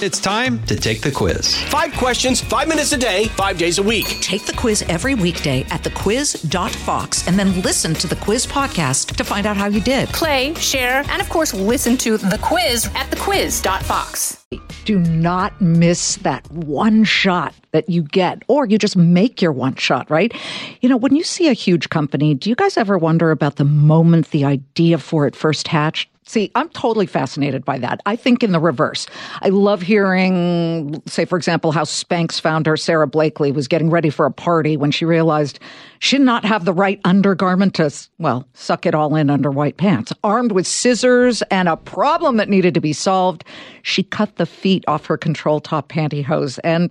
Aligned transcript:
It's 0.00 0.20
time 0.20 0.62
to 0.66 0.76
take 0.76 1.00
the 1.00 1.10
quiz. 1.10 1.60
Five 1.64 1.92
questions, 1.94 2.40
five 2.40 2.68
minutes 2.68 2.92
a 2.92 2.96
day, 2.96 3.24
five 3.30 3.58
days 3.58 3.78
a 3.78 3.82
week. 3.82 4.06
Take 4.20 4.46
the 4.46 4.52
quiz 4.52 4.82
every 4.82 5.16
weekday 5.16 5.62
at 5.70 5.82
thequiz.fox 5.82 7.26
and 7.26 7.36
then 7.36 7.60
listen 7.62 7.94
to 7.94 8.06
the 8.06 8.14
quiz 8.14 8.46
podcast 8.46 9.16
to 9.16 9.24
find 9.24 9.44
out 9.44 9.56
how 9.56 9.66
you 9.66 9.80
did. 9.80 10.08
Play, 10.10 10.54
share, 10.54 11.02
and 11.08 11.20
of 11.20 11.28
course, 11.28 11.52
listen 11.52 11.96
to 11.96 12.16
the 12.16 12.38
quiz 12.40 12.86
at 12.94 13.10
thequiz.fox. 13.10 14.46
Do 14.84 15.00
not 15.00 15.60
miss 15.60 16.14
that 16.18 16.48
one 16.52 17.02
shot 17.02 17.52
that 17.72 17.88
you 17.88 18.02
get, 18.02 18.44
or 18.46 18.66
you 18.66 18.78
just 18.78 18.96
make 18.96 19.42
your 19.42 19.50
one 19.52 19.74
shot, 19.74 20.08
right? 20.12 20.32
You 20.80 20.88
know, 20.88 20.96
when 20.96 21.16
you 21.16 21.24
see 21.24 21.48
a 21.48 21.52
huge 21.52 21.88
company, 21.88 22.34
do 22.34 22.48
you 22.48 22.54
guys 22.54 22.76
ever 22.76 22.96
wonder 22.96 23.32
about 23.32 23.56
the 23.56 23.64
moment 23.64 24.30
the 24.30 24.44
idea 24.44 24.98
for 24.98 25.26
it 25.26 25.34
first 25.34 25.66
hatched? 25.66 26.08
See, 26.28 26.50
I'm 26.54 26.68
totally 26.68 27.06
fascinated 27.06 27.64
by 27.64 27.78
that. 27.78 28.02
I 28.04 28.14
think 28.14 28.42
in 28.42 28.52
the 28.52 28.60
reverse. 28.60 29.06
I 29.40 29.48
love 29.48 29.80
hearing, 29.80 31.02
say, 31.06 31.24
for 31.24 31.38
example, 31.38 31.72
how 31.72 31.84
Spanx 31.84 32.38
founder 32.38 32.76
Sara 32.76 33.06
Blakely 33.06 33.50
was 33.50 33.66
getting 33.66 33.88
ready 33.88 34.10
for 34.10 34.26
a 34.26 34.30
party 34.30 34.76
when 34.76 34.90
she 34.90 35.06
realized 35.06 35.58
she 36.00 36.18
did 36.18 36.26
not 36.26 36.44
have 36.44 36.66
the 36.66 36.74
right 36.74 37.00
undergarment 37.04 37.74
to, 37.76 37.90
well, 38.18 38.46
suck 38.52 38.84
it 38.84 38.94
all 38.94 39.16
in 39.16 39.30
under 39.30 39.50
white 39.50 39.78
pants. 39.78 40.12
Armed 40.22 40.52
with 40.52 40.66
scissors 40.66 41.40
and 41.50 41.66
a 41.66 41.78
problem 41.78 42.36
that 42.36 42.50
needed 42.50 42.74
to 42.74 42.80
be 42.80 42.92
solved, 42.92 43.42
she 43.80 44.02
cut 44.02 44.36
the 44.36 44.44
feet 44.44 44.84
off 44.86 45.06
her 45.06 45.16
control 45.16 45.60
top 45.60 45.88
pantyhose 45.88 46.58
and 46.62 46.90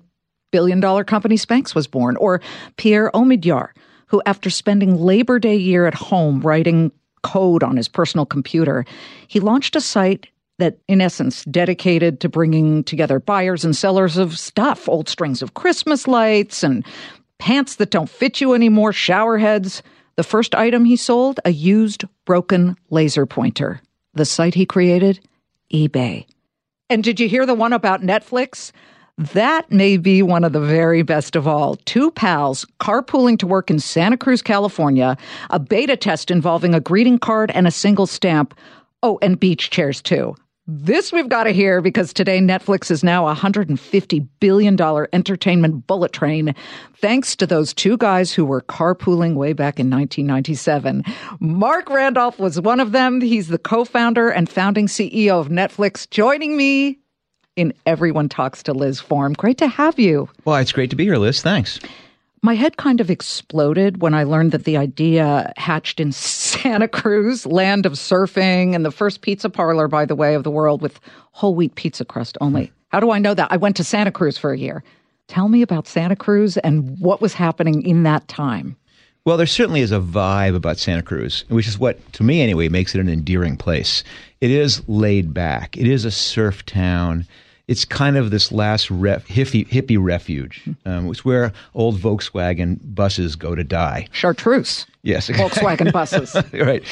billion 0.52 0.80
dollar 0.80 1.04
company 1.04 1.36
Spanx 1.36 1.76
was 1.76 1.86
born. 1.86 2.18
Or 2.18 2.42
Pierre 2.78 3.12
Omidyar, 3.14 3.70
who 4.08 4.20
after 4.26 4.50
spending 4.50 4.96
Labor 4.96 5.38
Day 5.38 5.58
year 5.58 5.86
at 5.86 5.94
home 5.94 6.42
writing 6.42 6.92
code 7.24 7.64
on 7.64 7.78
his 7.78 7.88
personal 7.88 8.26
computer, 8.26 8.86
he 9.28 9.40
launched 9.40 9.76
a 9.76 9.82
site 9.82 10.28
that, 10.60 10.80
in 10.88 11.02
essence, 11.02 11.44
dedicated 11.46 12.20
to 12.20 12.30
bringing 12.30 12.84
together 12.84 13.20
buyers 13.20 13.64
and 13.64 13.76
sellers 13.76 14.18
of 14.18 14.38
stuff, 14.38 14.90
old 14.90 15.08
strings 15.08 15.42
of 15.42 15.54
Christmas 15.54 16.08
lights 16.08 16.64
and 16.64 16.86
pants 17.38 17.76
that 17.76 17.92
don't 17.92 18.10
fit 18.10 18.42
you 18.42 18.54
anymore, 18.54 18.92
shower 18.92 19.38
heads. 19.38 19.84
The 20.16 20.24
first 20.24 20.56
item 20.56 20.86
he 20.86 20.96
sold, 20.96 21.40
a 21.46 21.52
used 21.52 22.06
broken 22.26 22.76
laser 22.90 23.26
pointer. 23.26 23.82
The 24.14 24.26
site 24.26 24.56
he 24.56 24.66
created, 24.66 25.20
eBay. 25.72 26.26
And 26.90 27.04
did 27.04 27.20
you 27.20 27.30
hear 27.30 27.46
the 27.46 27.54
one 27.54 27.74
about 27.74 28.02
Netflix? 28.02 28.72
That 29.18 29.72
may 29.72 29.98
be 29.98 30.22
one 30.22 30.44
of 30.44 30.54
the 30.54 30.60
very 30.60 31.02
best 31.02 31.36
of 31.36 31.48
all. 31.48 31.78
Two 31.86 32.12
pals 32.12 32.68
carpooling 32.80 33.40
to 33.40 33.48
work 33.48 33.72
in 33.72 33.80
Santa 33.80 34.16
Cruz, 34.16 34.44
California, 34.44 35.18
a 35.50 35.60
beta 35.60 35.98
test 35.98 36.30
involving 36.30 36.76
a 36.76 36.80
greeting 36.80 37.18
card 37.18 37.50
and 37.56 37.66
a 37.68 37.72
single 37.72 38.06
stamp. 38.06 38.54
Oh, 39.02 39.18
and 39.24 39.40
beach 39.40 39.72
chairs 39.72 40.04
too. 40.04 40.36
This 40.68 41.12
we've 41.12 41.30
got 41.30 41.46
to 41.46 41.52
hear 41.52 41.82
because 41.82 42.14
today 42.14 42.40
Netflix 42.40 42.92
is 42.92 43.04
now 43.04 43.28
a 43.28 43.34
$150 43.34 44.28
billion 44.40 44.80
entertainment 45.14 45.88
bullet 45.88 46.12
train, 46.12 46.54
thanks 46.98 47.36
to 47.38 47.48
those 47.48 47.74
two 47.74 47.98
guys 47.98 48.34
who 48.34 48.46
were 48.46 48.62
carpooling 48.62 49.34
way 49.34 49.54
back 49.54 49.80
in 49.80 49.90
1997. 49.90 51.04
Marc 51.40 51.90
Randolph 51.90 52.38
was 52.38 52.60
one 52.60 52.80
of 52.80 52.92
them. 52.92 53.22
He's 53.22 53.48
the 53.48 53.58
co 53.58 53.84
founder 53.84 54.30
and 54.30 54.48
founding 54.48 54.86
CEO 54.86 55.40
of 55.40 55.48
Netflix. 55.48 56.08
Joining 56.08 56.56
me 56.58 57.00
in 57.58 57.74
Everyone 57.86 58.30
Talks 58.30 58.64
to 58.64 58.74
Liz 58.74 59.02
form. 59.02 59.34
Great 59.34 59.58
to 59.58 59.68
have 59.68 60.00
you. 60.00 60.30
Well, 60.46 60.56
it's 60.56 60.72
great 60.72 60.92
to 60.92 60.96
be 60.96 61.04
here, 61.04 61.18
Liz. 61.18 61.42
Thanks. 61.42 61.80
My 62.44 62.54
head 62.54 62.78
kind 62.78 63.02
of 63.02 63.10
exploded 63.10 64.02
when 64.02 64.14
I 64.14 64.24
learned 64.24 64.52
that 64.52 64.64
the 64.64 64.78
idea 64.78 65.52
hatched 65.58 66.00
in 66.00 66.12
Santa 66.12 66.88
Cruz, 66.88 67.46
land 67.46 67.86
of 67.86 67.94
surfing, 67.94 68.76
and 68.76 68.86
the 68.86 68.92
first 68.92 69.22
pizza 69.22 69.50
parlor, 69.50 69.88
by 69.88 70.06
the 70.06 70.16
way, 70.16 70.36
of 70.36 70.44
the 70.44 70.52
world 70.52 70.82
with 70.82 71.00
whole 71.32 71.56
wheat 71.56 71.76
pizza 71.76 72.06
crust 72.06 72.38
only. 72.40 72.72
How 72.90 73.00
do 73.00 73.12
I 73.12 73.20
know 73.20 73.34
that? 73.34 73.52
I 73.52 73.58
went 73.58 73.76
to 73.78 73.84
Santa 73.84 74.12
Cruz 74.12 74.38
for 74.38 74.54
a 74.54 74.58
year. 74.58 74.84
Tell 75.28 75.50
me 75.50 75.62
about 75.62 75.88
Santa 75.88 76.16
Cruz 76.16 76.58
and 76.58 76.98
what 77.00 77.22
was 77.22 77.34
happening 77.34 77.82
in 77.82 78.04
that 78.04 78.28
time. 78.28 78.78
Well, 79.26 79.36
there 79.36 79.46
certainly 79.46 79.82
is 79.82 79.92
a 79.92 80.00
vibe 80.00 80.56
about 80.56 80.78
Santa 80.78 81.04
Cruz, 81.04 81.44
which 81.50 81.68
is 81.68 81.78
what, 81.78 82.14
to 82.14 82.24
me 82.24 82.42
anyway, 82.42 82.70
makes 82.70 82.96
it 82.96 83.02
an 83.02 83.10
endearing 83.10 83.58
place. 83.58 84.04
It 84.40 84.52
is 84.52 84.88
laid 84.88 85.34
back. 85.34 85.76
It 85.76 85.86
is 85.86 86.06
a 86.06 86.12
surf 86.12 86.66
town 86.66 87.26
it's 87.68 87.84
kind 87.84 88.16
of 88.16 88.32
this 88.32 88.52
last 88.52 88.90
ref, 88.90 89.28
hippie, 89.28 89.68
hippie 89.68 90.02
refuge. 90.02 90.64
Um, 90.86 91.10
it's 91.10 91.26
where 91.26 91.52
old 91.76 92.00
Volkswagen 92.00 92.80
buses 92.82 93.36
go 93.36 93.56
to 93.56 93.64
die. 93.64 94.08
Chartreuse. 94.12 94.86
Yes, 95.04 95.30
Volkswagen 95.30 95.92
buses. 95.92 96.36
right, 96.54 96.84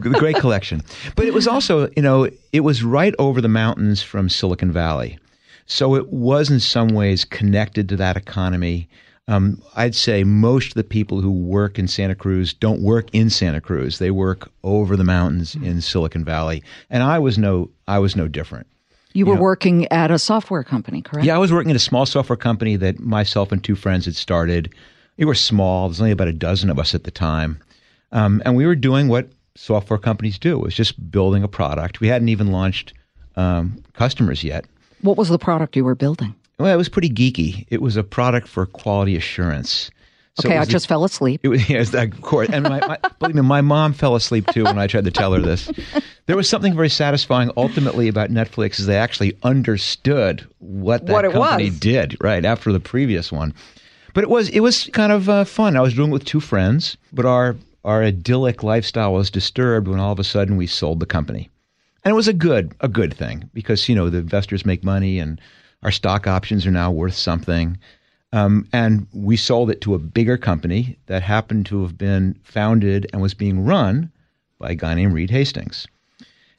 great 0.00 0.36
collection. 0.36 0.82
But 1.16 1.26
it 1.26 1.34
was 1.34 1.48
also, 1.48 1.90
you 1.96 2.02
know, 2.02 2.28
it 2.52 2.60
was 2.60 2.82
right 2.82 3.14
over 3.18 3.40
the 3.40 3.48
mountains 3.48 4.02
from 4.02 4.28
Silicon 4.28 4.70
Valley, 4.70 5.18
so 5.66 5.94
it 5.94 6.08
was 6.08 6.50
in 6.50 6.60
some 6.60 6.88
ways 6.88 7.24
connected 7.24 7.88
to 7.88 7.96
that 7.96 8.16
economy. 8.16 8.88
Um, 9.28 9.62
I'd 9.76 9.94
say 9.94 10.24
most 10.24 10.68
of 10.68 10.74
the 10.74 10.84
people 10.84 11.20
who 11.20 11.30
work 11.30 11.78
in 11.78 11.86
Santa 11.86 12.14
Cruz 12.14 12.54
don't 12.54 12.80
work 12.80 13.08
in 13.12 13.28
Santa 13.28 13.60
Cruz; 13.60 13.98
they 13.98 14.10
work 14.10 14.50
over 14.62 14.96
the 14.96 15.04
mountains 15.04 15.54
in 15.54 15.80
Silicon 15.80 16.24
Valley, 16.24 16.62
and 16.90 17.02
I 17.02 17.18
was 17.18 17.38
no, 17.38 17.70
I 17.86 17.98
was 17.98 18.14
no 18.16 18.28
different. 18.28 18.66
You 19.18 19.26
were 19.26 19.36
working 19.36 19.86
at 19.88 20.10
a 20.10 20.18
software 20.18 20.62
company, 20.62 21.02
correct? 21.02 21.26
Yeah, 21.26 21.34
I 21.34 21.38
was 21.38 21.52
working 21.52 21.70
at 21.70 21.76
a 21.76 21.80
small 21.80 22.06
software 22.06 22.36
company 22.36 22.76
that 22.76 23.00
myself 23.00 23.50
and 23.50 23.62
two 23.62 23.74
friends 23.74 24.04
had 24.04 24.14
started. 24.14 24.72
We 25.16 25.24
were 25.24 25.34
small. 25.34 25.88
There's 25.88 26.00
only 26.00 26.12
about 26.12 26.28
a 26.28 26.32
dozen 26.32 26.70
of 26.70 26.78
us 26.78 26.94
at 26.94 27.02
the 27.02 27.10
time. 27.10 27.60
Um, 28.12 28.40
and 28.44 28.56
we 28.56 28.64
were 28.64 28.76
doing 28.76 29.08
what 29.08 29.28
software 29.56 29.98
companies 29.98 30.38
do. 30.38 30.56
It 30.60 30.62
was 30.62 30.74
just 30.74 31.10
building 31.10 31.42
a 31.42 31.48
product. 31.48 32.00
We 32.00 32.06
hadn't 32.06 32.28
even 32.28 32.52
launched 32.52 32.94
um, 33.34 33.82
customers 33.94 34.44
yet. 34.44 34.66
What 35.02 35.16
was 35.16 35.28
the 35.28 35.38
product 35.38 35.74
you 35.74 35.84
were 35.84 35.96
building? 35.96 36.34
Well, 36.58 36.72
it 36.72 36.76
was 36.76 36.88
pretty 36.88 37.10
geeky. 37.10 37.66
It 37.70 37.82
was 37.82 37.96
a 37.96 38.04
product 38.04 38.46
for 38.46 38.66
quality 38.66 39.16
assurance. 39.16 39.90
So 40.40 40.48
okay, 40.48 40.58
I 40.58 40.64
just 40.64 40.86
fell 40.86 41.04
asleep. 41.04 41.40
It 41.42 41.48
was, 41.48 41.68
yes, 41.68 41.92
of 41.94 42.20
course. 42.22 42.48
And 42.52 42.62
my, 42.62 42.78
my, 42.86 42.98
believe 43.18 43.34
me, 43.34 43.42
my 43.42 43.60
mom 43.60 43.92
fell 43.92 44.14
asleep 44.14 44.46
too 44.48 44.64
when 44.64 44.78
I 44.78 44.86
tried 44.86 45.04
to 45.04 45.10
tell 45.10 45.32
her 45.32 45.40
this. 45.40 45.70
There 46.26 46.36
was 46.36 46.48
something 46.48 46.76
very 46.76 46.90
satisfying 46.90 47.50
ultimately 47.56 48.06
about 48.06 48.30
Netflix 48.30 48.78
is 48.78 48.86
they 48.86 48.96
actually 48.96 49.36
understood 49.42 50.46
what 50.58 51.06
that 51.06 51.12
what 51.12 51.32
company 51.32 51.70
was. 51.70 51.80
did 51.80 52.16
right 52.20 52.44
after 52.44 52.72
the 52.72 52.80
previous 52.80 53.32
one. 53.32 53.52
But 54.14 54.24
it 54.24 54.30
was 54.30 54.48
it 54.50 54.60
was 54.60 54.90
kind 54.92 55.12
of 55.12 55.28
uh, 55.28 55.44
fun. 55.44 55.76
I 55.76 55.80
was 55.80 55.94
doing 55.94 56.10
it 56.10 56.12
with 56.12 56.24
two 56.24 56.40
friends, 56.40 56.96
but 57.12 57.24
our 57.26 57.56
our 57.84 58.02
idyllic 58.02 58.62
lifestyle 58.62 59.14
was 59.14 59.30
disturbed 59.30 59.88
when 59.88 60.00
all 60.00 60.12
of 60.12 60.18
a 60.18 60.24
sudden 60.24 60.56
we 60.56 60.66
sold 60.66 61.00
the 61.00 61.06
company, 61.06 61.50
and 62.04 62.12
it 62.12 62.16
was 62.16 62.28
a 62.28 62.32
good 62.32 62.74
a 62.80 62.88
good 62.88 63.14
thing 63.14 63.48
because 63.54 63.88
you 63.88 63.94
know 63.94 64.10
the 64.10 64.18
investors 64.18 64.66
make 64.66 64.84
money 64.84 65.18
and 65.18 65.40
our 65.82 65.90
stock 65.90 66.26
options 66.26 66.66
are 66.66 66.70
now 66.70 66.90
worth 66.90 67.14
something. 67.14 67.78
Um, 68.32 68.68
and 68.72 69.06
we 69.12 69.36
sold 69.36 69.70
it 69.70 69.80
to 69.82 69.94
a 69.94 69.98
bigger 69.98 70.36
company 70.36 70.98
that 71.06 71.22
happened 71.22 71.66
to 71.66 71.82
have 71.82 71.96
been 71.96 72.38
founded 72.44 73.08
and 73.12 73.22
was 73.22 73.34
being 73.34 73.64
run 73.64 74.12
by 74.58 74.70
a 74.70 74.74
guy 74.74 74.94
named 74.94 75.14
Reed 75.14 75.30
Hastings, 75.30 75.86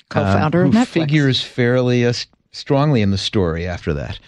co-founder 0.10 0.64
um, 0.64 0.72
who 0.72 0.80
of 0.80 0.88
Netflix. 0.88 0.92
figures 0.92 1.42
fairly 1.44 2.06
uh, 2.06 2.14
strongly 2.52 3.02
in 3.02 3.12
the 3.12 3.18
story 3.18 3.68
after 3.68 3.94
that. 3.94 4.20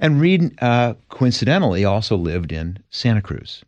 And 0.00 0.20
Reed, 0.20 0.60
uh, 0.62 0.94
coincidentally, 1.08 1.84
also 1.84 2.16
lived 2.16 2.52
in 2.52 2.78
Santa 2.90 3.22
Cruz. 3.22 3.64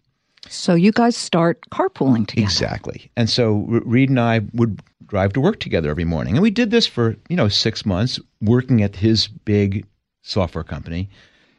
So 0.49 0.75
you 0.75 0.91
guys 0.91 1.17
start 1.17 1.61
carpooling 1.71 2.27
together. 2.27 2.45
Exactly. 2.45 3.11
And 3.17 3.31
so 3.31 3.65
Reed 3.85 4.09
and 4.09 4.19
I 4.19 4.41
would 4.55 4.81
drive 5.07 5.33
to 5.35 5.41
work 5.41 5.61
together 5.61 5.91
every 5.91 6.05
morning. 6.05 6.35
And 6.35 6.43
we 6.43 6.51
did 6.51 6.71
this 6.71 6.87
for, 6.87 7.17
you 7.29 7.37
know, 7.37 7.49
six 7.49 7.85
months, 7.85 8.19
working 8.41 8.83
at 8.83 8.97
his 8.97 9.29
big 9.29 9.85
software 10.23 10.65
company. 10.65 11.09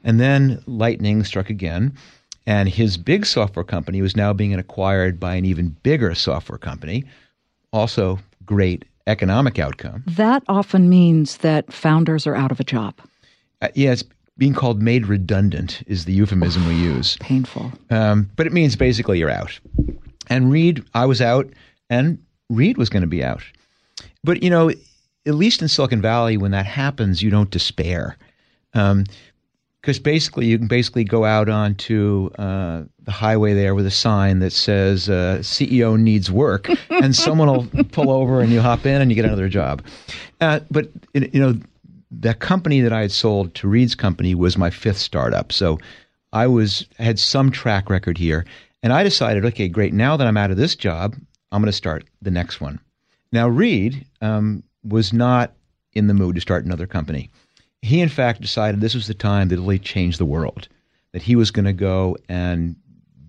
And 0.04 0.20
then 0.20 0.64
lightning 0.66 1.24
struck 1.24 1.50
again, 1.50 1.94
and 2.48 2.68
his 2.68 2.98
big 2.98 3.26
software 3.26 3.64
company 3.64 4.02
was 4.02 4.16
now 4.16 4.34
being 4.34 4.54
acquired 4.56 5.20
by 5.20 5.36
an 5.36 5.46
even 5.46 5.76
bigger 5.84 6.16
software 6.16 6.58
company. 6.58 7.06
Also, 7.72 8.20
great 8.46 8.86
economic 9.08 9.60
outcome. 9.60 10.04
That 10.08 10.44
often 10.48 10.90
means 10.90 11.38
that 11.38 11.72
founders 11.72 12.26
are 12.26 12.36
out 12.36 12.52
of 12.52 12.60
a 12.60 12.64
job. 12.64 12.96
Uh, 13.62 13.70
yeah, 13.76 13.96
being 14.38 14.54
called 14.54 14.82
made 14.82 15.06
redundant 15.06 15.84
is 15.86 16.06
the 16.06 16.14
euphemism 16.14 16.68
we 16.68 16.76
use. 16.76 17.18
Painful. 17.20 17.72
Um, 17.90 18.30
but 18.36 18.48
it 18.48 18.54
means 18.54 18.76
basically 18.76 19.20
you're 19.20 19.30
out. 19.30 19.60
And 20.30 20.52
Reed, 20.52 20.84
I 20.96 21.06
was 21.06 21.22
out, 21.22 21.48
and 21.90 22.18
Reed 22.50 22.78
was 22.78 22.90
going 22.90 23.02
to 23.02 23.08
be 23.08 23.24
out. 23.24 23.44
But, 24.24 24.42
you 24.42 24.50
know, 24.50 24.70
at 25.28 25.36
least 25.36 25.62
in 25.62 25.68
Silicon 25.68 26.02
Valley, 26.02 26.38
when 26.38 26.52
that 26.52 26.66
happens, 26.66 27.22
you 27.22 27.30
don't 27.30 27.52
despair. 27.52 28.18
Um, 28.74 29.06
because 29.82 29.98
basically 29.98 30.46
you 30.46 30.58
can 30.58 30.68
basically 30.68 31.04
go 31.04 31.26
out 31.26 31.50
onto 31.50 32.30
uh, 32.38 32.84
the 33.00 33.12
highway 33.12 33.54
there 33.54 33.74
with 33.74 33.86
a 33.86 33.92
sign 33.92 34.40
that 34.40 34.52
says 34.52 35.10
uh, 35.10 35.40
CEO 35.42 36.00
needs 36.00 36.32
work, 36.32 36.70
and 36.90 37.16
someone 37.16 37.48
will 37.48 37.68
pull 37.86 38.12
over 38.12 38.42
and 38.42 38.52
you 38.52 38.62
hop 38.62 38.86
in 38.86 39.02
and 39.02 39.10
you 39.10 39.16
get 39.16 39.26
another 39.26 39.50
job. 39.50 39.84
Uh, 40.40 40.60
but 40.70 40.90
you 41.14 41.40
know, 41.40 41.56
the 42.12 42.34
company 42.36 42.82
that 42.82 42.94
I 42.94 43.02
had 43.02 43.12
sold 43.12 43.56
to 43.56 43.68
Reed's 43.68 43.96
company 43.96 44.36
was 44.36 44.58
my 44.58 44.70
fifth 44.70 45.00
startup, 45.00 45.52
so 45.52 45.80
I 46.32 46.48
was 46.48 46.88
had 47.00 47.18
some 47.18 47.52
track 47.52 47.90
record 47.90 48.18
here, 48.18 48.46
and 48.84 48.94
I 48.94 49.04
decided, 49.04 49.46
okay, 49.46 49.68
great. 49.68 49.94
Now 49.94 50.16
that 50.16 50.28
I'm 50.28 50.38
out 50.38 50.52
of 50.52 50.58
this 50.58 50.76
job, 50.76 51.16
I'm 51.52 51.62
going 51.62 51.72
to 51.72 51.74
start 51.74 52.06
the 52.22 52.32
next 52.32 52.62
one. 52.62 52.80
Now 53.32 53.48
Reed 53.48 54.06
um, 54.22 54.64
was 54.84 55.12
not 55.12 55.54
in 55.94 56.08
the 56.08 56.14
mood 56.14 56.36
to 56.36 56.42
start 56.42 56.66
another 56.66 56.86
company 56.86 57.30
he 57.82 58.02
in 58.02 58.10
fact 58.10 58.42
decided 58.42 58.82
this 58.82 58.96
was 58.96 59.08
the 59.08 59.14
time 59.14 59.50
that 59.50 59.58
really 59.58 59.80
changed 59.80 60.20
the 60.20 60.26
world. 60.26 60.68
That 61.14 61.22
he 61.22 61.36
was 61.36 61.52
going 61.52 61.66
to 61.66 61.74
go 61.74 62.16
and 62.30 62.76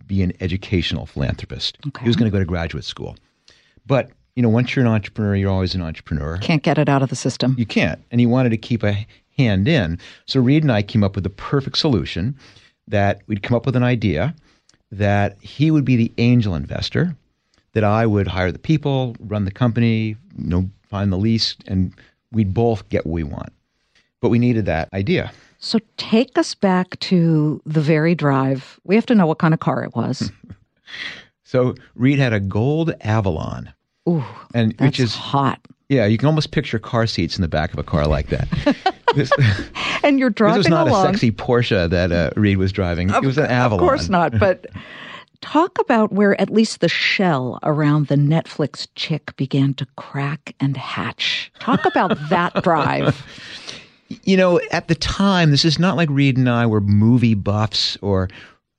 be 0.07 0.23
an 0.23 0.33
educational 0.41 1.07
philanthropist. 1.07 1.79
Okay. 1.89 2.03
He 2.03 2.09
was 2.09 2.17
going 2.17 2.31
to 2.31 2.35
go 2.35 2.39
to 2.39 2.45
graduate 2.45 2.85
school. 2.85 3.17
But 3.87 4.11
you 4.37 4.43
know, 4.43 4.49
once 4.49 4.75
you're 4.75 4.85
an 4.85 4.91
entrepreneur, 4.91 5.35
you're 5.35 5.51
always 5.51 5.75
an 5.75 5.83
entrepreneur. 5.83 6.39
Can't 6.39 6.63
get 6.63 6.79
it 6.79 6.89
out 6.89 7.03
of 7.03 7.11
the 7.11 7.17
system. 7.17 7.55
You 7.59 7.67
can't. 7.67 8.03
And 8.11 8.21
he 8.21 8.27
wanted 8.27 8.51
to 8.51 8.57
keep 8.57 8.83
a 8.83 9.07
hand 9.37 9.69
in. 9.69 9.99
So 10.27 10.41
Reed 10.41 10.63
and 10.63 10.73
I 10.73 10.83
came 10.83 11.05
up 11.05 11.15
with 11.15 11.25
the 11.25 11.31
perfect 11.31 11.77
solution 11.79 12.37
that 12.89 13.23
we'd 13.27 13.43
come 13.43 13.57
up 13.57 13.67
with 13.67 13.77
an 13.77 13.83
idea 13.83 14.35
that 14.91 15.37
he 15.41 15.71
would 15.71 15.85
be 15.85 15.97
the 15.97 16.13
angel 16.19 16.55
investor, 16.55 17.17
that 17.73 17.85
I 17.85 18.07
would 18.07 18.29
hire 18.29 18.53
the 18.53 18.59
people, 18.59 19.17
run 19.21 19.45
the 19.45 19.51
company, 19.51 20.17
you 20.37 20.49
know, 20.49 20.71
find 20.89 21.13
the 21.13 21.17
lease, 21.17 21.57
and 21.67 21.95
we'd 22.31 22.53
both 22.53 22.89
get 22.91 23.07
what 23.07 23.13
we 23.13 23.23
want. 23.23 23.53
But 24.23 24.31
we 24.31 24.39
needed 24.39 24.65
that 24.65 24.89
idea. 24.95 25.31
So 25.59 25.79
take 25.99 26.39
us 26.39 26.55
back 26.55 26.99
to 27.01 27.61
the 27.67 27.81
very 27.83 28.15
drive. 28.15 28.81
We 28.85 28.95
have 28.95 29.05
to 29.07 29.15
know 29.15 29.27
what 29.27 29.39
kind 29.39 29.53
of 29.53 29.61
car 29.61 29.85
it 29.85 29.95
was. 29.95 30.33
So 31.45 31.75
Reed 31.95 32.19
had 32.19 32.33
a 32.33 32.41
gold 32.41 32.95
Avalon. 33.03 33.73
Ooh, 34.09 34.25
and 34.55 34.73
that's 34.73 34.81
which 34.81 35.01
is 35.01 35.15
hot. 35.15 35.61
yeah, 35.91 36.07
you 36.07 36.17
can 36.17 36.27
almost 36.27 36.51
picture 36.51 36.79
car 36.79 37.07
seats 37.07 37.37
in 37.37 37.43
the 37.43 37.49
back 37.49 37.73
of 37.75 37.79
a 37.79 37.83
car 37.83 38.07
like 38.07 38.29
that. 38.29 38.49
this, 39.15 39.31
And 40.03 40.19
you're 40.19 40.31
driving. 40.31 40.59
this 40.61 40.65
was 40.65 40.71
not 40.71 40.89
along. 40.89 41.05
a 41.07 41.09
sexy 41.11 41.31
Porsche 41.31 41.91
that 41.91 42.11
uh, 42.11 42.31
Reed 42.37 42.57
was 42.57 42.73
driving. 42.73 43.11
it 43.11 43.23
was 43.23 43.37
an 43.37 43.47
Avalon. 43.47 43.85
Of 43.85 43.89
course 43.89 44.09
not. 44.09 44.39
But 44.39 44.67
talk 45.43 45.79
about 45.79 46.11
where 46.13 46.41
at 46.41 46.49
least 46.51 46.81
the 46.81 46.89
shell 46.89 47.59
around 47.63 48.07
the 48.07 48.17
Netflix 48.17 48.89
chick 48.95 49.37
began 49.37 49.75
to 49.75 49.87
crack 49.97 50.55
and 50.59 50.77
hatch. 50.77 51.53
Talk 51.61 51.85
about 51.85 52.17
that 52.31 52.63
drive. 52.63 53.25
You 54.25 54.37
know, 54.37 54.61
at 54.71 54.89
the 54.89 54.95
time, 54.95 55.51
this 55.51 55.65
is 55.65 55.79
not 55.79 55.97
like 55.97 56.09
Reed 56.11 56.37
and 56.37 56.49
I 56.49 56.67
were 56.67 56.81
movie 56.81 57.35
buffs 57.35 57.97
or 58.03 58.29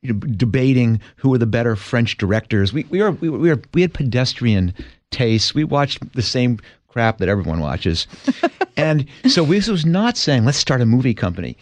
you 0.02 0.14
know, 0.14 0.20
debating 0.20 1.00
who 1.16 1.30
were 1.30 1.38
the 1.38 1.46
better 1.46 1.76
French 1.76 2.18
directors. 2.18 2.74
We 2.74 2.84
we 2.90 3.02
were 3.02 3.12
we, 3.12 3.30
were, 3.30 3.40
we, 3.40 3.50
were, 3.50 3.62
we 3.74 3.82
had 3.82 3.94
pedestrian 3.94 4.74
tastes. 5.12 5.56
We 5.56 5.64
watched 5.64 6.14
the 6.14 6.22
same 6.22 6.60
crap 6.88 7.18
that 7.18 7.30
everyone 7.30 7.60
watches, 7.60 8.08
and 8.78 9.08
so 9.28 9.46
this 9.46 9.68
was 9.68 9.86
not 9.86 10.18
saying 10.18 10.46
let's 10.46 10.58
start 10.58 10.82
a 10.82 10.86
movie 10.86 11.14
company. 11.14 11.58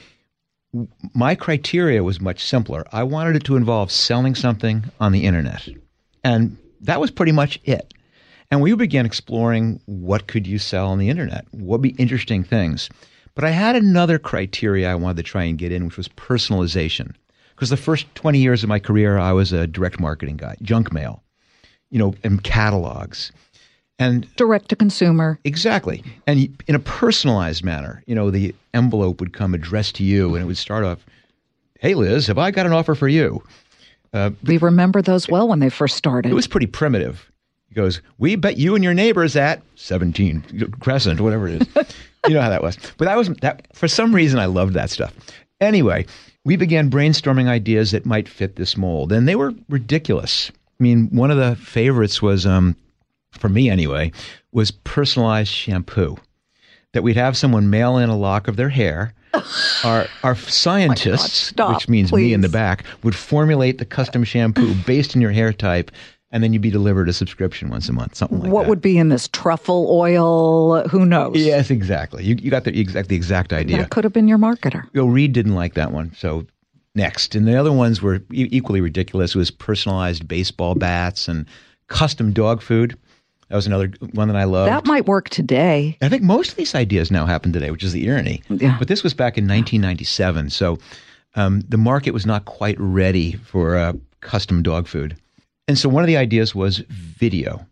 My 1.13 1.35
criteria 1.35 2.03
was 2.03 2.21
much 2.21 2.44
simpler. 2.44 2.85
I 2.94 3.03
wanted 3.03 3.35
it 3.35 3.44
to 3.45 3.57
involve 3.57 3.91
selling 3.91 4.35
something 4.35 4.85
on 5.00 5.12
the 5.12 5.25
internet, 5.25 5.68
and 6.23 6.57
that 6.81 7.01
was 7.01 7.12
pretty 7.12 7.31
much 7.31 7.59
it. 7.63 7.94
And 8.50 8.62
we 8.62 8.73
began 8.75 9.06
exploring 9.06 9.79
what 9.85 10.27
could 10.27 10.45
you 10.45 10.59
sell 10.59 10.88
on 10.89 10.97
the 10.97 11.09
internet? 11.09 11.45
What 11.51 11.79
would 11.79 11.81
be 11.81 12.01
interesting 12.01 12.44
things? 12.44 12.89
But 13.36 13.45
I 13.45 13.50
had 13.51 13.75
another 13.75 14.19
criteria 14.19 14.92
I 14.92 14.95
wanted 14.95 15.18
to 15.18 15.24
try 15.24 15.44
and 15.44 15.57
get 15.57 15.72
in, 15.72 15.86
which 15.86 15.98
was 15.98 16.07
personalization. 16.10 17.13
Because 17.56 17.69
the 17.69 17.78
first 17.78 18.13
20 18.16 18.39
years 18.39 18.63
of 18.63 18.69
my 18.69 18.80
career, 18.80 19.18
I 19.18 19.31
was 19.31 19.54
a 19.54 19.68
direct 19.68 20.00
marketing 20.00 20.38
guy, 20.38 20.56
junk 20.62 20.92
mail, 20.92 21.24
you 21.89 22.00
know, 22.00 22.16
and 22.24 22.44
catalogs. 22.44 23.31
And 24.00 24.28
Direct 24.36 24.68
to 24.69 24.75
consumer. 24.75 25.39
exactly. 25.44 26.04
And 26.25 26.57
in 26.68 26.74
a 26.74 26.80
personalized 26.80 27.63
manner, 27.63 28.04
you 28.07 28.16
know, 28.16 28.31
the 28.31 28.56
envelope 28.74 29.19
would 29.19 29.31
come 29.31 29.54
addressed 29.54 29.95
to 29.98 30.04
you 30.04 30.33
and 30.33 30.44
it 30.44 30.48
would 30.48 30.57
start 30.57 30.83
off, 30.83 31.06
Hey, 31.80 31.94
Liz, 31.94 32.28
have 32.28 32.38
I 32.38 32.51
got 32.51 32.66
an 32.66 32.74
offer 32.74 32.95
for 32.95 33.07
you? 33.07 33.44
Uh, 34.13 34.31
we 34.44 34.57
remember 34.57 35.01
those 35.01 35.30
well 35.30 35.48
when 35.48 35.60
they 35.60 35.69
first 35.69 35.95
started. 35.95 36.31
It 36.31 36.36
was 36.36 36.48
pretty 36.48 36.68
primitive. 36.68 37.31
He 37.71 37.75
goes, 37.75 38.01
"We 38.18 38.35
bet 38.35 38.57
you 38.57 38.75
and 38.75 38.83
your 38.83 38.94
neighbors 38.94 39.38
at 39.38 39.62
17 39.75 40.73
Crescent, 40.81 41.21
whatever 41.21 41.47
it 41.47 41.62
is." 41.62 41.95
you 42.27 42.33
know 42.33 42.41
how 42.41 42.50
that 42.50 42.62
was. 42.62 42.77
But 42.97 43.06
that 43.06 43.18
was 43.18 43.29
that. 43.41 43.65
For 43.73 43.88
some 43.88 44.13
reason, 44.13 44.39
I 44.39 44.45
loved 44.45 44.73
that 44.73 44.89
stuff. 44.89 45.13
Anyway, 45.62 46.06
we 46.44 46.57
began 46.57 46.89
brainstorming 46.89 47.47
ideas 47.47 47.91
that 47.91 48.06
might 48.06 48.27
fit 48.27 48.57
this 48.57 48.75
mold, 48.75 49.13
and 49.13 49.25
they 49.25 49.35
were 49.35 49.53
ridiculous. 49.69 50.51
I 50.79 50.83
mean, 50.83 51.07
one 51.12 51.31
of 51.31 51.38
the 51.38 51.56
favorites 51.56 52.21
was, 52.21 52.45
um, 52.45 52.75
for 53.31 53.47
me 53.47 53.69
anyway, 53.69 54.12
was 54.51 54.71
personalized 54.71 55.50
shampoo. 55.50 56.18
That 56.91 57.03
we'd 57.03 57.15
have 57.15 57.38
someone 57.38 57.69
mail 57.69 57.97
in 57.97 58.09
a 58.09 58.18
lock 58.18 58.50
of 58.50 58.57
their 58.57 58.68
hair. 58.68 59.13
Our 59.85 60.07
our 60.23 60.35
scientists, 60.35 61.31
stop, 61.31 61.73
which 61.73 61.88
means 61.88 62.12
me 62.12 62.33
in 62.33 62.41
the 62.41 62.50
back, 62.50 62.83
would 63.01 63.15
formulate 63.15 63.77
the 63.77 63.85
custom 63.85 64.25
shampoo 64.25 64.75
based 64.85 65.15
on 65.15 65.21
your 65.21 65.31
hair 65.31 65.53
type, 65.53 65.89
and 66.31 66.44
then 66.44 66.54
you'd 66.54 66.62
be 66.62 66.69
delivered 66.72 67.10
a 67.10 67.13
subscription 67.13 67.69
once 67.69 67.89
a 67.89 67.94
month, 67.94 68.16
something 68.16 68.39
like 68.39 68.51
what 68.51 68.51
that. 68.51 68.56
What 68.63 68.69
would 68.69 68.81
be 68.81 68.98
in 68.98 69.10
this 69.10 69.28
truffle 69.28 69.88
oil? 69.89 70.88
Who 70.88 71.06
knows? 71.06 71.36
Yes, 71.36 71.69
exactly. 71.69 72.24
You, 72.24 72.36
you 72.42 72.50
got 72.50 72.63
the 72.63 72.80
exact 72.80 73.10
the 73.10 73.16
exact 73.16 73.54
idea. 73.54 73.78
That 73.78 73.89
could 73.89 74.04
have 74.04 74.13
been 74.13 74.28
your 74.28 74.38
marketer. 74.38 74.83
You 74.94 75.01
know, 75.01 75.07
Reed 75.07 75.33
didn't 75.33 75.56
like 75.56 75.74
that 75.74 75.92
one, 75.92 76.13
so 76.16 76.45
next. 76.95 77.36
And 77.36 77.48
the 77.48 77.56
other 77.56 77.72
ones 77.72 78.01
were 78.01 78.16
e- 78.31 78.48
equally 78.51 78.81
ridiculous. 78.81 79.36
It 79.36 79.38
was 79.38 79.51
personalized 79.51 80.28
baseball 80.28 80.75
bats 80.75 81.28
and 81.28 81.45
custom 81.88 82.31
dog 82.31 82.62
food. 82.62 82.98
That 83.50 83.57
was 83.57 83.68
another 83.68 83.92
one 84.13 84.30
that 84.30 84.38
I 84.38 84.45
loved. 84.45 84.72
That 84.72 84.86
might 84.86 85.07
work 85.07 85.28
today. 85.28 85.98
I 86.01 86.07
think 86.07 86.24
most 86.24 86.51
of 86.51 86.56
these 86.56 86.74
ideas 86.74 87.12
now 87.12 87.25
happen 87.25 87.51
today, 87.51 87.69
which 87.69 87.83
is 87.83 87.92
the 87.92 88.10
irony. 88.10 88.42
Yeah. 88.50 88.78
But 88.80 88.88
this 88.88 89.04
was 89.04 89.13
back 89.13 89.38
in 89.38 89.44
1997, 89.44 90.51
so 90.51 90.78
um, 91.36 91.62
the 91.68 91.78
market 91.78 92.12
was 92.12 92.25
not 92.25 92.45
quite 92.45 92.78
ready 92.80 93.33
for 93.33 93.75
uh, 93.75 93.94
custom 94.22 94.63
dog 94.63 94.88
food. 94.88 95.18
And 95.68 95.78
so 95.78 95.90
one 95.90 96.04
of 96.04 96.08
the 96.08 96.18
ideas 96.18 96.54
was 96.54 96.80
video, 96.90 97.66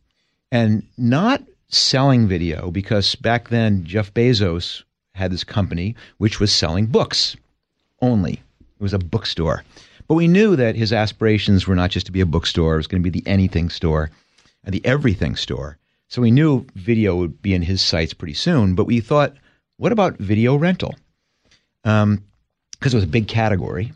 and 0.51 0.83
not 0.97 1.43
selling 1.69 2.27
video 2.27 2.71
because 2.71 3.15
back 3.15 3.49
then 3.49 3.83
Jeff 3.83 4.13
Bezos 4.13 4.83
had 5.13 5.31
this 5.31 5.43
company 5.43 5.95
which 6.17 6.39
was 6.39 6.53
selling 6.53 6.87
books 6.87 7.35
only. 8.01 8.33
It 8.33 8.81
was 8.81 8.93
a 8.93 8.99
bookstore. 8.99 9.63
But 10.07 10.15
we 10.15 10.27
knew 10.27 10.55
that 10.55 10.75
his 10.75 10.91
aspirations 10.91 11.67
were 11.67 11.75
not 11.75 11.91
just 11.91 12.07
to 12.07 12.11
be 12.11 12.21
a 12.21 12.25
bookstore, 12.25 12.73
it 12.73 12.77
was 12.77 12.87
going 12.87 13.03
to 13.03 13.09
be 13.09 13.19
the 13.19 13.27
anything 13.27 13.69
store 13.69 14.09
and 14.63 14.73
the 14.73 14.85
everything 14.85 15.35
store. 15.35 15.77
So 16.07 16.21
we 16.21 16.31
knew 16.31 16.65
video 16.73 17.15
would 17.15 17.41
be 17.41 17.53
in 17.53 17.61
his 17.61 17.81
sights 17.81 18.13
pretty 18.13 18.33
soon, 18.33 18.73
but 18.73 18.85
we 18.85 18.99
thought, 18.99 19.35
what 19.77 19.91
about 19.91 20.17
video 20.17 20.55
rental? 20.55 20.95
Um, 21.83 22.23
because 22.71 22.93
it 22.93 22.97
was 22.97 23.03
a 23.03 23.07
big 23.07 23.27
category. 23.27 23.91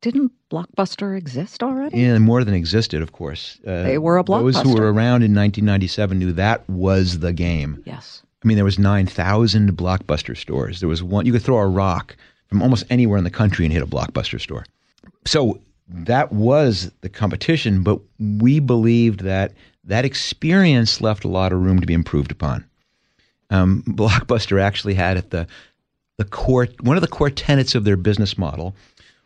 Didn't 0.00 0.32
Blockbuster 0.50 1.16
exist 1.16 1.62
already? 1.62 2.00
Yeah, 2.00 2.18
more 2.18 2.42
than 2.42 2.54
existed, 2.54 3.02
of 3.02 3.12
course. 3.12 3.58
Uh, 3.66 3.82
They 3.82 3.98
were 3.98 4.18
a 4.18 4.24
blockbuster. 4.24 4.52
Those 4.54 4.62
who 4.62 4.74
were 4.74 4.92
around 4.92 5.22
in 5.22 5.34
1997 5.34 6.18
knew 6.18 6.32
that 6.32 6.68
was 6.68 7.18
the 7.18 7.32
game. 7.32 7.82
Yes. 7.84 8.22
I 8.42 8.48
mean, 8.48 8.56
there 8.56 8.64
was 8.64 8.78
9,000 8.78 9.76
Blockbuster 9.76 10.36
stores. 10.36 10.80
There 10.80 10.88
was 10.88 11.02
one, 11.02 11.26
you 11.26 11.32
could 11.32 11.42
throw 11.42 11.58
a 11.58 11.68
rock 11.68 12.16
from 12.46 12.62
almost 12.62 12.84
anywhere 12.88 13.18
in 13.18 13.24
the 13.24 13.30
country 13.30 13.66
and 13.66 13.72
hit 13.72 13.82
a 13.82 13.86
Blockbuster 13.86 14.40
store. 14.40 14.64
So 15.26 15.60
that 15.88 16.32
was 16.32 16.90
the 17.02 17.10
competition, 17.10 17.82
but 17.82 18.00
we 18.18 18.58
believed 18.58 19.20
that 19.20 19.52
that 19.84 20.04
experience 20.06 21.00
left 21.02 21.24
a 21.24 21.28
lot 21.28 21.52
of 21.52 21.60
room 21.60 21.80
to 21.80 21.86
be 21.86 21.94
improved 21.94 22.32
upon. 22.32 22.64
Um, 23.50 23.82
Blockbuster 23.88 24.60
actually 24.60 24.94
had 24.94 25.16
at 25.18 25.30
the 25.30 25.46
the 26.16 26.24
core 26.26 26.68
one 26.82 26.98
of 26.98 27.00
the 27.00 27.08
core 27.08 27.30
tenets 27.30 27.74
of 27.74 27.84
their 27.84 27.96
business 27.96 28.36
model 28.36 28.76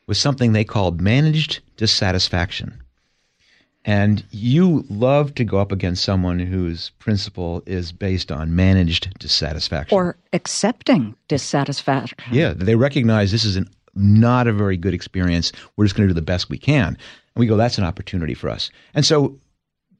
was 0.06 0.18
something 0.18 0.52
they 0.52 0.64
called 0.64 1.00
managed 1.00 1.60
dissatisfaction. 1.76 2.80
And 3.86 4.24
you 4.30 4.84
love 4.88 5.34
to 5.34 5.44
go 5.44 5.58
up 5.58 5.70
against 5.70 6.04
someone 6.04 6.38
whose 6.38 6.90
principle 6.98 7.62
is 7.66 7.92
based 7.92 8.32
on 8.32 8.56
managed 8.56 9.18
dissatisfaction. 9.18 9.94
Or 9.94 10.16
accepting 10.32 11.14
dissatisfaction. 11.28 12.16
yeah, 12.32 12.54
they 12.56 12.76
recognize 12.76 13.30
this 13.30 13.44
is 13.44 13.56
an, 13.56 13.68
not 13.94 14.46
a 14.46 14.52
very 14.52 14.78
good 14.78 14.94
experience. 14.94 15.52
We're 15.76 15.84
just 15.84 15.96
going 15.96 16.08
to 16.08 16.14
do 16.14 16.18
the 16.18 16.24
best 16.24 16.48
we 16.48 16.56
can. 16.56 16.88
And 16.88 16.96
we 17.36 17.46
go, 17.46 17.56
that's 17.56 17.76
an 17.76 17.84
opportunity 17.84 18.32
for 18.32 18.48
us. 18.48 18.70
And 18.94 19.04
so 19.04 19.38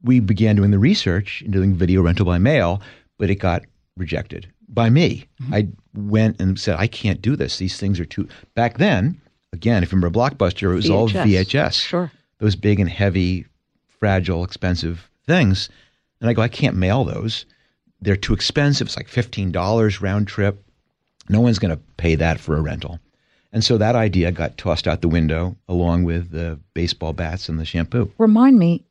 we 0.03 0.19
began 0.19 0.57
doing 0.57 0.71
the 0.71 0.79
research 0.79 1.43
and 1.43 1.53
doing 1.53 1.75
video 1.75 2.01
rental 2.01 2.25
by 2.25 2.39
mail, 2.39 2.81
but 3.19 3.29
it 3.29 3.37
got 3.37 3.63
rejected 3.97 4.51
by 4.69 4.89
me. 4.89 5.27
Mm-hmm. 5.43 5.55
I 5.55 5.69
went 5.95 6.41
and 6.41 6.59
said, 6.59 6.77
I 6.79 6.87
can't 6.87 7.21
do 7.21 7.37
this. 7.37 7.59
These 7.59 7.77
things 7.77 8.01
are 8.01 8.05
too. 8.07 8.29
Back 8.55 8.79
then, 8.79 9.21
again, 9.55 9.83
if 9.83 9.93
you 9.93 9.97
remember 9.97 10.19
Blockbuster, 10.19 10.73
it 10.73 10.75
was 10.75 10.91
all 10.91 11.09
VHS. 11.09 11.45
VHS. 11.45 11.81
Sure. 11.81 12.13
Those 12.39 12.57
big 12.57 12.81
and 12.81 12.91
heavy, 12.91 13.47
fragile, 13.99 14.45
expensive 14.45 15.09
things. 15.27 15.71
And 16.21 16.29
I 16.29 16.35
go, 16.35 16.43
I 16.43 16.49
can't 16.49 16.77
mail 16.77 17.05
those. 17.05 17.47
They're 18.01 18.17
too 18.17 18.35
expensive. 18.35 18.89
It's 18.89 18.97
like 18.97 19.09
$15 19.09 20.01
round 20.03 20.29
trip. 20.29 20.63
No 21.29 21.41
one's 21.41 21.59
going 21.59 21.75
to 21.75 21.83
pay 21.97 22.17
that 22.17 22.39
for 22.39 22.57
a 22.57 22.61
rental. 22.61 22.99
And 23.53 23.65
so 23.65 23.79
that 23.79 23.95
idea 23.95 24.33
got 24.33 24.59
tossed 24.59 24.89
out 24.89 25.01
the 25.01 25.09
window 25.09 25.57
along 25.69 26.05
with 26.05 26.31
the 26.31 26.59
baseball 26.75 27.13
bats 27.13 27.49
and 27.49 27.59
the 27.59 27.65
shampoo. 27.65 28.13
Remind 28.19 28.59
me, 28.59 28.85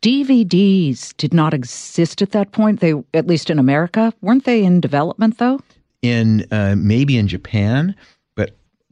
DVDs 0.00 1.14
did 1.18 1.34
not 1.34 1.52
exist 1.52 2.22
at 2.22 2.32
that 2.32 2.52
point. 2.52 2.80
They, 2.80 2.94
at 3.12 3.26
least 3.26 3.50
in 3.50 3.58
America, 3.58 4.12
weren't 4.22 4.44
they 4.44 4.64
in 4.64 4.80
development 4.80 5.38
though? 5.38 5.60
in 6.02 6.46
uh, 6.50 6.74
maybe 6.76 7.16
in 7.16 7.28
Japan, 7.28 7.94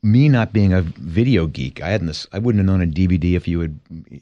me 0.06 0.28
not 0.28 0.52
being 0.52 0.72
a 0.72 0.82
video 0.82 1.46
geek, 1.46 1.82
I 1.82 1.88
hadn't 1.88 2.06
this. 2.06 2.26
I 2.32 2.38
wouldn't 2.38 2.60
have 2.60 2.66
known 2.66 2.88
a 2.88 2.90
DVD 2.90 3.34
if 3.34 3.48
you 3.48 3.60
had, 3.60 3.78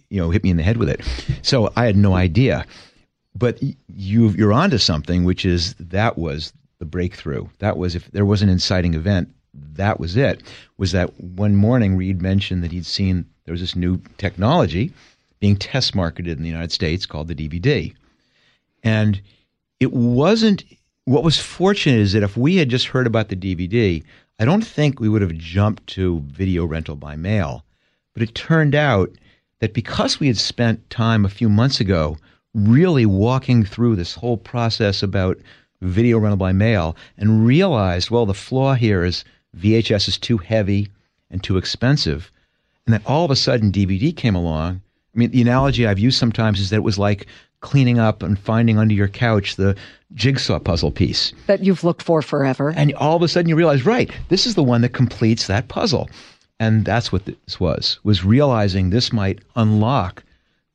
you 0.08 0.20
know, 0.20 0.30
hit 0.30 0.42
me 0.42 0.50
in 0.50 0.56
the 0.56 0.62
head 0.62 0.78
with 0.78 0.88
it. 0.88 1.02
So 1.42 1.70
I 1.76 1.84
had 1.84 1.96
no 1.96 2.14
idea. 2.14 2.66
But 3.36 3.60
you 3.88 4.28
you're 4.30 4.52
onto 4.52 4.78
something, 4.78 5.24
which 5.24 5.44
is 5.44 5.74
that 5.74 6.16
was 6.16 6.52
the 6.78 6.84
breakthrough. 6.84 7.46
That 7.58 7.76
was 7.76 7.94
if 7.94 8.10
there 8.12 8.24
was 8.24 8.42
an 8.42 8.48
inciting 8.48 8.94
event, 8.94 9.28
that 9.52 10.00
was 10.00 10.16
it. 10.16 10.42
Was 10.78 10.92
that 10.92 11.20
one 11.20 11.54
morning 11.54 11.96
Reed 11.96 12.22
mentioned 12.22 12.64
that 12.64 12.72
he'd 12.72 12.86
seen 12.86 13.26
there 13.44 13.52
was 13.52 13.60
this 13.60 13.76
new 13.76 14.00
technology 14.16 14.92
being 15.40 15.56
test 15.56 15.94
marketed 15.94 16.38
in 16.38 16.42
the 16.42 16.48
United 16.48 16.72
States 16.72 17.04
called 17.04 17.28
the 17.28 17.34
DVD. 17.34 17.94
And 18.82 19.20
it 19.80 19.92
wasn't 19.92 20.64
what 21.04 21.24
was 21.24 21.38
fortunate 21.38 22.00
is 22.00 22.12
that 22.12 22.22
if 22.22 22.36
we 22.36 22.56
had 22.56 22.70
just 22.70 22.86
heard 22.86 23.06
about 23.06 23.28
the 23.28 23.36
DVD, 23.36 24.02
I 24.38 24.44
don't 24.44 24.66
think 24.66 24.98
we 24.98 25.08
would 25.08 25.22
have 25.22 25.36
jumped 25.38 25.86
to 25.88 26.20
video 26.26 26.64
rental 26.64 26.96
by 26.96 27.14
mail. 27.14 27.64
But 28.14 28.22
it 28.22 28.34
turned 28.34 28.74
out 28.74 29.10
that 29.60 29.74
because 29.74 30.18
we 30.18 30.26
had 30.26 30.36
spent 30.36 30.90
time 30.90 31.24
a 31.24 31.30
few 31.30 31.48
months 31.48 31.80
ago 31.80 32.16
really 32.52 33.06
walking 33.06 33.64
through 33.64 33.96
this 33.96 34.14
whole 34.14 34.36
process 34.36 35.02
about 35.02 35.38
video 35.80 36.18
rental 36.18 36.36
by 36.36 36.52
mail 36.52 36.96
and 37.16 37.46
realized, 37.46 38.10
well, 38.10 38.26
the 38.26 38.34
flaw 38.34 38.74
here 38.74 39.04
is 39.04 39.24
VHS 39.56 40.08
is 40.08 40.18
too 40.18 40.38
heavy 40.38 40.88
and 41.30 41.42
too 41.42 41.56
expensive. 41.56 42.30
And 42.86 42.94
then 42.94 43.02
all 43.06 43.24
of 43.24 43.30
a 43.30 43.36
sudden 43.36 43.72
DVD 43.72 44.14
came 44.16 44.34
along. 44.34 44.80
I 45.14 45.18
mean, 45.18 45.30
the 45.30 45.42
analogy 45.42 45.86
I've 45.86 45.98
used 45.98 46.18
sometimes 46.18 46.60
is 46.60 46.70
that 46.70 46.76
it 46.76 46.82
was 46.82 46.98
like 46.98 47.26
cleaning 47.64 47.98
up 47.98 48.22
and 48.22 48.38
finding 48.38 48.78
under 48.78 48.92
your 48.92 49.08
couch 49.08 49.56
the 49.56 49.74
jigsaw 50.12 50.58
puzzle 50.58 50.92
piece 50.92 51.32
that 51.46 51.64
you've 51.64 51.82
looked 51.82 52.02
for 52.02 52.20
forever. 52.20 52.74
And 52.76 52.94
all 52.96 53.16
of 53.16 53.22
a 53.22 53.28
sudden 53.28 53.48
you 53.48 53.56
realize, 53.56 53.86
right, 53.86 54.10
this 54.28 54.46
is 54.46 54.54
the 54.54 54.62
one 54.62 54.82
that 54.82 54.90
completes 54.90 55.46
that 55.46 55.68
puzzle. 55.68 56.10
And 56.60 56.84
that's 56.84 57.10
what 57.10 57.24
this 57.24 57.58
was, 57.58 57.98
was 58.04 58.22
realizing 58.22 58.90
this 58.90 59.14
might 59.14 59.40
unlock 59.56 60.22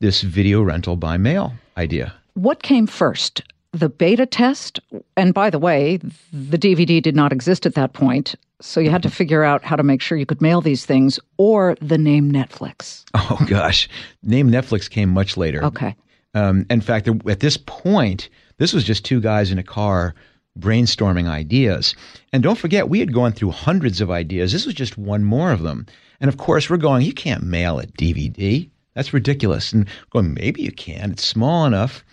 this 0.00 0.22
video 0.22 0.62
rental 0.62 0.96
by 0.96 1.16
mail 1.16 1.54
idea. 1.76 2.12
What 2.34 2.64
came 2.64 2.88
first? 2.88 3.42
The 3.72 3.88
beta 3.88 4.26
test? 4.26 4.80
And 5.16 5.32
by 5.32 5.48
the 5.48 5.60
way, 5.60 5.98
the 6.32 6.58
DVD 6.58 7.00
did 7.00 7.14
not 7.14 7.32
exist 7.32 7.66
at 7.66 7.74
that 7.74 7.92
point. 7.92 8.34
So 8.60 8.80
you 8.80 8.90
had 8.90 9.04
to 9.04 9.10
figure 9.20 9.44
out 9.44 9.62
how 9.62 9.76
to 9.76 9.84
make 9.84 10.02
sure 10.02 10.18
you 10.18 10.26
could 10.26 10.42
mail 10.42 10.60
these 10.60 10.84
things 10.84 11.20
or 11.36 11.76
the 11.80 11.98
name 11.98 12.32
Netflix. 12.32 13.04
Oh, 13.14 13.38
gosh. 13.48 13.88
Name 14.24 14.50
Netflix 14.50 14.90
came 14.90 15.08
much 15.08 15.36
later. 15.36 15.64
Okay. 15.64 15.94
Um, 16.34 16.66
in 16.70 16.80
fact, 16.80 17.08
at 17.08 17.40
this 17.40 17.56
point, 17.56 18.28
this 18.58 18.72
was 18.72 18.84
just 18.84 19.04
two 19.04 19.20
guys 19.20 19.50
in 19.50 19.58
a 19.58 19.62
car 19.62 20.14
brainstorming 20.58 21.28
ideas. 21.28 21.94
And 22.32 22.42
don't 22.42 22.58
forget, 22.58 22.88
we 22.88 23.00
had 23.00 23.12
gone 23.12 23.32
through 23.32 23.52
hundreds 23.52 24.00
of 24.00 24.10
ideas. 24.10 24.52
This 24.52 24.66
was 24.66 24.74
just 24.74 24.98
one 24.98 25.24
more 25.24 25.52
of 25.52 25.62
them. 25.62 25.86
And 26.20 26.28
of 26.28 26.36
course, 26.36 26.68
we're 26.68 26.76
going, 26.76 27.04
you 27.04 27.12
can't 27.12 27.42
mail 27.42 27.78
a 27.78 27.86
DVD. 27.86 28.68
That's 28.94 29.12
ridiculous. 29.12 29.72
And 29.72 29.88
going, 30.10 30.34
maybe 30.34 30.62
you 30.62 30.72
can. 30.72 31.12
It's 31.12 31.24
small 31.24 31.66
enough. 31.66 32.04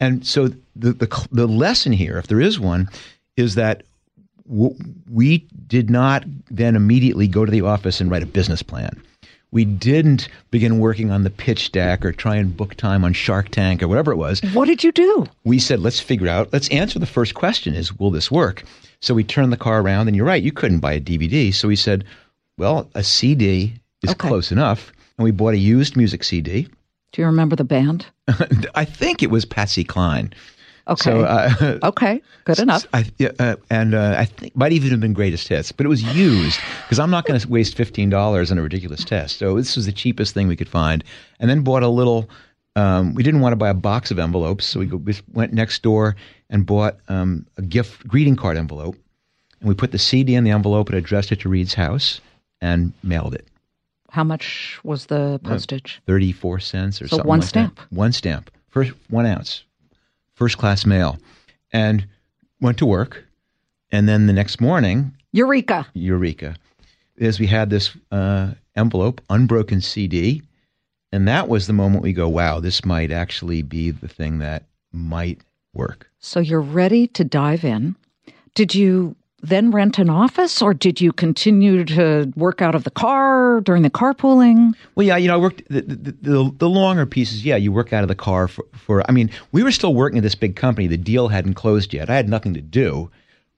And 0.00 0.26
so 0.26 0.48
the, 0.74 0.92
the, 0.92 1.28
the 1.30 1.46
lesson 1.46 1.92
here, 1.92 2.18
if 2.18 2.26
there 2.26 2.40
is 2.40 2.58
one, 2.58 2.88
is 3.36 3.54
that 3.54 3.84
w- 4.48 4.76
we 5.10 5.46
did 5.66 5.90
not 5.90 6.24
then 6.50 6.76
immediately 6.76 7.28
go 7.28 7.44
to 7.44 7.52
the 7.52 7.60
office 7.60 8.00
and 8.00 8.10
write 8.10 8.22
a 8.22 8.26
business 8.26 8.62
plan 8.62 9.00
we 9.54 9.64
didn't 9.64 10.28
begin 10.50 10.80
working 10.80 11.12
on 11.12 11.22
the 11.22 11.30
pitch 11.30 11.70
deck 11.70 12.04
or 12.04 12.12
try 12.12 12.34
and 12.34 12.56
book 12.56 12.74
time 12.74 13.04
on 13.04 13.12
Shark 13.12 13.50
Tank 13.50 13.82
or 13.82 13.88
whatever 13.88 14.10
it 14.10 14.16
was. 14.16 14.40
What 14.52 14.66
did 14.66 14.82
you 14.82 14.90
do? 14.90 15.26
We 15.44 15.60
said, 15.60 15.78
let's 15.78 16.00
figure 16.00 16.26
out, 16.26 16.52
let's 16.52 16.68
answer 16.70 16.98
the 16.98 17.06
first 17.06 17.34
question 17.34 17.72
is, 17.72 17.96
will 17.96 18.10
this 18.10 18.32
work? 18.32 18.64
So 19.00 19.14
we 19.14 19.22
turned 19.22 19.52
the 19.52 19.56
car 19.56 19.80
around, 19.80 20.08
and 20.08 20.16
you're 20.16 20.26
right, 20.26 20.42
you 20.42 20.50
couldn't 20.50 20.80
buy 20.80 20.94
a 20.94 21.00
DVD. 21.00 21.54
So 21.54 21.68
we 21.68 21.76
said, 21.76 22.04
well, 22.58 22.90
a 22.96 23.04
CD 23.04 23.74
is 24.02 24.10
okay. 24.10 24.28
close 24.28 24.50
enough. 24.50 24.92
And 25.18 25.24
we 25.24 25.30
bought 25.30 25.54
a 25.54 25.58
used 25.58 25.96
music 25.96 26.24
CD. 26.24 26.68
Do 27.12 27.22
you 27.22 27.26
remember 27.26 27.54
the 27.54 27.62
band? 27.62 28.06
I 28.74 28.84
think 28.84 29.22
it 29.22 29.30
was 29.30 29.44
Patsy 29.44 29.84
Cline. 29.84 30.34
Okay. 30.86 31.10
So, 31.10 31.20
uh, 31.22 31.78
okay. 31.82 32.20
Good 32.44 32.58
enough. 32.58 32.86
I, 32.92 33.04
uh, 33.38 33.56
and 33.70 33.94
uh, 33.94 34.16
I 34.18 34.26
think 34.26 34.54
might 34.54 34.72
even 34.72 34.90
have 34.90 35.00
been 35.00 35.14
greatest 35.14 35.48
hits, 35.48 35.72
but 35.72 35.86
it 35.86 35.88
was 35.88 36.02
used 36.02 36.60
because 36.82 36.98
I'm 36.98 37.10
not 37.10 37.24
going 37.24 37.40
to 37.40 37.48
waste 37.48 37.76
fifteen 37.76 38.10
dollars 38.10 38.52
on 38.52 38.58
a 38.58 38.62
ridiculous 38.62 39.04
test. 39.04 39.38
So 39.38 39.56
this 39.56 39.76
was 39.76 39.86
the 39.86 39.92
cheapest 39.92 40.34
thing 40.34 40.46
we 40.46 40.56
could 40.56 40.68
find, 40.68 41.02
and 41.40 41.48
then 41.48 41.62
bought 41.62 41.82
a 41.82 41.88
little. 41.88 42.28
Um, 42.76 43.14
we 43.14 43.22
didn't 43.22 43.40
want 43.40 43.52
to 43.52 43.56
buy 43.56 43.68
a 43.68 43.74
box 43.74 44.10
of 44.10 44.18
envelopes, 44.18 44.66
so 44.66 44.80
we, 44.80 44.86
go, 44.86 44.96
we 44.96 45.14
went 45.32 45.52
next 45.52 45.82
door 45.82 46.16
and 46.50 46.66
bought 46.66 46.96
um, 47.08 47.46
a 47.56 47.62
gift 47.62 48.06
greeting 48.06 48.34
card 48.34 48.56
envelope, 48.56 48.96
and 49.60 49.68
we 49.68 49.74
put 49.76 49.92
the 49.92 49.98
CD 49.98 50.34
in 50.34 50.42
the 50.42 50.50
envelope 50.50 50.88
and 50.88 50.98
addressed 50.98 51.30
it 51.30 51.40
to 51.40 51.48
Reed's 51.48 51.74
house 51.74 52.20
and 52.60 52.92
mailed 53.04 53.34
it. 53.34 53.46
How 54.10 54.24
much 54.24 54.80
was 54.82 55.06
the 55.06 55.40
postage? 55.44 56.00
Uh, 56.02 56.06
Thirty-four 56.06 56.60
cents 56.60 57.00
or 57.00 57.06
something. 57.06 57.08
so 57.08 57.16
something. 57.16 57.28
one 57.28 57.40
like 57.40 57.48
stamp. 57.48 57.76
That. 57.76 57.92
One 57.92 58.12
stamp. 58.12 58.50
First 58.68 58.92
one 59.08 59.24
ounce 59.24 59.62
first 60.34 60.58
class 60.58 60.84
mail, 60.86 61.18
and 61.72 62.06
went 62.60 62.78
to 62.78 62.86
work. 62.86 63.24
And 63.90 64.08
then 64.08 64.26
the 64.26 64.32
next 64.32 64.60
morning, 64.60 65.12
Eureka! 65.32 65.86
Eureka! 65.94 66.56
Is 67.16 67.38
we 67.38 67.46
had 67.46 67.70
this 67.70 67.96
uh, 68.10 68.52
envelope, 68.74 69.20
unbroken 69.30 69.80
CD, 69.80 70.42
and 71.12 71.28
that 71.28 71.48
was 71.48 71.66
the 71.66 71.72
moment 71.72 72.02
we 72.02 72.12
go, 72.12 72.28
wow, 72.28 72.58
this 72.58 72.84
might 72.84 73.12
actually 73.12 73.62
be 73.62 73.90
the 73.90 74.08
thing 74.08 74.38
that 74.38 74.64
might 74.92 75.40
work. 75.72 76.10
So 76.18 76.40
you're 76.40 76.60
ready 76.60 77.06
to 77.08 77.22
dive 77.22 77.64
in. 77.64 77.94
Did 78.54 78.74
you 78.74 79.14
then 79.44 79.70
rent 79.70 79.98
an 79.98 80.08
office 80.08 80.62
or 80.62 80.72
did 80.72 81.00
you 81.00 81.12
continue 81.12 81.84
to 81.84 82.32
work 82.34 82.62
out 82.62 82.74
of 82.74 82.84
the 82.84 82.90
car 82.90 83.60
during 83.60 83.82
the 83.82 83.90
carpooling? 83.90 84.72
Well, 84.94 85.06
yeah, 85.06 85.16
you 85.16 85.28
know, 85.28 85.34
I 85.34 85.36
worked 85.36 85.68
the, 85.68 85.82
the, 85.82 86.12
the, 86.22 86.54
the, 86.56 86.68
longer 86.68 87.04
pieces. 87.04 87.44
Yeah, 87.44 87.56
you 87.56 87.70
work 87.70 87.92
out 87.92 88.02
of 88.02 88.08
the 88.08 88.14
car 88.14 88.48
for, 88.48 88.64
for, 88.72 89.08
I 89.08 89.12
mean, 89.12 89.30
we 89.52 89.62
were 89.62 89.70
still 89.70 89.94
working 89.94 90.18
at 90.18 90.22
this 90.22 90.34
big 90.34 90.56
company. 90.56 90.86
The 90.86 90.96
deal 90.96 91.28
hadn't 91.28 91.54
closed 91.54 91.92
yet. 91.92 92.08
I 92.08 92.16
had 92.16 92.28
nothing 92.28 92.54
to 92.54 92.62
do, 92.62 93.10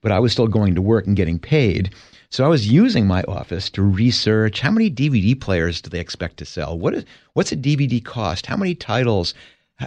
but 0.02 0.10
I 0.10 0.18
was 0.18 0.32
still 0.32 0.48
going 0.48 0.74
to 0.74 0.82
work 0.82 1.06
and 1.06 1.16
getting 1.16 1.38
paid. 1.38 1.94
So 2.30 2.44
I 2.44 2.48
was 2.48 2.68
using 2.68 3.06
my 3.06 3.22
office 3.22 3.70
to 3.70 3.82
research 3.82 4.60
how 4.60 4.72
many 4.72 4.90
DVD 4.90 5.40
players 5.40 5.80
do 5.80 5.88
they 5.88 6.00
expect 6.00 6.38
to 6.38 6.44
sell? 6.44 6.76
What 6.76 6.94
is, 6.94 7.04
what's 7.34 7.52
a 7.52 7.56
DVD 7.56 8.04
cost? 8.04 8.46
How 8.46 8.56
many 8.56 8.74
titles? 8.74 9.34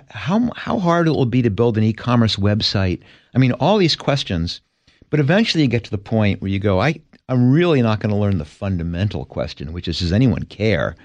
How, 0.10 0.50
how 0.56 0.80
hard 0.80 1.08
it 1.08 1.12
will 1.12 1.26
be 1.26 1.42
to 1.42 1.50
build 1.50 1.78
an 1.78 1.84
e-commerce 1.84 2.38
website? 2.38 3.02
I 3.36 3.38
mean, 3.40 3.52
all 3.54 3.78
these 3.78 3.96
questions 3.96 4.62
but 5.10 5.20
eventually 5.20 5.64
you 5.64 5.70
get 5.70 5.84
to 5.86 5.92
the 5.92 5.98
point 5.98 6.42
where 6.42 6.52
you 6.52 6.60
go, 6.60 6.82
I, 6.82 7.00
I'm 7.28 7.52
really 7.52 7.82
not 7.82 8.00
going 8.00 8.12
to 8.12 8.16
learn 8.16 8.38
the 8.38 8.46
fundamental 8.46 9.26
question, 9.26 9.74
which 9.74 9.88
is, 9.88 10.00
does 10.00 10.12
anyone 10.12 10.44
care? 10.44 10.96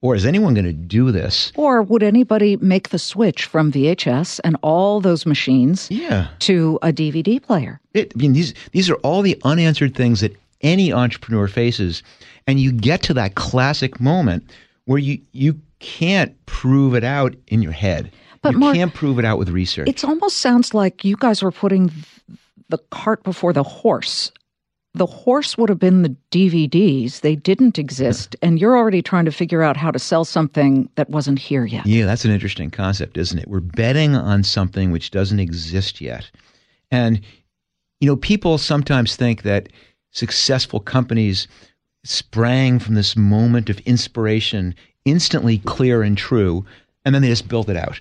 Or 0.00 0.14
is 0.14 0.26
anyone 0.26 0.52
going 0.52 0.66
to 0.66 0.72
do 0.72 1.10
this? 1.10 1.50
Or 1.56 1.80
would 1.80 2.02
anybody 2.02 2.58
make 2.58 2.90
the 2.90 2.98
switch 2.98 3.46
from 3.46 3.72
VHS 3.72 4.38
and 4.44 4.56
all 4.62 5.00
those 5.00 5.24
machines 5.24 5.90
yeah. 5.90 6.28
to 6.40 6.78
a 6.82 6.92
DVD 6.92 7.42
player? 7.42 7.80
It, 7.94 8.12
I 8.14 8.18
mean, 8.18 8.34
these, 8.34 8.52
these 8.72 8.90
are 8.90 8.96
all 8.96 9.22
the 9.22 9.40
unanswered 9.44 9.94
things 9.94 10.20
that 10.20 10.36
any 10.60 10.92
entrepreneur 10.92 11.48
faces. 11.48 12.02
And 12.46 12.60
you 12.60 12.70
get 12.70 13.02
to 13.04 13.14
that 13.14 13.34
classic 13.34 13.98
moment 13.98 14.50
where 14.84 14.98
you, 14.98 15.20
you 15.32 15.58
can't 15.78 16.34
prove 16.44 16.94
it 16.94 17.04
out 17.04 17.34
in 17.48 17.62
your 17.62 17.72
head. 17.72 18.12
But 18.42 18.52
you 18.52 18.58
Marc, 18.58 18.74
can't 18.74 18.92
prove 18.92 19.18
it 19.18 19.24
out 19.24 19.38
with 19.38 19.48
research. 19.48 19.88
It 19.88 20.04
almost 20.04 20.36
sounds 20.36 20.74
like 20.74 21.02
you 21.02 21.16
guys 21.16 21.42
were 21.42 21.50
putting 21.50 21.90
the 22.68 22.78
cart 22.90 23.22
before 23.22 23.52
the 23.52 23.62
horse. 23.62 24.30
The 24.96 25.06
horse 25.06 25.58
would 25.58 25.68
have 25.68 25.80
been 25.80 26.02
the 26.02 26.16
DVDs. 26.30 27.20
They 27.20 27.34
didn't 27.34 27.80
exist. 27.80 28.36
And 28.42 28.60
you're 28.60 28.76
already 28.76 29.02
trying 29.02 29.24
to 29.24 29.32
figure 29.32 29.62
out 29.62 29.76
how 29.76 29.90
to 29.90 29.98
sell 29.98 30.24
something 30.24 30.88
that 30.94 31.10
wasn't 31.10 31.40
here 31.40 31.64
yet. 31.64 31.84
Yeah, 31.84 32.06
that's 32.06 32.24
an 32.24 32.30
interesting 32.30 32.70
concept, 32.70 33.16
isn't 33.16 33.38
it? 33.38 33.48
We're 33.48 33.58
betting 33.58 34.14
on 34.14 34.44
something 34.44 34.92
which 34.92 35.10
doesn't 35.10 35.40
exist 35.40 36.00
yet. 36.00 36.30
And, 36.92 37.20
you 38.00 38.06
know, 38.06 38.16
people 38.16 38.56
sometimes 38.56 39.16
think 39.16 39.42
that 39.42 39.68
successful 40.12 40.78
companies 40.78 41.48
sprang 42.04 42.78
from 42.78 42.94
this 42.94 43.16
moment 43.16 43.68
of 43.68 43.80
inspiration, 43.80 44.76
instantly 45.04 45.58
clear 45.58 46.02
and 46.02 46.16
true, 46.16 46.64
and 47.04 47.14
then 47.14 47.22
they 47.22 47.28
just 47.28 47.48
built 47.48 47.68
it 47.68 47.76
out. 47.76 47.98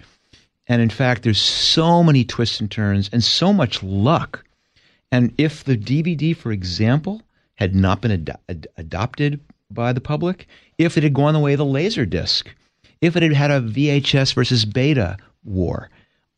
And 0.67 0.81
in 0.81 0.89
fact, 0.89 1.23
there's 1.23 1.41
so 1.41 2.03
many 2.03 2.23
twists 2.23 2.59
and 2.59 2.69
turns 2.69 3.09
and 3.11 3.23
so 3.23 3.51
much 3.51 3.81
luck 3.81 4.45
and 5.13 5.31
if 5.37 5.63
the 5.63 5.77
DVD, 5.77 6.35
for 6.35 6.51
example, 6.51 7.21
had 7.53 7.75
not 7.75 8.01
been 8.01 8.11
ad- 8.11 8.39
ad- 8.49 8.67
adopted 8.77 9.39
by 9.69 9.93
the 9.93 10.01
public, 10.01 10.47
if 10.79 10.97
it 10.97 11.03
had 11.03 11.13
gone 11.13 11.35
the 11.35 11.39
way 11.39 11.53
of 11.53 11.59
the 11.59 11.65
laser 11.65 12.03
disc, 12.03 12.49
if 12.99 13.15
it 13.15 13.21
had 13.21 13.33
had 13.33 13.51
a 13.51 13.61
VHS 13.61 14.33
versus 14.33 14.65
beta 14.65 15.17
war, 15.43 15.91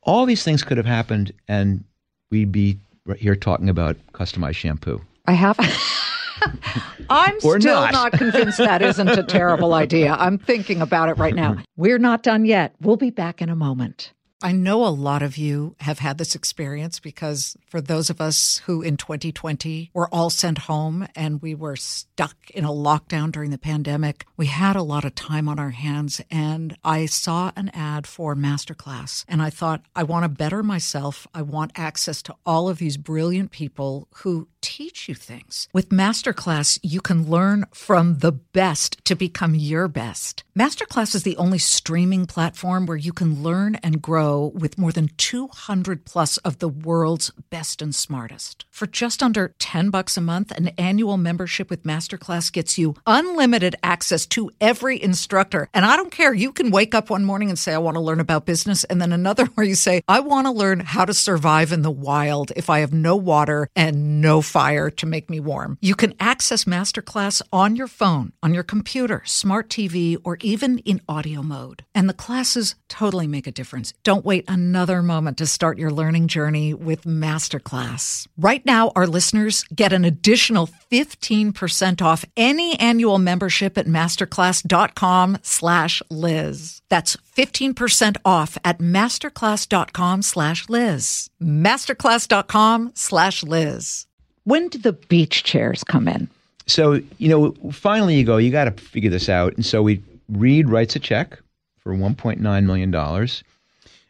all 0.03 0.25
these 0.25 0.44
things 0.44 0.62
could 0.62 0.75
have 0.75 0.86
happened, 0.86 1.32
and 1.48 1.86
we'd 2.32 2.51
be 2.51 2.77
right 3.05 3.17
here 3.17 3.38
talking 3.38 3.70
about 3.70 3.96
customized 4.12 4.55
shampoo. 4.55 5.01
I 5.25 5.32
have. 5.32 5.58
I'm 7.10 7.39
still 7.39 7.60
not. 7.60 7.94
not 7.94 8.12
convinced 8.12 8.58
that 8.58 8.82
isn't 8.82 9.08
a 9.08 9.24
terrible 9.24 9.74
idea. 9.74 10.17
I'm 10.20 10.38
thinking 10.38 10.82
about 10.82 11.08
it 11.08 11.13
right 11.13 11.34
now. 11.34 11.55
We're 11.77 11.98
not 11.98 12.24
done 12.24 12.44
yet. 12.44 12.75
We'll 12.82 12.98
be 12.98 13.10
back 13.10 13.41
in 13.41 13.48
a 13.48 13.55
moment. 13.55 14.12
I 14.45 14.51
know 14.51 14.85
a 14.85 14.89
lot 14.89 15.23
of 15.23 15.37
you 15.37 15.75
have 15.79 15.97
had 15.97 16.19
this 16.19 16.35
experience 16.35 16.99
because 16.99 17.57
for 17.67 17.81
those 17.81 18.11
of 18.11 18.21
us 18.21 18.61
who 18.67 18.83
in 18.83 18.95
2020 18.95 19.89
were 19.91 20.07
all 20.13 20.29
sent 20.29 20.59
home 20.59 21.07
and 21.15 21.41
we 21.41 21.55
were 21.55 21.75
stuck 21.75 22.51
in 22.51 22.63
a 22.63 22.69
lockdown 22.69 23.31
during 23.31 23.49
the 23.49 23.57
pandemic, 23.57 24.27
we 24.37 24.45
had 24.45 24.75
a 24.75 24.83
lot 24.83 25.03
of 25.03 25.15
time 25.15 25.49
on 25.49 25.57
our 25.57 25.71
hands. 25.71 26.21
And 26.29 26.77
I 26.83 27.07
saw 27.07 27.53
an 27.55 27.69
ad 27.69 28.05
for 28.05 28.35
Masterclass 28.35 29.25
and 29.27 29.41
I 29.41 29.49
thought, 29.49 29.81
I 29.95 30.03
want 30.03 30.25
to 30.25 30.29
better 30.29 30.61
myself. 30.61 31.25
I 31.33 31.41
want 31.41 31.71
access 31.73 32.21
to 32.21 32.35
all 32.45 32.69
of 32.69 32.77
these 32.77 32.97
brilliant 32.97 33.49
people 33.49 34.07
who 34.17 34.47
teach 34.65 35.07
you 35.07 35.13
things. 35.13 35.69
With 35.74 35.89
Masterclass, 35.89 36.79
you 36.81 37.00
can 37.00 37.29
learn 37.29 37.65
from 37.72 38.17
the 38.17 38.31
best 38.31 39.05
to 39.05 39.15
become 39.15 39.53
your 39.53 39.88
best. 39.88 40.43
Masterclass 40.57 41.13
is 41.13 41.22
the 41.22 41.38
only 41.38 41.60
streaming 41.60 42.25
platform 42.25 42.88
where 42.88 42.98
you 42.98 43.13
can 43.13 43.43
learn 43.43 43.75
and 43.75 44.01
grow 44.01 44.51
with 44.55 44.79
more 44.79 44.91
than 44.91 45.10
200 45.17 46.03
plus 46.05 46.38
of 46.38 46.57
the 46.57 46.69
world's 46.69 47.29
best 47.51 47.79
and 47.79 47.93
smartest. 47.93 48.65
For 48.72 48.88
just 48.88 49.22
under 49.22 49.53
10 49.60 49.91
bucks 49.91 50.17
a 50.17 50.22
month, 50.22 50.51
an 50.51 50.69
annual 50.79 51.17
membership 51.17 51.69
with 51.69 51.84
Masterclass 51.84 52.51
gets 52.51 52.75
you 52.77 52.95
unlimited 53.05 53.75
access 53.84 54.25
to 54.27 54.50
every 54.60 55.01
instructor. 55.01 55.69
And 55.75 55.86
I 55.86 55.95
don't 55.95 56.12
care, 56.12 56.34
you 56.34 56.51
can 56.51 56.72
wake 56.72 56.95
up 56.95 57.12
one 57.12 57.24
morning 57.24 57.50
and 57.50 57.60
say, 57.60 57.74
I 57.74 57.77
want 57.77 57.95
to 57.95 58.01
learn 58.01 58.19
about 58.19 58.48
business, 58.48 58.84
and 58.86 59.00
then 59.00 59.12
another 59.12 59.45
where 59.53 59.65
you 59.67 59.75
say, 59.75 60.01
I 60.07 60.22
want 60.22 60.48
to 60.48 60.51
learn 60.51 60.79
how 60.79 61.05
to 61.05 61.13
survive 61.13 61.72
in 61.72 61.84
the 61.84 61.91
wild 61.91 62.51
if 62.55 62.69
I 62.69 62.79
have 62.79 62.93
no 62.93 63.15
water 63.15 63.69
and 63.75 64.22
no 64.22 64.41
fire 64.55 64.89
to 64.89 65.05
make 65.05 65.29
me 65.29 65.38
warm. 65.41 65.77
You 65.81 65.95
can 65.95 66.13
access 66.17 66.63
Masterclass 66.63 67.41
on 67.51 67.75
your 67.75 67.88
phone, 67.88 68.31
on 68.41 68.53
your 68.53 68.63
computer, 68.63 69.21
smart 69.25 69.67
TV, 69.67 70.15
or 70.24 70.38
even 70.39 70.79
in 70.91 71.01
audio 71.09 71.41
mode. 71.41 71.83
And 71.93 72.07
the 72.07 72.21
classes 72.25 72.75
totally 72.88 73.27
make 73.27 73.47
a 73.47 73.51
difference. 73.51 73.93
Don't 74.03 74.24
wait 74.24 74.45
another 74.47 75.03
moment 75.03 75.38
to 75.39 75.45
start 75.45 75.77
your 75.77 75.91
learning 75.91 76.27
journey 76.29 76.74
with 76.74 77.03
Masterclass. 77.03 78.27
Right 78.38 78.65
now, 78.65 78.93
our 78.95 79.07
listeners 79.07 79.65
get 79.75 79.91
an 79.91 80.05
additional 80.05 80.69
15% 80.89 82.01
off 82.01 82.24
any 82.38 82.79
annual 82.79 83.17
membership 83.17 83.77
at 83.77 83.88
masterclass.com 83.88 85.39
slash 85.41 86.01
Liz. 86.09 86.81
That's 86.89 87.17
15% 87.35 88.15
off 88.24 88.57
at 88.63 88.79
masterclass.com 88.79 90.21
slash 90.21 90.69
Liz. 90.69 91.29
Masterclass.com 91.41 92.91
slash 92.95 93.43
Liz. 93.43 94.07
When 94.45 94.69
did 94.69 94.83
the 94.83 94.93
beach 94.93 95.43
chairs 95.43 95.83
come 95.83 96.07
in? 96.07 96.29
So, 96.67 97.01
you 97.17 97.29
know, 97.29 97.71
finally 97.71 98.15
you 98.15 98.23
go, 98.23 98.37
you 98.37 98.51
got 98.51 98.65
to 98.65 98.71
figure 98.71 99.09
this 99.09 99.29
out. 99.29 99.53
And 99.55 99.65
so 99.65 99.83
we, 99.83 100.01
Reed 100.29 100.69
writes 100.69 100.95
a 100.95 100.99
check 100.99 101.39
for 101.79 101.93
$1.9 101.93 102.65
million. 102.65 103.27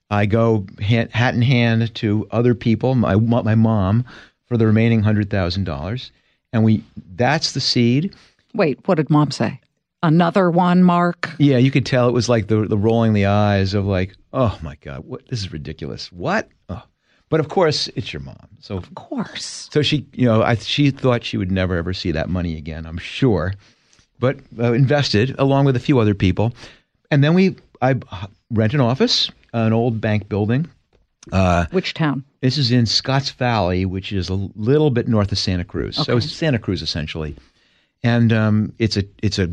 I 0.10 0.26
go 0.26 0.66
hand, 0.80 1.12
hat 1.12 1.36
in 1.36 1.42
hand 1.42 1.94
to 1.96 2.28
other 2.32 2.54
people, 2.56 2.96
my, 2.96 3.16
my 3.16 3.56
mom, 3.56 4.06
for 4.46 4.58
the 4.58 4.66
remaining 4.66 5.02
$100,000. 5.02 6.12
And 6.54 6.64
we, 6.64 6.84
that's 7.16 7.52
the 7.52 7.60
seed. 7.60 8.14
Wait, 8.54 8.88
what 8.88 8.96
did 8.96 9.10
mom 9.10 9.32
say? 9.32 9.60
Another 10.04 10.52
one, 10.52 10.84
Marc? 10.84 11.32
Yeah, 11.40 11.58
you 11.58 11.72
could 11.72 11.86
tell 11.86 12.08
it 12.08 12.14
was 12.14 12.30
like 12.30 12.48
the, 12.48 12.68
the 12.68 12.78
rolling 12.78 13.14
the 13.14 13.26
eyes 13.26 13.74
of 13.74 13.86
like, 13.86 14.16
oh 14.32 14.58
my 14.62 14.76
God, 14.76 15.04
what, 15.06 15.28
this 15.28 15.40
is 15.40 15.52
ridiculous. 15.52 16.12
What? 16.12 16.48
Oh. 16.70 16.84
But 17.30 17.40
of 17.40 17.50
course, 17.50 17.88
it's 17.96 18.14
your 18.14 18.22
mom. 18.22 18.48
So 18.60 18.78
of 18.78 18.94
course. 18.96 19.70
So 19.72 19.82
she, 19.82 20.06
you 20.14 20.26
know, 20.26 20.44
I, 20.44 20.56
she 20.56 20.92
thought 20.92 21.24
she 21.24 21.38
would 21.38 21.52
never 21.52 21.76
ever 21.76 21.94
see 21.94 22.12
that 22.12 22.30
money 22.30 22.58
again. 22.58 22.86
I'm 22.86 22.98
sure, 22.98 23.54
but 24.20 24.38
uh, 24.60 24.74
invested 24.74 25.36
along 25.40 25.66
with 25.66 25.76
a 25.76 25.80
few 25.80 26.00
other 26.00 26.14
people, 26.14 26.54
and 27.12 27.24
then 27.24 27.34
we, 27.34 27.56
I 27.82 27.96
rent 28.52 28.74
an 28.74 28.82
office, 28.82 29.32
an 29.54 29.74
old 29.74 30.00
bank 30.00 30.30
building. 30.30 30.68
Uh, 31.32 31.66
Which 31.72 31.96
town? 31.96 32.24
This 32.42 32.60
is 32.60 32.72
in 32.72 32.86
Scotts 32.86 33.32
Valley, 33.32 33.86
which 33.86 34.12
is 34.12 34.30
a 34.30 34.36
little 34.56 34.92
bit 34.92 35.08
north 35.08 35.32
of 35.32 35.40
Santa 35.40 35.64
Cruz. 35.64 35.98
Okay. 35.98 36.06
So 36.06 36.18
it's 36.18 36.32
Santa 36.32 36.60
Cruz 36.60 36.84
essentially, 36.84 37.36
and 38.04 38.32
um, 38.32 38.74
it's 38.78 38.98
a 38.98 39.04
it's 39.24 39.40
a 39.40 39.50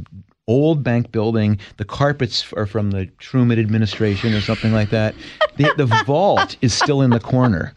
old 0.52 0.82
bank 0.82 1.10
building. 1.12 1.58
The 1.78 1.84
carpets 1.84 2.52
are 2.52 2.66
from 2.66 2.90
the 2.90 3.06
Truman 3.18 3.58
administration 3.58 4.34
or 4.34 4.40
something 4.40 4.72
like 4.72 4.90
that. 4.90 5.14
The, 5.56 5.72
the 5.76 5.86
vault 6.06 6.56
is 6.60 6.74
still 6.74 7.02
in 7.02 7.10
the 7.10 7.20
corner. 7.20 7.72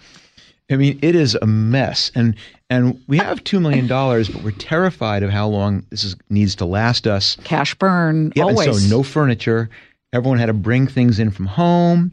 I 0.69 0.77
mean, 0.77 0.97
it 1.01 1.15
is 1.15 1.35
a 1.35 1.45
mess, 1.45 2.11
and 2.15 2.35
and 2.71 2.99
we 3.07 3.17
have 3.17 3.43
two 3.43 3.59
million 3.59 3.85
dollars, 3.85 4.29
but 4.29 4.41
we're 4.41 4.51
terrified 4.51 5.21
of 5.21 5.29
how 5.29 5.47
long 5.47 5.85
this 5.91 6.03
is, 6.03 6.15
needs 6.29 6.55
to 6.55 6.65
last 6.65 7.05
us. 7.05 7.37
Cash 7.43 7.75
burn, 7.75 8.33
yeah, 8.35 8.43
always. 8.43 8.67
And 8.67 8.75
so 8.77 8.97
no 8.97 9.03
furniture. 9.03 9.69
Everyone 10.11 10.39
had 10.39 10.47
to 10.47 10.53
bring 10.53 10.87
things 10.87 11.19
in 11.19 11.29
from 11.29 11.45
home. 11.45 12.11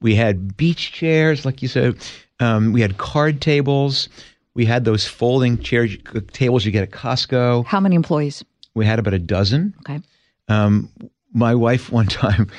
We 0.00 0.16
had 0.16 0.56
beach 0.56 0.92
chairs, 0.92 1.44
like 1.44 1.62
you 1.62 1.68
said. 1.68 1.96
Um, 2.40 2.72
we 2.72 2.80
had 2.80 2.98
card 2.98 3.40
tables. 3.40 4.08
We 4.54 4.64
had 4.64 4.84
those 4.84 5.06
folding 5.06 5.58
chairs, 5.58 5.96
tables 6.32 6.64
you 6.64 6.72
get 6.72 6.82
at 6.82 6.90
Costco. 6.90 7.64
How 7.66 7.80
many 7.80 7.96
employees? 7.96 8.44
We 8.74 8.86
had 8.86 8.98
about 8.98 9.14
a 9.14 9.18
dozen. 9.18 9.74
Okay. 9.80 10.00
Um, 10.48 10.90
my 11.32 11.54
wife 11.54 11.90
one 11.90 12.06
time 12.22 12.50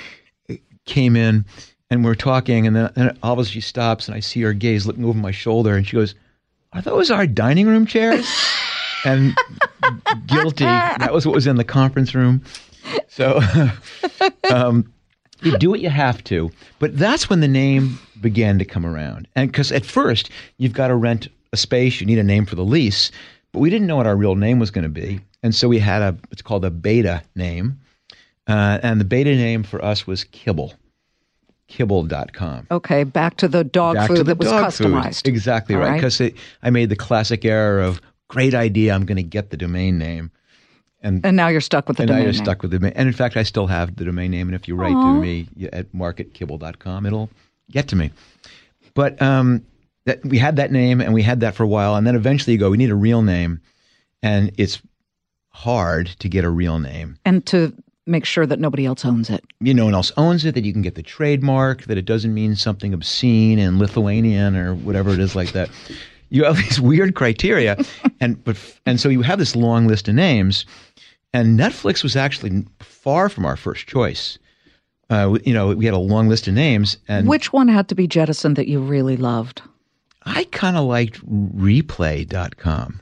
came 0.85 1.15
in 1.15 1.45
and 1.89 2.03
we're 2.03 2.15
talking, 2.15 2.65
and 2.65 2.75
then 2.75 2.91
and 2.95 3.17
all 3.21 3.33
of 3.33 3.39
a 3.39 3.43
sudden 3.43 3.53
she 3.53 3.61
stops, 3.61 4.07
and 4.07 4.15
I 4.15 4.19
see 4.19 4.41
her 4.41 4.53
gaze 4.53 4.85
looking 4.85 5.05
over 5.05 5.17
my 5.17 5.31
shoulder, 5.31 5.75
and 5.75 5.87
she 5.87 5.95
goes, 5.95 6.15
"Are 6.73 6.81
those 6.81 7.11
our 7.11 7.27
dining 7.27 7.67
room 7.67 7.85
chairs?" 7.85 8.27
and 9.05 9.37
guilty. 10.25 10.65
That 10.65 11.13
was 11.13 11.25
what 11.25 11.35
was 11.35 11.47
in 11.47 11.57
the 11.57 11.63
conference 11.63 12.15
room. 12.15 12.41
So, 13.07 13.39
um, 14.51 14.91
you 15.41 15.57
do 15.57 15.69
what 15.69 15.79
you 15.79 15.89
have 15.89 16.23
to, 16.25 16.51
but 16.79 16.97
that's 16.97 17.29
when 17.29 17.39
the 17.39 17.47
name 17.47 17.99
began 18.19 18.57
to 18.59 18.65
come 18.65 18.85
around. 18.85 19.27
And 19.35 19.51
because 19.51 19.71
at 19.71 19.85
first 19.85 20.29
you've 20.57 20.73
got 20.73 20.87
to 20.87 20.95
rent 20.95 21.27
a 21.53 21.57
space, 21.57 21.99
you 21.99 22.07
need 22.07 22.17
a 22.17 22.23
name 22.23 22.45
for 22.45 22.55
the 22.55 22.65
lease, 22.65 23.11
but 23.51 23.59
we 23.59 23.69
didn't 23.69 23.87
know 23.87 23.95
what 23.95 24.07
our 24.07 24.15
real 24.15 24.35
name 24.35 24.59
was 24.59 24.71
going 24.71 24.83
to 24.83 24.89
be. 24.89 25.19
And 25.45 25.53
so 25.53 25.67
we 25.67 25.77
had 25.77 26.01
a, 26.01 26.17
it's 26.31 26.41
called 26.41 26.65
a 26.65 26.71
beta 26.71 27.21
name. 27.35 27.79
Uh, 28.47 28.79
and 28.81 28.99
the 28.99 29.05
beta 29.05 29.35
name 29.35 29.61
for 29.61 29.83
us 29.85 30.07
was 30.07 30.23
Kibble. 30.23 30.73
Kibble.com. 31.67 32.65
Okay, 32.71 33.03
back 33.03 33.37
to 33.37 33.47
the 33.47 33.63
dog 33.63 33.93
back 33.93 34.07
food 34.07 34.17
the 34.17 34.23
that 34.23 34.39
was 34.39 34.47
customized. 34.47 35.21
Food. 35.21 35.27
Exactly 35.27 35.75
right. 35.75 35.93
Because 35.93 36.19
right. 36.19 36.35
I 36.63 36.71
made 36.71 36.89
the 36.89 36.95
classic 36.95 37.45
error 37.45 37.79
of 37.79 38.01
great 38.27 38.55
idea, 38.55 38.95
I'm 38.95 39.05
going 39.05 39.17
to 39.17 39.23
get 39.23 39.51
the 39.51 39.57
domain 39.57 39.99
name. 39.99 40.31
And, 41.03 41.23
and 41.23 41.37
now 41.37 41.49
you're 41.49 41.61
stuck 41.61 41.87
with 41.87 41.97
the 41.97 42.03
and 42.03 42.07
domain 42.07 42.21
now 42.21 42.25
you're 42.25 42.33
name. 42.33 42.43
stuck 42.43 42.63
with 42.63 42.71
the 42.71 42.79
domain. 42.79 42.93
And 42.95 43.07
in 43.07 43.13
fact, 43.13 43.37
I 43.37 43.43
still 43.43 43.67
have 43.67 43.95
the 43.97 44.05
domain 44.05 44.31
name. 44.31 44.47
And 44.47 44.55
if 44.55 44.67
you 44.67 44.75
write 44.75 44.95
Aww. 44.95 45.13
to 45.13 45.21
me 45.21 45.47
at 45.71 45.91
marketkibble.com, 45.93 47.05
it'll 47.05 47.29
get 47.69 47.87
to 47.89 47.95
me. 47.95 48.09
But 48.95 49.21
um, 49.21 49.63
that, 50.05 50.25
we 50.25 50.39
had 50.39 50.55
that 50.55 50.71
name 50.71 51.01
and 51.01 51.13
we 51.13 51.21
had 51.21 51.41
that 51.41 51.53
for 51.53 51.61
a 51.61 51.67
while. 51.67 51.97
And 51.97 52.07
then 52.07 52.15
eventually 52.15 52.53
you 52.53 52.59
go, 52.59 52.71
we 52.71 52.77
need 52.77 52.89
a 52.89 52.95
real 52.95 53.21
name. 53.21 53.61
And 54.23 54.51
it's 54.57 54.81
hard 55.55 56.07
to 56.19 56.27
get 56.27 56.43
a 56.43 56.49
real 56.49 56.79
name. 56.79 57.17
And 57.23 57.45
to 57.47 57.73
make 58.05 58.25
sure 58.25 58.45
that 58.45 58.59
nobody 58.59 58.85
else 58.85 59.05
owns 59.05 59.29
it. 59.29 59.43
You 59.61 59.73
know, 59.73 59.83
no 59.83 59.85
one 59.85 59.93
else 59.95 60.11
owns 60.17 60.45
it, 60.45 60.53
that 60.53 60.65
you 60.65 60.73
can 60.73 60.81
get 60.81 60.95
the 60.95 61.01
trademark, 61.01 61.83
that 61.83 61.97
it 61.97 62.05
doesn't 62.05 62.33
mean 62.33 62.55
something 62.55 62.93
obscene 62.93 63.57
and 63.57 63.79
Lithuanian 63.79 64.55
or 64.55 64.75
whatever 64.75 65.11
it 65.11 65.19
is 65.19 65.35
like 65.35 65.53
that. 65.53 65.69
You 66.29 66.43
have 66.43 66.57
these 66.63 66.79
weird 66.79 67.15
criteria, 67.15 67.77
and 68.19 68.43
but 68.43 68.57
and 68.85 68.99
so 68.99 69.09
you 69.09 69.21
have 69.21 69.39
this 69.39 69.55
long 69.55 69.87
list 69.87 70.07
of 70.07 70.15
names, 70.15 70.65
and 71.33 71.57
Netflix 71.57 72.03
was 72.03 72.15
actually 72.15 72.65
far 72.79 73.29
from 73.29 73.45
our 73.45 73.55
first 73.55 73.87
choice. 73.87 74.37
Uh, 75.09 75.37
you 75.43 75.53
know, 75.53 75.69
we 75.69 75.85
had 75.85 75.93
a 75.93 75.99
long 75.99 76.27
list 76.27 76.47
of 76.47 76.53
names, 76.53 76.97
and 77.07 77.27
which 77.27 77.53
one 77.53 77.69
had 77.69 77.87
to 77.87 77.95
be 77.95 78.07
jettisoned 78.07 78.55
that 78.57 78.67
you 78.67 78.79
really 78.79 79.17
loved? 79.17 79.61
I 80.23 80.43
kind 80.45 80.75
of 80.75 80.85
liked 80.85 81.23
Replay.com. 81.25 83.01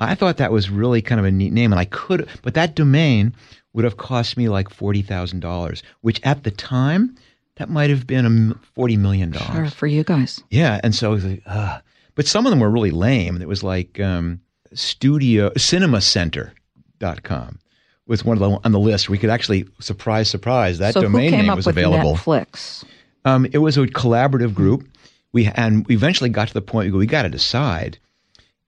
I 0.00 0.14
thought 0.14 0.36
that 0.36 0.52
was 0.52 0.70
really 0.70 1.02
kind 1.02 1.18
of 1.18 1.24
a 1.24 1.30
neat 1.30 1.52
name, 1.52 1.72
and 1.72 1.80
I 1.80 1.84
could, 1.84 2.28
but 2.42 2.54
that 2.54 2.76
domain 2.76 3.34
would 3.72 3.84
have 3.84 3.96
cost 3.96 4.36
me 4.36 4.48
like 4.48 4.70
forty 4.70 5.02
thousand 5.02 5.40
dollars, 5.40 5.82
which 6.00 6.20
at 6.24 6.44
the 6.44 6.50
time 6.50 7.16
that 7.56 7.68
might 7.68 7.90
have 7.90 8.06
been 8.06 8.26
a 8.26 8.54
forty 8.74 8.96
million 8.96 9.30
dollars. 9.30 9.52
Sure, 9.52 9.70
for 9.70 9.86
you 9.86 10.04
guys. 10.04 10.42
Yeah, 10.50 10.80
and 10.82 10.94
so 10.94 11.12
like, 11.12 11.42
uh, 11.46 11.80
but 12.14 12.26
some 12.26 12.46
of 12.46 12.50
them 12.50 12.60
were 12.60 12.70
really 12.70 12.90
lame. 12.90 13.40
It 13.42 13.48
was 13.48 13.62
like 13.62 14.00
um, 14.00 14.40
studio 14.72 15.50
cinemacenter.com 15.50 17.58
was 18.06 18.24
one 18.24 18.36
of 18.36 18.40
the 18.40 18.60
on 18.64 18.72
the 18.72 18.78
list. 18.78 19.08
We 19.08 19.18
could 19.18 19.30
actually 19.30 19.66
surprise, 19.80 20.30
surprise 20.30 20.78
that 20.78 20.94
so 20.94 21.02
domain 21.02 21.32
name 21.32 21.50
up 21.50 21.56
was 21.56 21.66
with 21.66 21.76
available. 21.76 22.14
Netflix. 22.14 22.84
Um, 23.24 23.46
it 23.52 23.58
was 23.58 23.76
a 23.76 23.86
collaborative 23.86 24.54
group. 24.54 24.88
We 25.32 25.46
and 25.46 25.86
we 25.86 25.94
eventually 25.94 26.30
got 26.30 26.48
to 26.48 26.54
the 26.54 26.62
point 26.62 26.86
we 26.86 26.92
go, 26.92 26.98
we 26.98 27.06
got 27.06 27.22
to 27.22 27.28
decide 27.28 27.98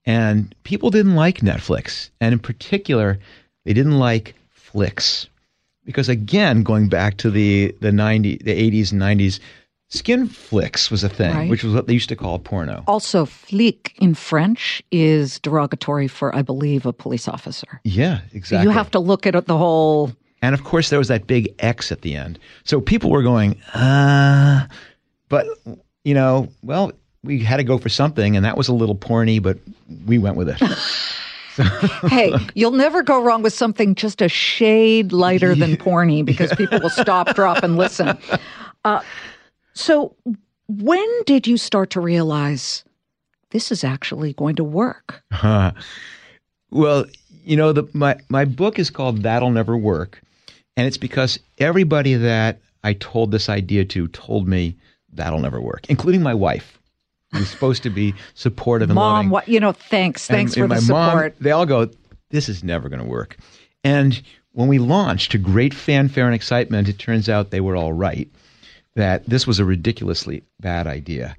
and 0.05 0.53
people 0.63 0.89
didn't 0.89 1.15
like 1.15 1.39
Netflix. 1.39 2.09
And 2.19 2.33
in 2.33 2.39
particular, 2.39 3.19
they 3.65 3.73
didn't 3.73 3.99
like 3.99 4.35
flicks. 4.49 5.27
Because 5.85 6.09
again, 6.09 6.63
going 6.63 6.89
back 6.89 7.17
to 7.17 7.31
the, 7.31 7.75
the 7.81 7.91
90, 7.91 8.37
the 8.37 8.71
80s 8.71 8.91
and 8.91 9.01
90s, 9.01 9.39
skin 9.89 10.27
flicks 10.27 10.89
was 10.89 11.03
a 11.03 11.09
thing, 11.09 11.35
right. 11.35 11.49
which 11.49 11.63
was 11.63 11.73
what 11.73 11.87
they 11.87 11.93
used 11.93 12.09
to 12.09 12.15
call 12.15 12.39
porno. 12.39 12.83
Also, 12.87 13.25
flic 13.25 13.91
in 13.97 14.13
French 14.13 14.81
is 14.91 15.39
derogatory 15.39 16.07
for, 16.07 16.35
I 16.35 16.41
believe, 16.41 16.85
a 16.85 16.93
police 16.93 17.27
officer. 17.27 17.81
Yeah, 17.83 18.21
exactly. 18.33 18.63
You 18.63 18.71
have 18.71 18.91
to 18.91 18.99
look 18.99 19.27
at 19.27 19.45
the 19.45 19.57
whole. 19.57 20.11
And 20.41 20.55
of 20.55 20.63
course, 20.63 20.89
there 20.89 20.99
was 20.99 21.09
that 21.09 21.27
big 21.27 21.53
X 21.59 21.91
at 21.91 22.01
the 22.01 22.15
end. 22.15 22.39
So 22.63 22.81
people 22.81 23.11
were 23.11 23.23
going, 23.23 23.61
uh, 23.73 24.67
but, 25.29 25.47
you 26.03 26.13
know, 26.13 26.47
well, 26.63 26.91
we 27.23 27.39
had 27.39 27.57
to 27.57 27.63
go 27.63 27.77
for 27.77 27.89
something, 27.89 28.35
and 28.35 28.45
that 28.45 28.57
was 28.57 28.67
a 28.67 28.73
little 28.73 28.95
porny, 28.95 29.41
but 29.41 29.57
we 30.05 30.17
went 30.17 30.35
with 30.35 30.49
it. 30.49 30.61
hey, 32.09 32.33
you'll 32.55 32.71
never 32.71 33.03
go 33.03 33.21
wrong 33.21 33.41
with 33.41 33.53
something 33.53 33.93
just 33.95 34.21
a 34.21 34.29
shade 34.29 35.11
lighter 35.11 35.53
than 35.53 35.75
porny 35.77 36.23
because 36.23 36.53
people 36.55 36.79
will 36.79 36.89
stop, 36.89 37.35
drop, 37.35 37.63
and 37.63 37.77
listen. 37.77 38.17
Uh, 38.85 39.01
so, 39.73 40.15
when 40.67 41.23
did 41.25 41.47
you 41.47 41.57
start 41.57 41.89
to 41.91 41.99
realize 41.99 42.83
this 43.49 43.71
is 43.71 43.83
actually 43.83 44.33
going 44.33 44.55
to 44.55 44.63
work? 44.63 45.21
Uh, 45.31 45.71
well, 46.71 47.05
you 47.43 47.57
know, 47.57 47.73
the, 47.73 47.83
my, 47.93 48.17
my 48.29 48.45
book 48.45 48.79
is 48.79 48.89
called 48.89 49.23
That'll 49.23 49.51
Never 49.51 49.75
Work. 49.75 50.21
And 50.77 50.87
it's 50.87 50.97
because 50.97 51.37
everybody 51.57 52.13
that 52.13 52.59
I 52.83 52.93
told 52.93 53.31
this 53.31 53.49
idea 53.49 53.83
to 53.85 54.07
told 54.07 54.47
me 54.47 54.77
that'll 55.11 55.39
never 55.39 55.59
work, 55.59 55.89
including 55.89 56.23
my 56.23 56.33
wife, 56.33 56.79
who's 57.33 57.49
supposed 57.49 57.83
to 57.83 57.89
be 57.89 58.13
supportive 58.33 58.89
and 58.89 58.95
Mom, 58.95 59.13
loving. 59.13 59.29
what 59.29 59.47
you 59.47 59.59
know, 59.59 59.71
thanks. 59.71 60.27
Thanks 60.27 60.53
and, 60.53 60.59
for 60.59 60.63
and 60.63 60.71
the 60.73 60.81
support. 60.81 61.33
Mom, 61.35 61.43
they 61.43 61.51
all 61.51 61.65
go, 61.65 61.89
this 62.29 62.49
is 62.49 62.63
never 62.63 62.89
going 62.89 63.01
to 63.01 63.07
work. 63.07 63.37
And 63.83 64.21
when 64.53 64.67
we 64.67 64.79
launched 64.79 65.31
to 65.31 65.37
great 65.37 65.73
fanfare 65.73 66.25
and 66.25 66.35
excitement, 66.35 66.89
it 66.89 66.99
turns 66.99 67.29
out 67.29 67.51
they 67.51 67.61
were 67.61 67.75
all 67.75 67.93
right, 67.93 68.29
that 68.95 69.25
this 69.27 69.47
was 69.47 69.59
a 69.59 69.65
ridiculously 69.65 70.43
bad 70.59 70.87
idea, 70.87 71.35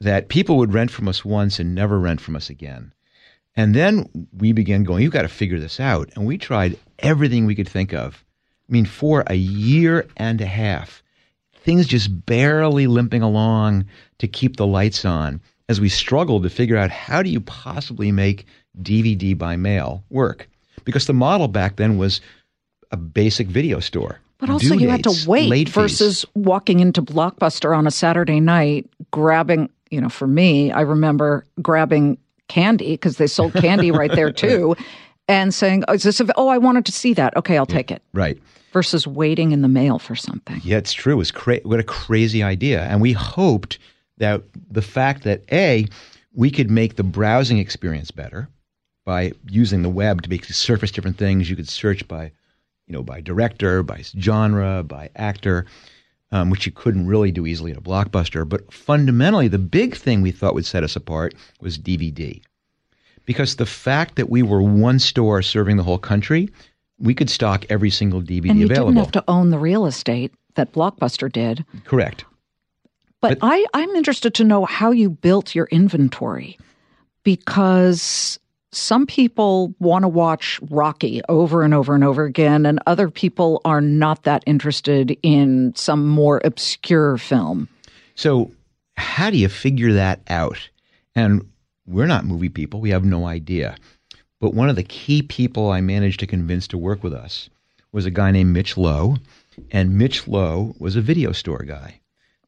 that 0.00 0.28
people 0.28 0.56
would 0.58 0.74
rent 0.74 0.90
from 0.90 1.08
us 1.08 1.24
once 1.24 1.58
and 1.58 1.74
never 1.74 1.98
rent 1.98 2.20
from 2.20 2.36
us 2.36 2.50
again. 2.50 2.92
And 3.56 3.74
then 3.74 4.08
we 4.36 4.52
began 4.52 4.84
going, 4.84 5.02
you've 5.02 5.12
got 5.12 5.22
to 5.22 5.28
figure 5.28 5.58
this 5.58 5.80
out. 5.80 6.10
And 6.14 6.26
we 6.26 6.38
tried 6.38 6.78
everything 6.98 7.46
we 7.46 7.54
could 7.54 7.68
think 7.68 7.92
of. 7.92 8.24
I 8.68 8.72
mean, 8.72 8.84
for 8.84 9.24
a 9.26 9.34
year 9.34 10.06
and 10.16 10.40
a 10.40 10.46
half, 10.46 11.02
things 11.62 11.86
just 11.86 12.26
barely 12.26 12.86
limping 12.86 13.22
along 13.22 13.86
to 14.18 14.28
keep 14.28 14.56
the 14.56 14.66
lights 14.66 15.04
on 15.04 15.40
as 15.68 15.80
we 15.80 15.88
struggled 15.88 16.42
to 16.42 16.50
figure 16.50 16.76
out 16.76 16.90
how 16.90 17.22
do 17.22 17.30
you 17.30 17.40
possibly 17.40 18.10
make 18.10 18.46
DVD 18.82 19.36
by 19.36 19.56
mail 19.56 20.02
work? 20.10 20.48
Because 20.84 21.06
the 21.06 21.14
model 21.14 21.48
back 21.48 21.76
then 21.76 21.98
was 21.98 22.20
a 22.90 22.96
basic 22.96 23.46
video 23.46 23.80
store. 23.80 24.18
But 24.38 24.50
also, 24.50 24.74
you 24.74 24.88
had 24.88 25.04
to 25.04 25.14
wait 25.28 25.68
fees. 25.68 25.74
versus 25.74 26.24
walking 26.34 26.80
into 26.80 27.02
Blockbuster 27.02 27.76
on 27.76 27.86
a 27.86 27.90
Saturday 27.90 28.40
night, 28.40 28.90
grabbing, 29.10 29.68
you 29.90 30.00
know, 30.00 30.08
for 30.08 30.26
me, 30.26 30.72
I 30.72 30.80
remember 30.80 31.44
grabbing 31.60 32.16
candy 32.48 32.92
because 32.92 33.18
they 33.18 33.26
sold 33.26 33.52
candy 33.52 33.90
right 33.90 34.10
there 34.10 34.32
too, 34.32 34.76
and 35.28 35.52
saying, 35.52 35.84
oh, 35.88 35.92
is 35.92 36.04
this, 36.04 36.20
a, 36.20 36.26
oh, 36.36 36.48
I 36.48 36.56
wanted 36.56 36.86
to 36.86 36.92
see 36.92 37.12
that. 37.14 37.36
Okay, 37.36 37.58
I'll 37.58 37.66
take 37.66 37.90
it. 37.90 38.02
Right. 38.14 38.38
Versus 38.72 39.06
waiting 39.06 39.52
in 39.52 39.62
the 39.62 39.68
mail 39.68 39.98
for 39.98 40.14
something. 40.14 40.60
Yeah, 40.62 40.78
it's 40.78 40.92
true. 40.92 41.14
It 41.14 41.16
was 41.16 41.32
cra- 41.32 41.60
what 41.64 41.80
a 41.80 41.84
crazy 41.84 42.42
idea. 42.42 42.82
And 42.84 43.00
we 43.00 43.12
hoped 43.12 43.78
that 44.18 44.42
the 44.70 44.82
fact 44.82 45.24
that 45.24 45.42
A, 45.50 45.86
we 46.32 46.50
could 46.50 46.70
make 46.70 46.96
the 46.96 47.02
browsing 47.02 47.58
experience 47.58 48.10
better 48.10 48.48
by 49.04 49.32
using 49.48 49.82
the 49.82 49.88
web 49.88 50.22
to 50.22 50.30
make 50.30 50.44
surface 50.44 50.92
different 50.92 51.18
things. 51.18 51.50
You 51.50 51.56
could 51.56 51.68
search 51.68 52.06
by, 52.06 52.30
you 52.86 52.92
know, 52.92 53.02
by 53.02 53.20
director, 53.20 53.82
by 53.82 54.02
genre, 54.18 54.84
by 54.84 55.10
actor, 55.16 55.66
um, 56.30 56.50
which 56.50 56.66
you 56.66 56.72
couldn't 56.72 57.06
really 57.06 57.32
do 57.32 57.46
easily 57.46 57.72
in 57.72 57.76
a 57.76 57.82
blockbuster. 57.82 58.48
But 58.48 58.72
fundamentally, 58.72 59.48
the 59.48 59.58
big 59.58 59.96
thing 59.96 60.22
we 60.22 60.30
thought 60.30 60.54
would 60.54 60.66
set 60.66 60.84
us 60.84 60.94
apart 60.94 61.34
was 61.60 61.78
DVD. 61.78 62.40
Because 63.26 63.56
the 63.56 63.66
fact 63.66 64.16
that 64.16 64.30
we 64.30 64.42
were 64.42 64.62
one 64.62 64.98
store 64.98 65.42
serving 65.42 65.76
the 65.76 65.82
whole 65.82 65.98
country, 65.98 66.50
we 67.00 67.14
could 67.14 67.30
stock 67.30 67.64
every 67.70 67.90
single 67.90 68.20
DVD 68.20 68.50
and 68.50 68.58
you 68.58 68.66
available. 68.66 68.92
didn't 68.92 69.04
have 69.04 69.12
to 69.12 69.24
own 69.28 69.50
the 69.50 69.58
real 69.58 69.86
estate 69.86 70.32
that 70.54 70.72
Blockbuster 70.72 71.30
did. 71.32 71.64
Correct. 71.84 72.24
But, 73.20 73.38
I, 73.42 73.66
I'm 73.74 73.90
interested 73.90 74.34
to 74.34 74.44
know 74.44 74.64
how 74.64 74.92
you 74.92 75.10
built 75.10 75.54
your 75.54 75.66
inventory 75.66 76.58
because 77.22 78.38
some 78.72 79.06
people 79.06 79.74
want 79.78 80.04
to 80.04 80.08
watch 80.08 80.58
Rocky 80.70 81.20
over 81.28 81.62
and 81.62 81.74
over 81.74 81.94
and 81.94 82.04
over 82.04 82.24
again, 82.24 82.64
and 82.64 82.80
other 82.86 83.10
people 83.10 83.60
are 83.64 83.80
not 83.80 84.22
that 84.22 84.42
interested 84.46 85.18
in 85.22 85.74
some 85.74 86.06
more 86.08 86.40
obscure 86.44 87.18
film. 87.18 87.68
So, 88.14 88.52
how 88.96 89.30
do 89.30 89.38
you 89.38 89.48
figure 89.48 89.92
that 89.94 90.20
out? 90.28 90.70
And 91.14 91.46
we're 91.86 92.06
not 92.06 92.24
movie 92.24 92.48
people, 92.48 92.80
we 92.80 92.90
have 92.90 93.04
no 93.04 93.26
idea. 93.26 93.76
But 94.40 94.54
one 94.54 94.70
of 94.70 94.76
the 94.76 94.82
key 94.82 95.20
people 95.20 95.70
I 95.70 95.82
managed 95.82 96.20
to 96.20 96.26
convince 96.26 96.66
to 96.68 96.78
work 96.78 97.04
with 97.04 97.12
us 97.12 97.50
was 97.92 98.06
a 98.06 98.10
guy 98.10 98.30
named 98.30 98.54
Mitch 98.54 98.76
Lowe. 98.78 99.18
And 99.70 99.98
Mitch 99.98 100.26
Lowe 100.26 100.74
was 100.78 100.96
a 100.96 101.02
video 101.02 101.32
store 101.32 101.62
guy. 101.66 102.00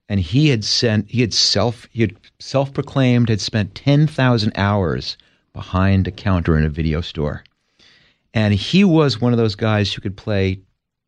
And 0.08 0.18
he 0.18 0.48
had 0.48 0.64
sent 0.64 1.10
he 1.10 1.20
had 1.20 1.34
self 1.34 1.86
he 1.92 2.00
had 2.00 2.16
self 2.38 2.72
proclaimed 2.72 3.28
had 3.28 3.40
spent 3.40 3.74
ten 3.74 4.06
thousand 4.06 4.52
hours 4.56 5.18
behind 5.52 6.08
a 6.08 6.10
counter 6.10 6.56
in 6.56 6.64
a 6.64 6.70
video 6.70 7.02
store. 7.02 7.44
And 8.32 8.54
he 8.54 8.84
was 8.84 9.20
one 9.20 9.32
of 9.32 9.38
those 9.38 9.54
guys 9.54 9.92
who 9.92 10.00
could 10.00 10.16
play 10.16 10.60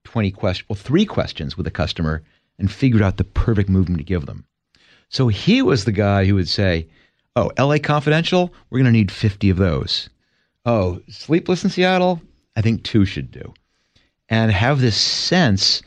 twenty 0.05 0.31
questions 0.31 0.69
well, 0.69 0.77
three 0.77 1.07
questions 1.07 1.57
with 1.57 1.67
a 1.67 1.71
customer 1.71 2.23
and 2.59 2.71
figured 2.71 3.03
out 3.03 3.17
the 3.17 3.25
perfect 3.25 3.71
movement 3.71 3.99
to 3.99 4.05
give 4.05 4.27
them. 4.27 4.45
So 5.09 5.29
he 5.29 5.63
was 5.63 5.85
the 5.85 5.93
guy 5.93 6.27
who 6.27 6.35
would 6.35 6.49
say, 6.49 6.89
Oh, 7.37 7.51
LA 7.59 7.79
Confidential, 7.79 8.53
we're 8.69 8.79
going 8.79 8.93
to 8.93 8.99
need 8.99 9.11
50 9.11 9.51
of 9.51 9.57
those. 9.57 10.09
Oh, 10.65 11.01
Sleepless 11.09 11.65
in 11.65 11.71
Seattle, 11.71 12.23
I 12.57 12.63
think 12.63 12.83
two 12.83 13.05
should 13.05 13.31
do. 13.31 13.53
And 14.29 14.51
have 14.51 14.81
this 14.81 14.97
sense 14.97 15.83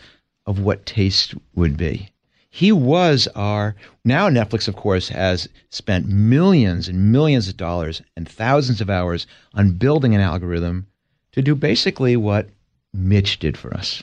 of 0.45 0.59
what 0.59 0.85
taste 0.85 1.33
would 1.55 1.77
be. 1.77 2.09
He 2.49 2.71
was 2.71 3.27
our, 3.35 3.75
now 4.05 4.29
Netflix, 4.29 4.67
of 4.67 4.75
course, 4.75 5.09
has 5.09 5.47
spent 5.69 6.07
millions 6.07 6.87
and 6.87 7.11
millions 7.11 7.47
of 7.47 7.57
dollars 7.57 8.01
and 8.15 8.27
thousands 8.27 8.81
of 8.81 8.89
hours 8.89 9.27
on 9.53 9.73
building 9.73 10.15
an 10.15 10.21
algorithm 10.21 10.87
to 11.33 11.41
do 11.41 11.53
basically 11.53 12.15
what 12.15 12.49
Mitch 12.93 13.37
did 13.39 13.57
for 13.57 13.73
us. 13.73 14.01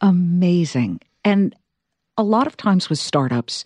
Amazing. 0.00 1.00
And 1.24 1.54
a 2.18 2.22
lot 2.22 2.46
of 2.46 2.56
times 2.56 2.90
with 2.90 2.98
startups, 2.98 3.64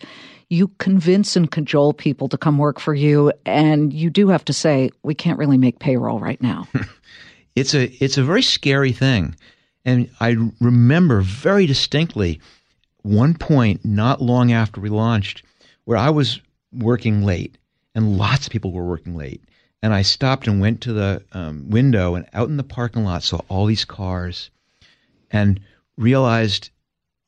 you 0.49 0.69
convince 0.77 1.35
and 1.35 1.51
cajole 1.51 1.93
people 1.93 2.29
to 2.29 2.37
come 2.37 2.59
work 2.59 2.79
for 2.79 2.93
you, 2.93 3.33
and 3.45 3.91
you 3.91 4.09
do 4.09 4.29
have 4.29 4.45
to 4.45 4.53
say, 4.53 4.91
we 5.01 5.15
can't 5.15 5.39
really 5.39 5.57
make 5.57 5.79
payroll 5.79 6.19
right 6.19 6.41
now. 6.41 6.67
it's 7.55 7.73
a 7.73 7.85
it's 8.03 8.17
a 8.17 8.23
very 8.23 8.43
scary 8.43 8.91
thing. 8.91 9.35
And 9.83 10.09
I 10.21 10.37
remember 10.61 11.21
very 11.21 11.65
distinctly 11.65 12.39
one 13.01 13.33
point 13.33 13.83
not 13.83 14.21
long 14.21 14.53
after 14.53 14.79
we 14.79 14.89
launched 14.89 15.43
where 15.83 15.97
I 15.97 16.09
was 16.09 16.39
working 16.71 17.23
late 17.23 17.57
and 17.93 18.17
lots 18.17 18.45
of 18.45 18.51
people 18.51 18.71
were 18.71 18.85
working 18.85 19.15
late. 19.15 19.41
And 19.81 19.93
I 19.93 20.03
stopped 20.03 20.47
and 20.47 20.61
went 20.61 20.79
to 20.81 20.93
the 20.93 21.23
um, 21.33 21.69
window 21.69 22.15
and 22.15 22.25
out 22.33 22.47
in 22.47 22.55
the 22.55 22.63
parking 22.63 23.03
lot 23.03 23.23
saw 23.23 23.41
all 23.49 23.65
these 23.65 23.83
cars 23.83 24.49
and 25.29 25.59
realized 25.97 26.69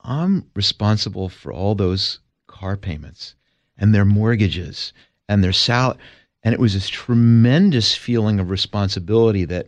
I'm 0.06 0.50
responsible 0.56 1.30
for 1.30 1.52
all 1.52 1.76
those 1.76 2.20
car 2.48 2.78
payments 2.78 3.36
and 3.78 3.94
their 3.94 4.06
mortgages 4.06 4.94
and 5.28 5.44
their 5.44 5.54
salary. 5.54 5.98
and 6.44 6.54
it 6.54 6.60
was 6.60 6.76
this 6.76 6.88
tremendous 6.88 7.96
feeling 7.96 8.40
of 8.40 8.52
responsibility 8.52 9.46
that 9.46 9.68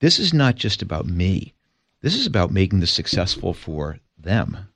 this 0.00 0.18
is 0.18 0.32
not 0.32 0.54
just 0.54 0.80
about 0.80 1.06
me. 1.06 1.52
This 2.00 2.16
is 2.16 2.26
about 2.26 2.50
making 2.50 2.80
this 2.80 2.90
successful 2.90 3.52
for 3.52 3.98
them. 4.18 4.68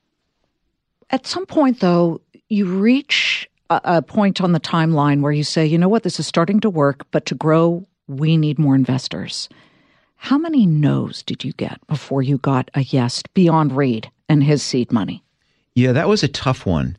At 1.11 1.27
some 1.27 1.47
point, 1.47 1.81
though, 1.81 2.21
you 2.49 2.67
reach 2.67 3.49
a, 3.71 4.03
point 4.03 4.41
on 4.41 4.53
the 4.53 4.61
timeline 4.61 5.21
where 5.21 5.33
you 5.33 5.45
say, 5.45 5.67
you 5.67 5.79
know 5.79 5.89
what, 5.89 6.03
this 6.03 6.21
is 6.21 6.27
starting 6.27 6.61
to 6.61 6.71
work, 6.71 7.07
but 7.11 7.27
to 7.27 7.35
grow, 7.35 7.87
we 8.07 8.37
need 8.37 8.59
more 8.59 8.75
investors. 8.75 9.49
How 10.21 10.37
many 10.37 10.67
no's 10.67 11.23
did 11.23 11.45
you 11.45 11.53
get 11.53 11.85
before 11.87 12.23
you 12.23 12.39
got 12.39 12.71
a 12.75 12.81
yes 12.83 13.23
beyond 13.35 13.73
Reed 13.73 14.11
and 14.29 14.43
his 14.45 14.63
seed 14.63 14.93
money? 14.93 15.23
Yeah, 15.75 15.93
that 15.93 16.09
was 16.09 16.23
a 16.23 16.29
tough 16.29 16.67
one. 16.67 16.97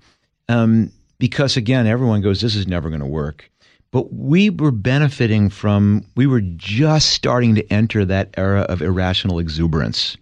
Um, 0.47 0.91
because 1.19 1.57
again, 1.57 1.85
everyone 1.85 2.21
goes, 2.21 2.41
this 2.41 2.55
is 2.55 2.65
never 2.65 2.89
going 2.89 3.01
to 3.01 3.05
work. 3.05 3.51
But 3.91 4.13
we 4.13 4.49
were 4.49 4.71
benefiting 4.71 5.49
from, 5.49 6.05
we 6.15 6.27
were 6.27 6.41
just 6.41 7.09
starting 7.09 7.55
to 7.55 7.73
enter 7.73 8.05
that 8.05 8.29
era 8.37 8.61
of 8.61 8.81
irrational 8.81 9.37
exuberance. 9.37 10.15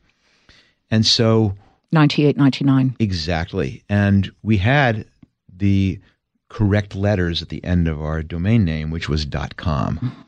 And 0.89 1.05
so, 1.05 1.55
98, 1.91 2.35
99. 2.35 2.95
exactly. 2.99 3.83
And 3.89 4.31
we 4.41 4.57
had 4.57 5.05
the 5.55 5.99
correct 6.49 6.95
letters 6.95 7.41
at 7.41 7.49
the 7.49 7.63
end 7.63 7.87
of 7.87 8.01
our 8.01 8.23
domain 8.23 8.65
name, 8.65 8.89
which 8.89 9.07
was 9.07 9.25
.com. 9.55 10.25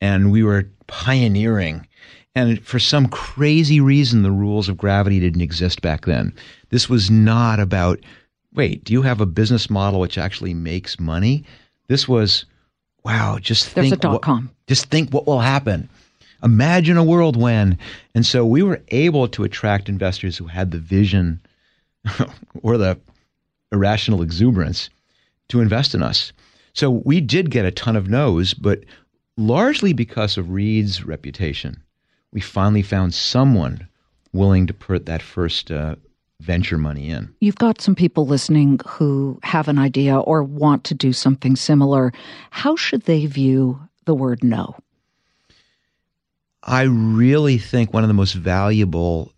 And 0.00 0.30
we 0.30 0.42
were 0.42 0.68
pioneering. 0.86 1.86
And 2.34 2.62
for 2.66 2.78
some 2.78 3.08
crazy 3.08 3.80
reason, 3.80 4.22
the 4.22 4.30
rules 4.30 4.68
of 4.68 4.76
gravity 4.76 5.20
didn't 5.20 5.40
exist 5.40 5.80
back 5.80 6.04
then. 6.04 6.34
This 6.70 6.88
was 6.88 7.10
not 7.10 7.60
about, 7.60 7.98
wait, 8.54 8.84
do 8.84 8.92
you 8.92 9.02
have 9.02 9.20
a 9.20 9.26
business 9.26 9.70
model 9.70 10.00
which 10.00 10.18
actually 10.18 10.52
makes 10.52 11.00
money? 11.00 11.44
This 11.88 12.06
was, 12.06 12.44
wow, 13.04 13.38
just 13.40 13.74
There's 13.74 13.86
think 13.90 13.94
a 13.94 14.02
dot 14.02 14.12
what- 14.12 14.22
com. 14.22 14.50
just 14.66 14.86
think 14.90 15.10
what 15.10 15.26
will 15.26 15.40
happen. 15.40 15.88
Imagine 16.42 16.98
a 16.98 17.04
world 17.04 17.36
when. 17.36 17.78
And 18.14 18.26
so 18.26 18.44
we 18.44 18.62
were 18.62 18.82
able 18.88 19.26
to 19.28 19.44
attract 19.44 19.88
investors 19.88 20.36
who 20.36 20.46
had 20.46 20.70
the 20.70 20.78
vision 20.78 21.40
or 22.62 22.76
the 22.76 22.98
irrational 23.72 24.20
exuberance 24.22 24.90
to 25.48 25.60
invest 25.60 25.94
in 25.94 26.02
us. 26.02 26.32
So 26.74 26.90
we 26.90 27.22
did 27.22 27.50
get 27.50 27.64
a 27.64 27.70
ton 27.70 27.96
of 27.96 28.08
no's, 28.10 28.52
but 28.52 28.80
largely 29.36 29.92
because 29.92 30.36
of 30.36 30.50
Reed's 30.50 31.04
reputation, 31.04 31.82
we 32.32 32.40
finally 32.40 32.82
found 32.82 33.14
someone 33.14 33.88
willing 34.32 34.66
to 34.66 34.74
put 34.74 35.06
that 35.06 35.22
first 35.22 35.70
uh, 35.70 35.96
venture 36.40 36.78
money 36.78 37.08
in. 37.08 37.34
You've 37.40 37.56
got 37.56 37.80
some 37.80 37.94
people 37.94 38.26
listening 38.26 38.80
who 38.86 39.38
have 39.42 39.68
an 39.68 39.78
idea 39.78 40.18
or 40.18 40.42
want 40.42 40.84
to 40.84 40.94
do 40.94 41.12
something 41.12 41.56
similar. 41.56 42.12
How 42.50 42.76
should 42.76 43.02
they 43.02 43.26
view 43.26 43.80
the 44.04 44.14
word 44.14 44.44
no? 44.44 44.76
I 46.62 46.82
really 46.82 47.58
think 47.58 47.92
one 47.92 48.02
of 48.02 48.08
the 48.08 48.14
most 48.14 48.34
valuable 48.34 49.32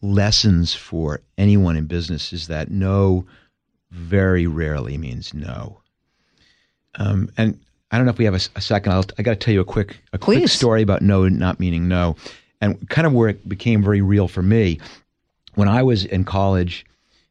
lessons 0.00 0.72
for 0.72 1.20
anyone 1.36 1.76
in 1.76 1.86
business 1.86 2.32
is 2.32 2.46
that 2.46 2.70
no 2.70 3.26
very 3.90 4.46
rarely 4.46 4.96
means 4.96 5.34
no. 5.34 5.80
Um, 6.94 7.28
and 7.36 7.58
I 7.90 7.96
don't 7.96 8.06
know 8.06 8.12
if 8.12 8.18
we 8.18 8.24
have 8.24 8.34
a, 8.34 8.40
a 8.56 8.60
second. 8.60 8.92
I'll, 8.92 9.04
I 9.18 9.22
got 9.22 9.30
to 9.30 9.36
tell 9.36 9.54
you 9.54 9.60
a 9.60 9.64
quick 9.64 9.96
a 10.12 10.18
quick 10.18 10.38
Please. 10.38 10.52
story 10.52 10.82
about 10.82 11.02
no 11.02 11.28
not 11.28 11.60
meaning 11.60 11.88
no, 11.88 12.16
and 12.60 12.88
kind 12.88 13.06
of 13.06 13.12
where 13.12 13.28
it 13.28 13.48
became 13.48 13.82
very 13.82 14.00
real 14.00 14.28
for 14.28 14.42
me. 14.42 14.80
When 15.54 15.68
I 15.68 15.82
was 15.82 16.04
in 16.04 16.24
college, 16.24 16.84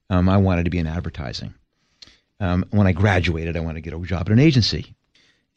um, 0.10 0.30
I 0.30 0.38
wanted 0.38 0.64
to 0.64 0.70
be 0.70 0.80
in 0.80 0.88
advertising. 0.88 1.54
Um, 2.40 2.66
when 2.72 2.88
I 2.88 2.92
graduated, 2.92 3.56
I 3.56 3.62
wanted 3.62 3.84
to 3.84 3.90
get 3.90 3.98
a 3.98 4.06
job 4.06 4.24
at 4.28 4.32
an 4.32 4.40
agency, 4.40 4.94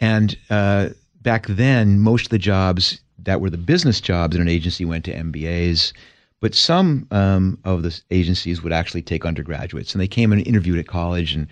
and 0.00 0.36
uh, 0.50 0.90
back 1.22 1.46
then, 1.46 2.00
most 2.00 2.26
of 2.26 2.30
the 2.30 2.38
jobs 2.38 3.00
that 3.18 3.40
were 3.40 3.50
the 3.50 3.58
business 3.58 4.00
jobs 4.00 4.36
in 4.36 4.42
an 4.42 4.48
agency 4.48 4.84
went 4.84 5.04
to 5.04 5.14
MBAs. 5.14 5.92
But 6.40 6.54
some 6.54 7.08
um, 7.10 7.58
of 7.64 7.82
the 7.82 8.00
agencies 8.12 8.62
would 8.62 8.72
actually 8.72 9.02
take 9.02 9.24
undergraduates, 9.24 9.92
and 9.92 10.00
they 10.00 10.06
came 10.06 10.32
and 10.32 10.46
interviewed 10.46 10.78
at 10.78 10.86
college, 10.86 11.34
and 11.34 11.48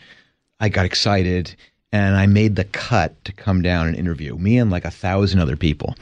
I 0.60 0.68
got 0.68 0.86
excited, 0.86 1.56
and 1.92 2.16
I 2.16 2.26
made 2.26 2.56
the 2.56 2.64
cut 2.64 3.24
to 3.24 3.32
come 3.32 3.62
down 3.62 3.86
and 3.86 3.96
interview 3.96 4.36
me 4.36 4.58
and 4.58 4.70
like 4.70 4.84
a 4.84 4.90
thousand 4.90 5.40
other 5.40 5.56
people. 5.56 5.94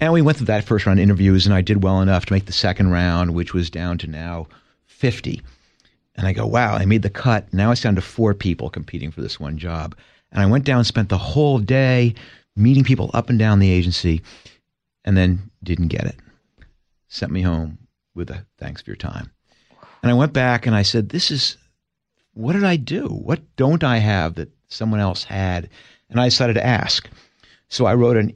And 0.00 0.12
we 0.12 0.22
went 0.22 0.38
through 0.38 0.46
that 0.46 0.64
first 0.64 0.86
round 0.86 1.00
of 1.00 1.02
interviews, 1.02 1.44
and 1.44 1.54
I 1.54 1.60
did 1.60 1.82
well 1.82 2.00
enough 2.00 2.26
to 2.26 2.32
make 2.32 2.46
the 2.46 2.52
second 2.52 2.90
round, 2.90 3.34
which 3.34 3.52
was 3.52 3.68
down 3.68 3.98
to 3.98 4.06
now 4.06 4.46
50. 4.86 5.42
And 6.14 6.26
I 6.26 6.32
go, 6.32 6.46
wow, 6.46 6.74
I 6.74 6.84
made 6.84 7.02
the 7.02 7.10
cut. 7.10 7.52
Now 7.52 7.70
it's 7.70 7.80
down 7.80 7.96
to 7.96 8.00
four 8.00 8.34
people 8.34 8.70
competing 8.70 9.10
for 9.10 9.20
this 9.20 9.40
one 9.40 9.58
job. 9.58 9.96
And 10.30 10.40
I 10.42 10.46
went 10.46 10.64
down 10.64 10.78
and 10.78 10.86
spent 10.86 11.08
the 11.08 11.18
whole 11.18 11.58
day 11.58 12.14
meeting 12.54 12.84
people 12.84 13.10
up 13.14 13.30
and 13.30 13.38
down 13.38 13.60
the 13.60 13.70
agency, 13.70 14.22
and 15.04 15.16
then 15.16 15.50
didn't 15.62 15.88
get 15.88 16.04
it. 16.04 16.16
Sent 17.08 17.32
me 17.32 17.40
home 17.40 17.78
with 18.14 18.30
a 18.30 18.44
thanks 18.58 18.82
for 18.82 18.90
your 18.90 18.96
time. 18.96 19.30
And 20.02 20.10
I 20.10 20.14
went 20.14 20.32
back 20.32 20.66
and 20.66 20.76
I 20.76 20.82
said, 20.82 21.08
This 21.08 21.30
is 21.30 21.56
what 22.34 22.52
did 22.52 22.64
I 22.64 22.76
do? 22.76 23.06
What 23.06 23.40
don't 23.56 23.82
I 23.82 23.98
have 23.98 24.34
that 24.34 24.50
someone 24.68 25.00
else 25.00 25.24
had? 25.24 25.68
And 26.10 26.20
I 26.20 26.26
decided 26.26 26.54
to 26.54 26.66
ask. 26.66 27.08
So 27.68 27.86
I 27.86 27.94
wrote 27.94 28.16
a 28.16 28.32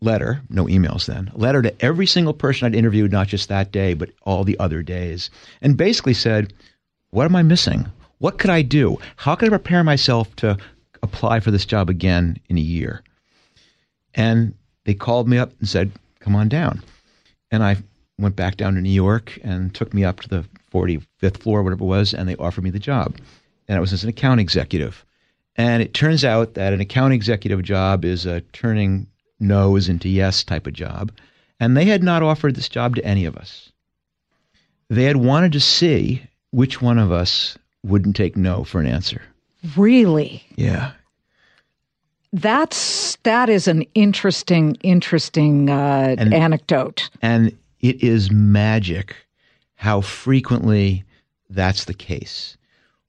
letter, 0.00 0.42
no 0.48 0.66
emails 0.66 1.06
then, 1.06 1.30
a 1.34 1.38
letter 1.38 1.62
to 1.62 1.84
every 1.84 2.06
single 2.06 2.34
person 2.34 2.66
I'd 2.66 2.74
interviewed, 2.74 3.12
not 3.12 3.28
just 3.28 3.48
that 3.48 3.72
day, 3.72 3.94
but 3.94 4.10
all 4.22 4.44
the 4.44 4.58
other 4.58 4.82
days, 4.82 5.30
and 5.60 5.76
basically 5.76 6.14
said, 6.14 6.52
What 7.10 7.24
am 7.24 7.36
I 7.36 7.42
missing? 7.42 7.86
What 8.18 8.38
could 8.38 8.50
I 8.50 8.62
do? 8.62 8.98
How 9.16 9.34
could 9.34 9.48
I 9.48 9.50
prepare 9.50 9.84
myself 9.84 10.34
to 10.36 10.56
apply 11.02 11.40
for 11.40 11.50
this 11.50 11.66
job 11.66 11.88
again 11.88 12.38
in 12.48 12.58
a 12.58 12.60
year? 12.60 13.02
And 14.14 14.54
they 14.84 14.94
called 14.94 15.28
me 15.28 15.38
up 15.38 15.52
and 15.58 15.68
said, 15.68 15.92
Come 16.20 16.36
on 16.36 16.48
down. 16.48 16.82
And 17.50 17.62
I 17.62 17.76
went 18.18 18.36
back 18.36 18.56
down 18.56 18.74
to 18.74 18.80
New 18.80 18.90
York 18.90 19.38
and 19.42 19.74
took 19.74 19.92
me 19.92 20.04
up 20.04 20.20
to 20.20 20.28
the 20.28 20.44
45th 20.72 21.38
floor, 21.38 21.62
whatever 21.62 21.82
it 21.82 21.86
was, 21.86 22.14
and 22.14 22.28
they 22.28 22.36
offered 22.36 22.64
me 22.64 22.70
the 22.70 22.78
job. 22.78 23.16
And 23.68 23.76
it 23.76 23.80
was 23.80 23.92
as 23.92 24.02
an 24.02 24.08
account 24.10 24.40
executive. 24.40 25.04
And 25.56 25.82
it 25.82 25.92
turns 25.94 26.24
out 26.24 26.54
that 26.54 26.72
an 26.72 26.80
account 26.80 27.12
executive 27.14 27.62
job 27.62 28.04
is 28.04 28.24
a 28.26 28.40
turning 28.52 29.06
no's 29.38 29.88
into 29.88 30.08
yes 30.08 30.42
type 30.44 30.66
of 30.66 30.72
job. 30.72 31.12
And 31.60 31.76
they 31.76 31.84
had 31.84 32.02
not 32.02 32.22
offered 32.22 32.54
this 32.56 32.68
job 32.68 32.96
to 32.96 33.04
any 33.04 33.24
of 33.24 33.36
us. 33.36 33.70
They 34.88 35.04
had 35.04 35.16
wanted 35.16 35.52
to 35.52 35.60
see 35.60 36.22
which 36.50 36.80
one 36.82 36.98
of 36.98 37.12
us 37.12 37.56
wouldn't 37.82 38.16
take 38.16 38.36
no 38.36 38.64
for 38.64 38.80
an 38.80 38.86
answer. 38.86 39.22
Really? 39.76 40.42
Yeah. 40.56 40.92
That's 42.32 43.16
that 43.24 43.48
is 43.50 43.68
an 43.68 43.84
interesting, 43.94 44.76
interesting 44.82 45.68
uh, 45.68 46.14
And- 46.18 46.32
anecdote. 46.32 47.10
And 47.20 47.56
it 47.80 48.02
is 48.02 48.30
magic 48.30 49.14
how 49.74 50.00
frequently 50.00 51.04
that's 51.50 51.84
the 51.84 51.94
case, 51.94 52.56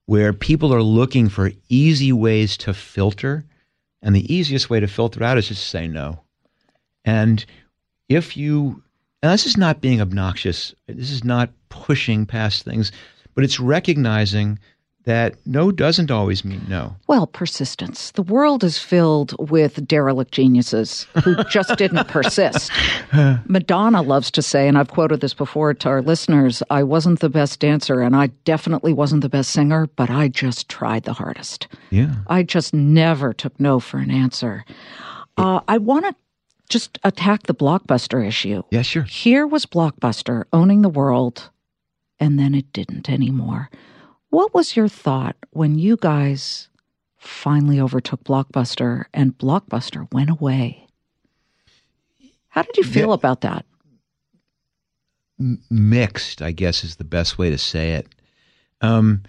where 0.06 0.34
people 0.34 0.74
are 0.74 0.84
looking 0.84 1.30
for 1.30 1.52
easy 1.70 2.12
ways 2.12 2.58
to 2.58 2.74
filter. 2.74 3.46
And 4.02 4.16
the 4.16 4.34
easiest 4.34 4.70
way 4.70 4.80
to 4.80 4.88
filter 4.88 5.24
out 5.24 5.38
is 5.38 5.48
just 5.48 5.62
to 5.62 5.68
say 5.70 5.88
no. 5.88 6.20
And 7.06 7.46
if 8.10 8.36
you, 8.36 8.84
and 9.22 9.32
this 9.32 9.46
is 9.46 9.58
not 9.58 9.82
being 9.82 10.02
obnoxious, 10.02 10.76
this 10.88 11.12
is 11.12 11.24
not 11.24 11.52
pushing 11.70 12.26
past 12.26 12.64
things, 12.64 12.92
but 13.34 13.44
it's 13.44 13.60
recognizing 13.60 14.60
that 15.06 15.36
no 15.46 15.72
doesn't 15.72 16.12
always 16.12 16.46
mean 16.46 16.62
no. 16.70 16.96
Well, 17.08 17.28
persistence. 17.28 18.12
The 18.12 18.22
world 18.22 18.64
is 18.64 18.78
filled 18.78 19.36
with 19.50 19.86
derelict 19.88 20.32
geniuses 20.32 21.06
who 21.24 21.44
just 21.46 21.76
didn't 21.78 22.08
persist. 22.08 22.72
Madonna 23.46 24.02
loves 24.02 24.32
to 24.32 24.42
say, 24.42 24.68
and 24.68 24.78
I've 24.78 24.90
quoted 24.90 25.20
this 25.22 25.34
before 25.34 25.74
to 25.74 25.90
our 25.90 26.02
listeners 26.02 26.64
I 26.70 26.84
wasn't 26.84 27.20
the 27.20 27.30
best 27.30 27.60
dancer 27.60 28.02
and 28.02 28.16
I 28.16 28.28
definitely 28.46 28.94
wasn't 28.94 29.22
the 29.22 29.30
best 29.30 29.50
singer, 29.52 29.88
but 29.88 30.10
I 30.10 30.30
just 30.30 30.70
tried 30.70 31.04
the 31.04 31.14
hardest. 31.14 31.68
Yeah. 31.90 32.16
I 32.28 32.44
just 32.44 32.74
never 32.74 33.34
took 33.34 33.60
no 33.60 33.80
for 33.80 33.98
an 33.98 34.12
answer. 34.12 34.64
Uh, 35.38 35.60
I 35.68 35.80
want 35.80 36.06
to 36.06 36.16
just 36.70 36.98
attack 37.04 37.44
the 37.44 37.54
blockbuster 37.54 38.26
issue. 38.26 38.64
Yeah, 38.72 38.82
sure. 38.84 39.04
Here 39.04 39.46
was 39.46 39.66
Blockbuster 39.66 40.46
owning 40.54 40.82
the 40.82 40.90
world, 40.90 41.50
and 42.20 42.40
then 42.40 42.56
it 42.56 42.72
didn't 42.74 43.10
anymore. 43.10 43.70
What 44.34 44.52
was 44.52 44.76
your 44.76 44.88
thought 44.88 45.36
when 45.52 45.78
you 45.78 45.96
guys 45.96 46.68
finally 47.20 47.80
overtook 47.80 48.24
Blockbuster 48.24 49.06
and 49.14 49.38
Blockbuster 49.38 50.12
went 50.12 50.32
away? 50.32 50.88
How 52.48 52.64
did 52.64 52.76
you 52.78 52.84
feel 52.84 53.10
Yeah. 53.10 53.14
about 53.14 53.42
that? 53.42 53.64
mixed, 55.70 56.42
I 56.42 56.52
guess 56.52 56.84
is 56.84 56.96
the 56.96 57.04
best 57.04 57.38
way 57.38 57.52
to 57.52 57.60
say 57.60 57.92
it. 57.92 58.08
Um, 58.82 59.22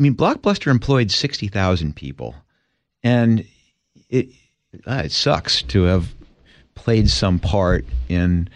I 0.00 0.02
mean, 0.02 0.14
Blockbuster 0.14 0.70
employed 0.70 1.10
60,000 1.10 1.94
people, 1.94 2.34
and 3.02 3.44
it, 4.08 4.30
uh, 4.86 5.02
it 5.04 5.12
sucks 5.12 5.60
to 5.64 5.82
have 5.82 6.14
played 6.74 7.10
some 7.10 7.38
part 7.38 7.84
in 8.08 8.48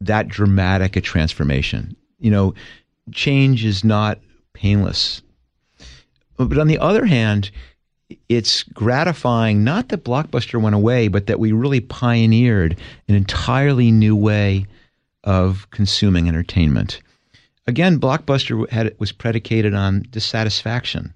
that 0.00 0.26
dramatic 0.26 0.96
a 0.96 1.00
transformation. 1.00 1.94
You 2.18 2.32
know, 2.32 2.54
change 3.12 3.64
is 3.64 3.84
not 3.84 4.18
painless. 4.62 5.22
But 6.36 6.56
on 6.56 6.68
the 6.68 6.78
other 6.78 7.04
hand, 7.04 7.50
it's 8.28 8.62
gratifying 8.62 9.64
not 9.64 9.88
that 9.88 10.04
Blockbuster 10.04 10.60
went 10.60 10.76
away, 10.76 11.08
but 11.08 11.26
that 11.26 11.40
we 11.40 11.50
really 11.50 11.80
pioneered 11.80 12.78
an 13.08 13.16
entirely 13.16 13.90
new 13.90 14.14
way 14.14 14.66
of 15.24 15.68
consuming 15.72 16.28
entertainment. 16.28 17.00
Again, 17.66 17.98
Blockbuster 17.98 18.70
had 18.70 18.94
was 19.00 19.10
predicated 19.10 19.74
on 19.74 20.06
dissatisfaction. 20.10 21.12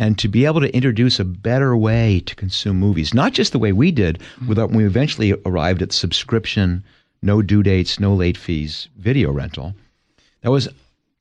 And 0.00 0.18
to 0.18 0.28
be 0.28 0.44
able 0.44 0.60
to 0.60 0.74
introduce 0.74 1.20
a 1.20 1.24
better 1.24 1.76
way 1.76 2.20
to 2.26 2.34
consume 2.34 2.80
movies, 2.80 3.14
not 3.14 3.34
just 3.34 3.52
the 3.52 3.58
way 3.58 3.72
we 3.72 3.92
did, 3.92 4.18
mm-hmm. 4.18 4.48
without 4.48 4.70
when 4.70 4.78
we 4.78 4.86
eventually 4.86 5.34
arrived 5.44 5.82
at 5.82 5.92
subscription, 5.92 6.82
no 7.22 7.40
due 7.40 7.62
dates, 7.62 8.00
no 8.00 8.14
late 8.14 8.36
fees, 8.36 8.88
video 8.96 9.30
rental, 9.30 9.74
that 10.40 10.50
was 10.50 10.68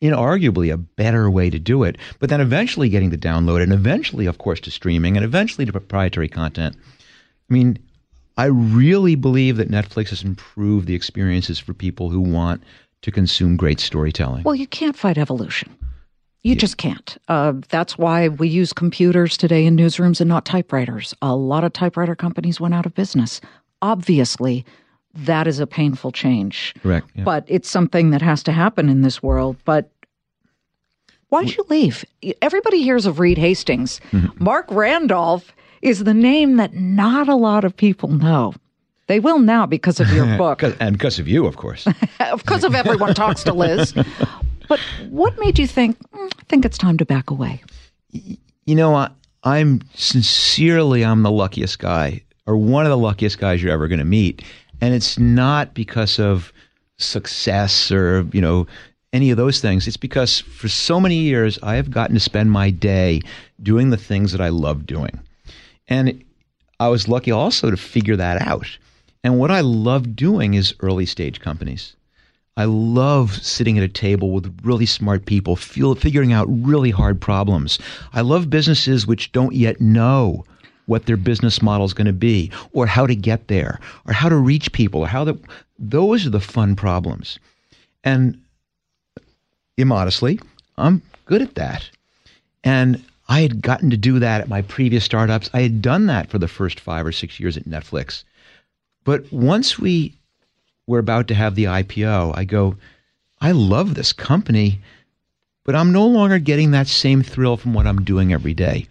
inarguably 0.01 0.73
a 0.73 0.77
better 0.77 1.29
way 1.29 1.49
to 1.49 1.59
do 1.59 1.83
it. 1.83 1.97
But 2.19 2.29
then 2.29 2.41
eventually 2.41 2.89
getting 2.89 3.11
to 3.11 3.17
download 3.17 3.61
and 3.61 3.73
eventually, 3.73 4.25
of 4.25 4.37
course, 4.37 4.59
to 4.61 4.71
streaming 4.71 5.17
and 5.17 5.25
eventually 5.25 5.65
to 5.65 5.71
proprietary 5.71 6.29
content. 6.29 6.75
I 7.49 7.53
mean, 7.53 7.79
I 8.37 8.45
really 8.45 9.15
believe 9.15 9.57
that 9.57 9.69
Netflix 9.69 10.09
has 10.09 10.23
improved 10.23 10.87
the 10.87 10.95
experiences 10.95 11.59
for 11.59 11.73
people 11.73 12.09
who 12.09 12.21
want 12.21 12.63
to 13.01 13.11
consume 13.11 13.57
great 13.57 13.79
storytelling. 13.79 14.43
Well, 14.43 14.55
you 14.55 14.67
can't 14.67 14.95
fight 14.95 15.17
evolution. 15.17 15.75
You 16.41 16.55
just 16.55 16.77
can't. 16.77 17.17
Uh, 17.27 17.53
that's 17.67 17.97
why 17.97 18.29
we 18.29 18.47
use 18.47 18.71
computers 18.71 19.35
today 19.35 19.65
in 19.65 19.75
newsrooms 19.75 20.21
and 20.21 20.29
not 20.29 20.45
typewriters. 20.45 21.13
A 21.21 21.35
lot 21.35 21.65
of 21.65 21.73
typewriter 21.73 22.15
companies 22.15 22.61
went 22.61 22.73
out 22.73 22.85
of 22.85 22.95
business. 22.95 23.41
Obviously, 23.81 24.65
that 25.13 25.47
is 25.47 25.59
a 25.59 25.67
painful 25.67 26.11
change. 26.11 26.73
Correct. 26.81 27.09
yeah. 27.15 27.23
But 27.23 27.45
it's 27.47 27.69
something 27.69 28.11
that 28.11 28.21
has 28.21 28.43
to 28.43 28.51
happen 28.51 28.89
in 28.89 29.01
this 29.01 29.21
world. 29.23 29.55
But 29.65 29.89
why'd 31.29 31.55
you 31.55 31.65
leave? 31.69 32.05
Everybody 32.41 32.81
hears 32.83 33.05
of 33.05 33.19
Reed 33.19 33.37
Hastings. 33.37 33.99
Mm-hmm. 34.11 34.43
Marc 34.43 34.65
Randolph 34.69 35.53
is 35.81 36.03
the 36.03 36.13
name 36.13 36.57
that 36.57 36.73
not 36.73 37.27
a 37.29 37.35
lot 37.35 37.63
of 37.63 37.75
people 37.75 38.09
know. 38.09 38.53
They 39.07 39.19
will 39.19 39.39
now 39.39 39.65
because 39.65 39.99
of 39.99 40.11
your 40.11 40.25
book. 40.37 40.61
and 40.61 40.93
because 40.93 41.17
of 41.17 41.27
you, 41.27 41.47
of 41.47 41.55
course. 41.57 41.87
because 42.37 42.63
of 42.63 42.75
everyone 42.75 43.13
talks 43.15 43.43
to 43.43 43.53
Liz. 43.53 43.93
But 44.69 44.79
what 45.09 45.33
made 45.39 45.57
you 45.57 45.65
think? 45.65 45.97
"Mm, 46.11 46.27
I 46.39 46.43
think 46.47 46.63
it's 46.63 46.77
time 46.77 46.99
to 46.99 47.05
back 47.05 47.31
away. 47.31 47.63
you 48.11 48.75
know, 48.75 48.93
I, 48.93 49.09
I'm 49.43 49.81
sincerely, 49.95 51.03
I'm 51.03 51.23
the 51.23 51.31
luckiest 51.31 51.79
guy, 51.79 52.21
or 52.45 52.55
one 52.55 52.85
of 52.85 52.91
the 52.91 52.97
luckiest 52.97 53.39
guys 53.39 53.63
you're 53.63 53.71
ever 53.71 53.87
going 53.87 53.97
to 53.97 54.05
meet, 54.05 54.43
and 54.81 54.93
it's 54.93 55.19
not 55.19 55.73
because 55.73 56.19
of 56.19 56.53
success 56.97 57.91
or 57.91 58.27
you 58.33 58.41
know 58.41 58.67
any 59.13 59.31
of 59.31 59.37
those 59.37 59.59
things. 59.59 59.87
It's 59.87 59.97
because 59.97 60.39
for 60.39 60.67
so 60.67 60.99
many 60.99 61.15
years 61.15 61.57
I 61.63 61.75
have 61.75 61.91
gotten 61.91 62.13
to 62.13 62.19
spend 62.19 62.51
my 62.51 62.69
day 62.69 63.21
doing 63.61 63.89
the 63.89 63.97
things 63.97 64.31
that 64.31 64.41
I 64.41 64.49
love 64.49 64.85
doing. 64.85 65.19
And 65.87 66.23
I 66.79 66.89
was 66.89 67.07
lucky 67.07 67.31
also 67.31 67.71
to 67.71 67.77
figure 67.77 68.15
that 68.15 68.41
out. 68.41 68.77
And 69.23 69.39
what 69.39 69.51
I 69.51 69.61
love 69.61 70.15
doing 70.15 70.53
is 70.53 70.75
early 70.79 71.05
stage 71.05 71.39
companies. 71.41 71.95
I 72.55 72.65
love 72.65 73.33
sitting 73.35 73.77
at 73.77 73.83
a 73.83 73.87
table 73.87 74.31
with 74.31 74.59
really 74.63 74.85
smart 74.85 75.25
people, 75.25 75.55
feel, 75.55 75.95
figuring 75.95 76.33
out 76.33 76.47
really 76.49 76.91
hard 76.91 77.21
problems. 77.21 77.79
I 78.13 78.21
love 78.21 78.49
businesses 78.49 79.07
which 79.07 79.31
don't 79.31 79.55
yet 79.55 79.79
know 79.81 80.45
what 80.89 81.05
their 81.05 81.17
business 81.17 81.61
model 81.61 81.85
is 81.85 81.93
going 81.93 82.07
to 82.07 82.13
be, 82.13 82.51
or 82.73 82.87
how 82.87 83.05
to 83.05 83.15
get 83.15 83.47
there, 83.47 83.79
or 84.07 84.13
how 84.13 84.27
to 84.27 84.35
reach 84.35 84.71
people, 84.71 85.01
or 85.01 85.07
how 85.07 85.23
the, 85.23 85.37
those 85.77 86.25
are 86.25 86.31
the 86.31 86.39
fun 86.39 86.75
problems. 86.75 87.39
And 88.03 88.41
immodestly, 89.77 90.41
I'm 90.77 91.01
good 91.25 91.41
at 91.41 91.55
that. 91.55 91.89
And 92.63 93.03
I 93.27 93.41
had 93.41 93.61
gotten 93.61 93.91
to 93.91 93.97
do 93.97 94.17
that 94.19 94.41
at 94.41 94.49
my 94.49 94.63
previous 94.63 95.03
startups. 95.03 95.51
I 95.53 95.61
had 95.61 95.81
done 95.81 96.07
that 96.07 96.29
for 96.29 96.39
the 96.39 96.47
first 96.47 96.79
five 96.79 97.05
or 97.05 97.11
six 97.11 97.39
years 97.39 97.55
at 97.55 97.65
Netflix. 97.65 98.23
But 99.03 99.31
once 99.31 99.77
we 99.77 100.15
were 100.87 100.99
about 100.99 101.27
to 101.27 101.35
have 101.35 101.53
the 101.53 101.65
IPO, 101.65 102.35
I 102.35 102.43
go, 102.45 102.75
I 103.39 103.51
love 103.51 103.93
this 103.93 104.11
company, 104.11 104.79
but 105.63 105.75
I'm 105.75 105.91
no 105.91 106.07
longer 106.07 106.39
getting 106.39 106.71
that 106.71 106.87
same 106.87 107.21
thrill 107.21 107.57
from 107.57 107.75
what 107.75 107.85
I'm 107.85 108.03
doing 108.03 108.33
every 108.33 108.55
day. 108.55 108.87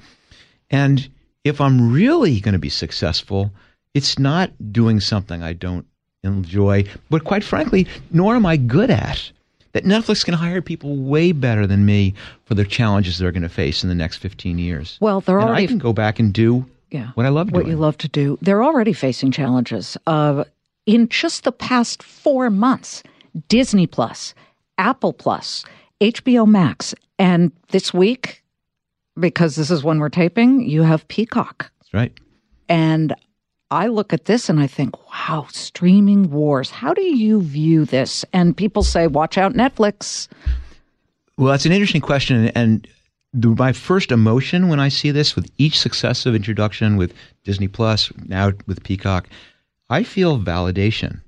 And 0.71 1.09
if 1.45 1.61
I'm 1.61 1.93
really 1.93 2.41
going 2.41 2.53
to 2.53 2.59
be 2.59 2.69
successful, 2.69 3.51
it's 3.95 4.19
not 4.19 4.51
doing 4.73 5.01
something 5.01 5.43
I 5.43 5.53
don't 5.53 5.87
enjoy, 6.23 6.85
but 7.11 7.25
quite 7.25 7.45
frankly, 7.45 7.87
nor 8.11 8.35
am 8.35 8.47
I 8.47 8.57
good 8.57 8.91
at. 8.91 9.31
That 9.73 9.85
Netflix 9.85 10.25
can 10.25 10.35
hire 10.35 10.63
people 10.63 10.97
way 10.97 11.31
better 11.31 11.67
than 11.67 11.85
me 11.85 12.15
for 12.47 12.55
the 12.55 12.65
challenges 12.65 13.19
they're 13.19 13.33
going 13.33 13.43
to 13.43 13.51
face 13.51 13.83
in 13.83 13.89
the 13.91 13.95
next 13.95 14.17
15 14.17 14.59
years. 14.59 14.97
Well, 15.01 15.21
they're 15.21 15.39
and 15.39 15.49
already 15.49 15.65
I 15.65 15.67
can 15.67 15.79
go 15.79 15.93
back 15.93 16.19
and 16.19 16.33
do 16.33 16.65
yeah, 16.91 17.11
what 17.15 17.27
I 17.27 17.29
love 17.29 17.51
what 17.53 17.65
doing. 17.65 17.73
you 17.73 17.77
love 17.77 17.99
to 17.99 18.09
do. 18.09 18.39
They're 18.41 18.63
already 18.63 18.93
facing 18.93 19.31
challenges. 19.31 19.97
Uh, 20.07 20.45
in 20.87 21.09
just 21.09 21.45
the 21.45 21.53
past 21.53 22.03
four 22.03 22.49
months, 22.51 23.03
Disney 23.49 23.87
Plus, 23.87 24.35
Apple 24.79 25.13
Plus, 25.13 25.65
HBO 26.01 26.47
Max, 26.47 26.95
and 27.19 27.53
this 27.69 27.93
week, 27.93 28.43
because 29.19 29.57
this 29.57 29.71
is 29.71 29.83
when 29.83 29.99
we're 29.99 30.09
taping, 30.09 30.63
you 30.69 30.83
have 30.83 31.07
Peacock. 31.09 31.71
That's 31.81 31.95
right. 31.95 32.13
And 32.69 33.15
I 33.71 33.89
look 33.89 34.13
at 34.13 34.25
this 34.25 34.49
and 34.49 34.61
I 34.61 34.67
think, 34.67 34.95
wow, 35.11 35.47
streaming 35.51 36.31
wars. 36.31 36.71
How 36.71 36.95
do 36.95 37.03
you 37.03 37.43
view 37.43 37.85
this? 37.85 38.25
And 38.33 38.57
people 38.57 38.83
say, 38.83 39.07
watch 39.07 39.37
out, 39.37 39.53
Netflix. 39.53 40.29
Well, 41.37 41.49
that's 41.51 41.67
an 41.67 41.73
interesting 41.73 42.01
question. 42.01 42.49
And 42.49 42.87
the, 43.33 43.49
my 43.49 43.73
first 43.73 44.11
emotion 44.11 44.69
when 44.69 44.81
I 44.81 44.89
see 44.89 45.11
this 45.11 45.37
with 45.37 45.51
each 45.59 45.79
successive 45.79 46.35
introduction 46.35 46.97
with 46.97 47.13
Disney 47.45 47.69
Plus, 47.69 48.11
now 48.27 48.53
with 48.67 48.83
Peacock, 48.85 49.29
I 49.91 50.03
feel 50.03 50.39
validation. 50.39 51.21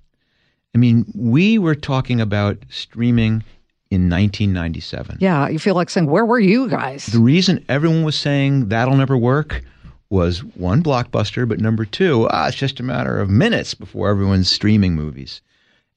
I 0.74 0.78
mean, 0.78 1.04
we 1.14 1.58
were 1.58 1.74
talking 1.74 2.20
about 2.20 2.58
streaming 2.68 3.42
in 3.90 4.08
1997. 4.08 5.18
Yeah, 5.20 5.48
you 5.48 5.58
feel 5.58 5.74
like 5.74 5.90
saying, 5.90 6.06
where 6.06 6.24
were 6.24 6.38
you 6.38 6.68
guys? 6.68 7.06
The 7.06 7.18
reason 7.18 7.64
everyone 7.68 8.04
was 8.04 8.16
saying 8.16 8.68
that'll 8.68 8.96
never 8.96 9.16
work 9.16 9.62
was 10.10 10.42
one 10.42 10.82
blockbuster, 10.82 11.48
but 11.48 11.60
number 11.60 11.84
two, 11.84 12.28
ah, 12.30 12.48
it's 12.48 12.56
just 12.56 12.80
a 12.80 12.84
matter 12.84 13.20
of 13.20 13.28
minutes 13.28 13.74
before 13.74 14.08
everyone's 14.08 14.50
streaming 14.50 14.94
movies. 14.94 15.40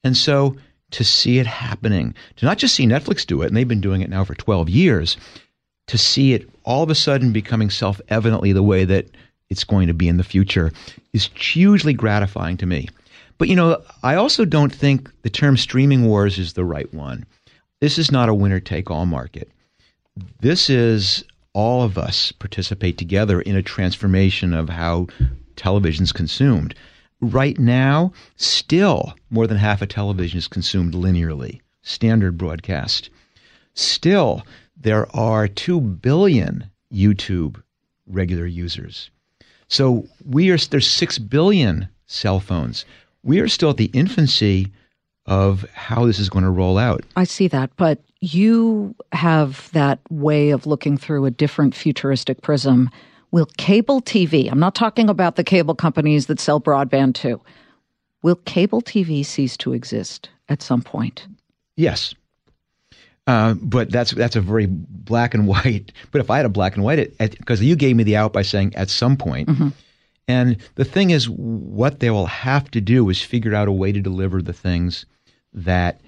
And 0.02 0.16
so 0.16 0.56
to 0.92 1.04
see 1.04 1.38
it 1.38 1.46
happening, 1.46 2.14
to 2.36 2.46
not 2.46 2.58
just 2.58 2.74
see 2.74 2.86
Netflix 2.86 3.26
do 3.26 3.42
it, 3.42 3.48
and 3.48 3.56
they've 3.56 3.66
been 3.66 3.80
doing 3.80 4.00
it 4.00 4.10
now 4.10 4.24
for 4.24 4.34
12 4.34 4.68
years, 4.68 5.16
to 5.88 5.98
see 5.98 6.32
it 6.32 6.48
all 6.64 6.82
of 6.82 6.90
a 6.90 6.94
sudden 6.94 7.32
becoming 7.32 7.70
self 7.70 8.00
evidently 8.08 8.52
the 8.52 8.62
way 8.62 8.84
that 8.84 9.06
it's 9.50 9.64
going 9.64 9.88
to 9.88 9.94
be 9.94 10.08
in 10.08 10.16
the 10.16 10.24
future 10.24 10.72
is 11.12 11.28
hugely 11.34 11.92
gratifying 11.92 12.56
to 12.56 12.66
me. 12.66 12.88
But 13.38 13.48
you 13.48 13.56
know, 13.56 13.82
I 14.02 14.14
also 14.14 14.44
don't 14.44 14.74
think 14.74 15.10
the 15.22 15.30
term 15.30 15.56
streaming 15.56 16.06
wars 16.06 16.38
is 16.38 16.52
the 16.52 16.64
right 16.64 16.92
one. 16.94 17.26
This 17.84 17.98
is 17.98 18.10
not 18.10 18.30
a 18.30 18.34
winner 18.34 18.60
take 18.60 18.90
all 18.90 19.04
market. 19.04 19.50
This 20.40 20.70
is 20.70 21.22
all 21.52 21.82
of 21.82 21.98
us 21.98 22.32
participate 22.32 22.96
together 22.96 23.42
in 23.42 23.56
a 23.56 23.62
transformation 23.62 24.54
of 24.54 24.70
how 24.70 25.08
television's 25.56 26.10
consumed. 26.10 26.74
Right 27.20 27.58
now, 27.58 28.14
still 28.36 29.14
more 29.28 29.46
than 29.46 29.58
half 29.58 29.82
of 29.82 29.90
television 29.90 30.38
is 30.38 30.48
consumed 30.48 30.94
linearly, 30.94 31.60
standard 31.82 32.38
broadcast. 32.38 33.10
Still, 33.74 34.46
there 34.74 35.14
are 35.14 35.46
2 35.46 35.78
billion 35.78 36.70
YouTube 36.90 37.62
regular 38.06 38.46
users. 38.46 39.10
So 39.68 40.08
we 40.24 40.48
are 40.48 40.56
there's 40.56 40.90
6 40.90 41.18
billion 41.18 41.90
cell 42.06 42.40
phones. 42.40 42.86
We 43.22 43.40
are 43.40 43.48
still 43.48 43.68
at 43.68 43.76
the 43.76 43.90
infancy 43.92 44.72
of 45.26 45.64
how 45.72 46.04
this 46.06 46.18
is 46.18 46.28
going 46.28 46.44
to 46.44 46.50
roll 46.50 46.76
out. 46.78 47.02
I 47.16 47.24
see 47.24 47.48
that, 47.48 47.70
but 47.76 48.02
you 48.20 48.94
have 49.12 49.70
that 49.72 49.98
way 50.10 50.50
of 50.50 50.66
looking 50.66 50.96
through 50.96 51.24
a 51.24 51.30
different 51.30 51.74
futuristic 51.74 52.42
prism. 52.42 52.90
Will 53.30 53.46
cable 53.58 54.00
TV, 54.00 54.50
I'm 54.50 54.60
not 54.60 54.74
talking 54.74 55.08
about 55.08 55.36
the 55.36 55.44
cable 55.44 55.74
companies 55.74 56.26
that 56.26 56.38
sell 56.40 56.60
broadband 56.60 57.14
too, 57.14 57.40
will 58.22 58.36
cable 58.36 58.80
TV 58.82 59.24
cease 59.24 59.56
to 59.58 59.72
exist 59.72 60.28
at 60.48 60.62
some 60.62 60.82
point? 60.82 61.26
Yes. 61.76 62.14
Uh, 63.26 63.54
but 63.54 63.90
that's 63.90 64.10
that's 64.12 64.36
a 64.36 64.40
very 64.40 64.66
black 64.68 65.32
and 65.34 65.46
white. 65.48 65.90
But 66.10 66.20
if 66.20 66.30
I 66.30 66.36
had 66.36 66.46
a 66.46 66.50
black 66.50 66.74
and 66.76 66.84
white, 66.84 67.16
because 67.18 67.62
you 67.62 67.74
gave 67.76 67.96
me 67.96 68.04
the 68.04 68.16
out 68.16 68.32
by 68.34 68.42
saying 68.42 68.74
at 68.76 68.90
some 68.90 69.16
point, 69.16 69.48
Mm-hmm. 69.48 69.68
and 70.28 70.56
the 70.74 70.84
thing 70.84 71.10
is, 71.10 71.28
what 71.28 72.00
they 72.00 72.10
will 72.10 72.26
have 72.26 72.70
to 72.72 72.80
do 72.82 73.08
is 73.08 73.22
figure 73.22 73.54
out 73.54 73.66
a 73.68 73.72
way 73.72 73.92
to 73.92 74.00
deliver 74.00 74.42
the 74.42 74.52
things 74.52 75.06
that 75.54 76.00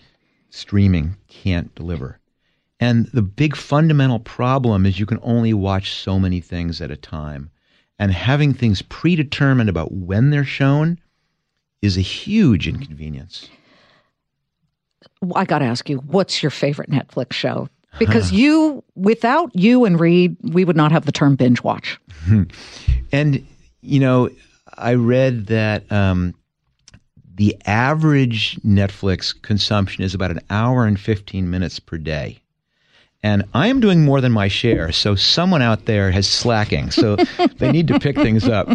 streaming 0.50 1.16
can't 1.28 1.74
deliver. 1.74 2.18
And 2.78 3.06
the 3.06 3.22
big 3.22 3.56
fundamental 3.56 4.18
problem 4.18 4.85
is 4.85 4.98
you 4.98 5.06
can 5.06 5.20
only 5.22 5.54
watch 5.54 5.92
so 5.92 6.18
many 6.18 6.40
things 6.40 6.80
at 6.80 6.90
a 6.90 6.96
time. 6.96 7.50
And 7.98 8.12
having 8.12 8.52
things 8.52 8.82
predetermined 8.82 9.70
about 9.70 9.92
when 9.92 10.30
they're 10.30 10.44
shown 10.44 10.98
is 11.80 11.96
a 11.96 12.02
huge 12.02 12.68
inconvenience. 12.68 13.48
I 15.35 15.44
got 15.44 15.61
to 15.61 15.64
ask 15.64 15.88
you, 15.88 15.98
what's 15.98 16.42
your 16.42 16.50
favorite 16.50 16.90
Netflix 16.90 17.32
show? 17.32 17.68
Because 17.98 18.30
you, 18.30 18.85
without 18.94 19.50
you 19.54 19.87
and 19.87 19.98
Reed, 19.98 20.37
we 20.42 20.66
would 20.66 20.76
not 20.76 20.92
have 20.92 21.06
the 21.06 21.12
term 21.12 21.35
binge 21.35 21.62
watch. 21.62 21.98
And, 23.12 23.46
you 23.80 24.00
know, 24.00 24.28
I 24.76 24.94
read 24.94 25.46
that 25.46 25.90
um, 25.90 26.35
the 27.37 27.57
average 27.66 28.59
Netflix 28.66 29.35
consumption 29.42 30.03
is 30.03 30.14
about 30.14 30.31
an 30.31 30.40
hour 30.51 30.87
and 30.87 30.99
15 30.99 31.49
minutes 31.51 31.79
per 31.79 31.99
day. 31.99 32.40
And 33.22 33.44
I 33.55 33.66
am 33.68 33.81
doing 33.81 34.05
more 34.05 34.20
than 34.20 34.33
my 34.33 34.49
share. 34.49 34.90
So 34.92 35.14
someone 35.16 35.61
out 35.61 35.85
there 35.87 36.11
has 36.12 36.27
slacking. 36.29 36.90
So 36.90 37.16
they 37.59 37.70
need 37.72 37.88
to 37.88 37.99
pick 38.01 38.16
things 38.16 38.49
up. 38.49 38.68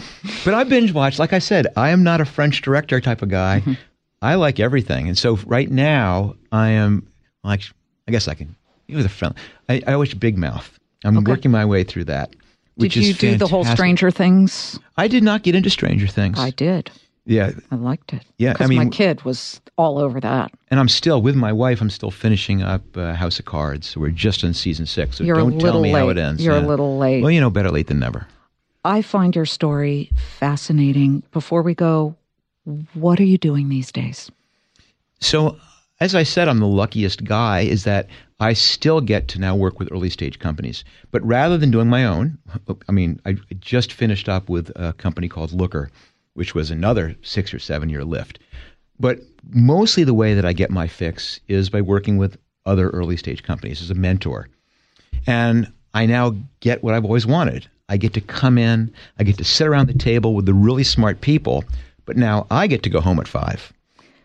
But 0.46 0.54
I 0.54 0.64
binge 0.64 0.94
watch. 0.94 1.20
Like 1.20 1.34
I 1.34 1.40
said, 1.40 1.68
I 1.76 1.90
am 1.90 2.04
not 2.04 2.22
a 2.22 2.26
French 2.26 2.62
director 2.62 3.00
type 3.02 3.22
of 3.22 3.30
guy. 3.30 3.62
Mm-hmm. 3.62 3.74
I 4.22 4.36
like 4.36 4.60
everything. 4.60 5.08
And 5.08 5.18
so 5.18 5.38
right 5.46 5.70
now, 5.72 6.36
I 6.52 6.70
am 6.70 7.08
like, 7.44 7.64
I 8.08 8.12
guess 8.12 8.28
I 8.28 8.34
can, 8.36 8.56
you 8.88 8.98
know, 8.98 9.04
the 9.04 9.10
friend. 9.10 9.34
I, 9.70 9.82
I 9.88 9.96
watch 9.96 10.20
Big 10.20 10.38
Mouth. 10.38 10.78
I'm 11.04 11.18
Okay. 11.18 11.32
working 11.32 11.50
my 11.52 11.66
way 11.66 11.84
through 11.84 12.06
that. 12.06 12.36
Which 12.76 12.94
Did 12.94 13.06
you 13.06 13.14
do 13.14 13.38
the 13.38 13.48
whole. 13.48 13.66
Stranger 13.66 14.12
Things? 14.12 14.80
I 14.98 15.08
did 15.08 15.24
not 15.24 15.44
get 15.44 15.56
into 15.56 15.70
Stranger 15.70 16.08
Things. 16.08 16.38
I 16.40 16.52
did. 16.52 16.92
Yeah, 17.26 17.52
I 17.72 17.76
liked 17.76 18.14
it. 18.14 18.24
Yeah, 18.38 18.52
I 18.52 18.54
because 18.54 18.72
my 18.72 18.86
kid 18.88 19.22
was 19.24 19.62
all 19.78 19.98
over 20.00 20.20
that. 20.20 20.52
and 20.70 20.80
I'm 20.80 20.90
still 20.90 21.22
with 21.22 21.36
my 21.36 21.52
wife. 21.54 21.82
I'm 21.82 21.90
still 21.90 22.12
finishing 22.12 22.62
up 22.62 22.82
uh, 22.98 23.14
House 23.14 23.40
of 23.40 23.46
Cards. 23.46 23.96
We're 23.96 24.10
just 24.10 24.44
in 24.44 24.54
season 24.54 24.86
six. 24.86 25.18
So 25.18 25.24
You're 25.24 25.38
a 25.38 25.40
don't 25.40 25.52
tell 25.60 25.62
little 25.68 25.82
me 25.82 25.92
how 25.92 26.08
late. 26.08 26.18
it 26.18 26.22
ends. 26.22 26.44
You're 26.44 26.56
a 26.56 26.60
little 26.62 26.98
late. 26.98 27.22
Well, 27.22 27.32
you 27.32 27.40
know, 27.42 27.50
better 27.50 27.72
late 27.72 27.88
than 27.88 28.00
never. 28.00 28.28
I 28.84 29.02
find 29.04 29.36
your 29.36 29.46
story 29.46 30.10
fascinating. 30.40 31.22
Before 31.32 31.62
we 31.62 31.76
go, 31.76 32.16
what 32.94 33.20
are 33.20 33.24
you 33.26 33.38
doing 33.38 33.70
these 33.70 33.92
days? 33.92 34.32
So, 35.20 35.58
as 36.00 36.16
I 36.16 36.24
said, 36.24 36.48
I'm 36.48 36.60
the 36.60 36.66
luckiest 36.68 37.24
guy. 37.24 37.62
Is 37.62 37.84
that 37.84 38.08
I 38.40 38.54
still 38.54 39.02
get 39.02 39.28
to 39.30 39.40
now 39.40 39.56
work 39.56 39.78
with 39.80 39.92
early 39.92 40.10
stage 40.10 40.40
companies, 40.40 40.84
but 41.12 41.24
rather 41.24 41.60
than 41.60 41.70
doing 41.70 41.88
my 41.88 42.06
own, 42.06 42.40
I 42.90 42.92
mean, 42.92 43.22
I 43.26 43.38
just 43.60 43.94
finished 43.94 44.28
up 44.28 44.50
with 44.50 44.72
a 44.76 44.94
company 44.94 45.30
called 45.30 45.52
Looker, 45.52 45.92
which 46.34 46.56
was 46.56 46.72
another 46.72 47.16
six 47.22 47.54
or 47.54 47.60
seven 47.60 47.90
year 47.90 48.04
lift. 48.04 48.40
But 49.00 49.20
mostly 49.50 50.04
the 50.04 50.14
way 50.14 50.34
that 50.36 50.46
I 50.46 50.54
get 50.54 50.70
my 50.70 50.88
fix 50.88 51.40
is 51.48 51.70
by 51.70 51.82
working 51.82 52.18
with 52.18 52.38
other 52.66 52.90
early 52.90 53.18
stage 53.18 53.42
companies 53.44 53.82
as 53.82 53.90
a 53.90 53.96
mentor. 53.96 54.48
And 55.26 55.72
I 55.94 56.06
now 56.06 56.36
get 56.60 56.84
what 56.84 56.94
I've 56.94 57.06
always 57.06 57.26
wanted. 57.26 57.68
I 57.90 57.98
get 57.98 58.14
to 58.14 58.22
come 58.22 58.58
in, 58.58 58.94
I 59.20 59.24
get 59.24 59.38
to 59.40 59.44
sit 59.44 59.68
around 59.68 59.88
the 59.88 59.94
table 59.94 60.34
with 60.36 60.46
the 60.46 60.54
really 60.54 60.84
smart 60.84 61.20
people, 61.22 61.66
but 62.06 62.16
now 62.16 62.48
I 62.50 62.68
get 62.68 62.84
to 62.84 62.90
go 62.90 63.02
home 63.02 63.20
at 63.20 63.28
five. 63.28 63.74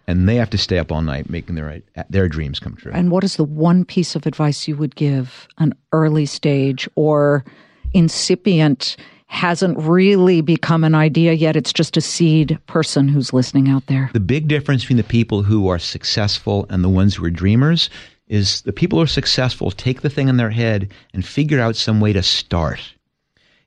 and 0.07 0.29
they 0.29 0.37
have 0.37 0.51
to 0.51 0.59
stay 0.59 0.79
up 0.79 0.93
all 0.93 1.03
night 1.03 1.29
making 1.29 1.57
their 1.57 1.83
their 2.11 2.29
dreams 2.29 2.61
come 2.61 2.77
true. 2.77 2.93
And 2.95 3.11
what 3.11 3.25
is 3.25 3.37
the 3.37 3.45
one 3.45 3.85
piece 3.85 4.15
of 4.15 4.27
advice 4.27 4.69
you 4.69 4.77
would 4.77 4.95
give 4.95 5.49
an 5.59 5.75
early 5.93 6.27
stage 6.27 6.89
or 6.95 7.45
incipient 7.93 8.97
hasn't 9.27 9.79
really 9.79 10.41
become 10.41 10.85
an 10.85 10.95
idea 10.95 11.33
yet 11.33 11.57
it's 11.57 11.73
just 11.73 11.97
a 11.97 12.01
seed 12.01 12.59
person 12.67 13.09
who's 13.09 13.33
listening 13.33 13.69
out 13.69 13.87
there? 13.87 14.11
The 14.13 14.21
big 14.21 14.49
difference 14.49 14.83
between 14.83 14.97
the 14.97 15.05
people 15.05 15.43
who 15.43 15.69
are 15.69 15.79
successful 15.79 16.67
and 16.71 16.83
the 16.83 16.89
ones 16.89 17.15
who 17.15 17.25
are 17.25 17.31
dreamers 17.31 17.91
is 18.29 18.63
the 18.63 18.73
people 18.73 18.99
who 18.99 19.05
are 19.05 19.09
successful 19.09 19.71
take 19.71 20.01
the 20.01 20.11
thing 20.11 20.29
in 20.29 20.37
their 20.37 20.51
head 20.51 20.91
and 21.13 21.25
figure 21.25 21.61
out 21.61 21.77
some 21.77 22.01
way 22.01 22.13
to 22.13 22.23
start. 22.23 22.81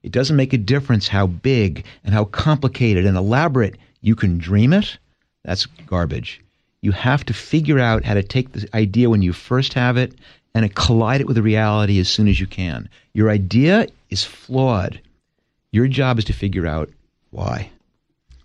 It 0.03 0.11
doesn't 0.11 0.35
make 0.35 0.53
a 0.53 0.57
difference 0.57 1.07
how 1.07 1.27
big 1.27 1.85
and 2.03 2.13
how 2.13 2.25
complicated 2.25 3.05
and 3.05 3.17
elaborate 3.17 3.75
you 4.01 4.15
can 4.15 4.37
dream 4.37 4.73
it 4.73 4.97
that's 5.43 5.65
garbage. 5.65 6.41
You 6.81 6.91
have 6.91 7.25
to 7.25 7.33
figure 7.33 7.79
out 7.79 8.03
how 8.03 8.13
to 8.13 8.23
take 8.23 8.51
the 8.51 8.67
idea 8.73 9.09
when 9.09 9.21
you 9.21 9.33
first 9.33 9.73
have 9.73 9.97
it 9.97 10.13
and 10.53 10.75
collide 10.75 11.21
it 11.21 11.27
with 11.27 11.35
the 11.35 11.41
reality 11.41 11.99
as 11.99 12.09
soon 12.09 12.27
as 12.27 12.39
you 12.39 12.47
can. 12.47 12.89
Your 13.13 13.29
idea 13.29 13.87
is 14.09 14.23
flawed. 14.23 14.99
Your 15.71 15.87
job 15.87 16.17
is 16.17 16.25
to 16.25 16.33
figure 16.33 16.65
out 16.65 16.89
why. 17.29 17.71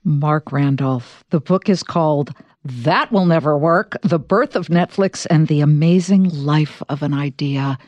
Marc 0.05 0.53
Randolph. 0.53 1.25
The 1.31 1.41
book 1.41 1.69
is 1.69 1.83
called 1.83 2.33
That 2.65 3.11
Will 3.11 3.25
Never 3.25 3.57
Work 3.57 3.97
The 4.03 4.19
Birth 4.19 4.57
of 4.57 4.69
Netflix 4.69 5.27
and 5.31 5.49
the 5.49 5.61
Amazing 5.61 6.25
Life 6.25 6.83
of 6.89 7.03
an 7.03 7.15
Idea. 7.15 7.79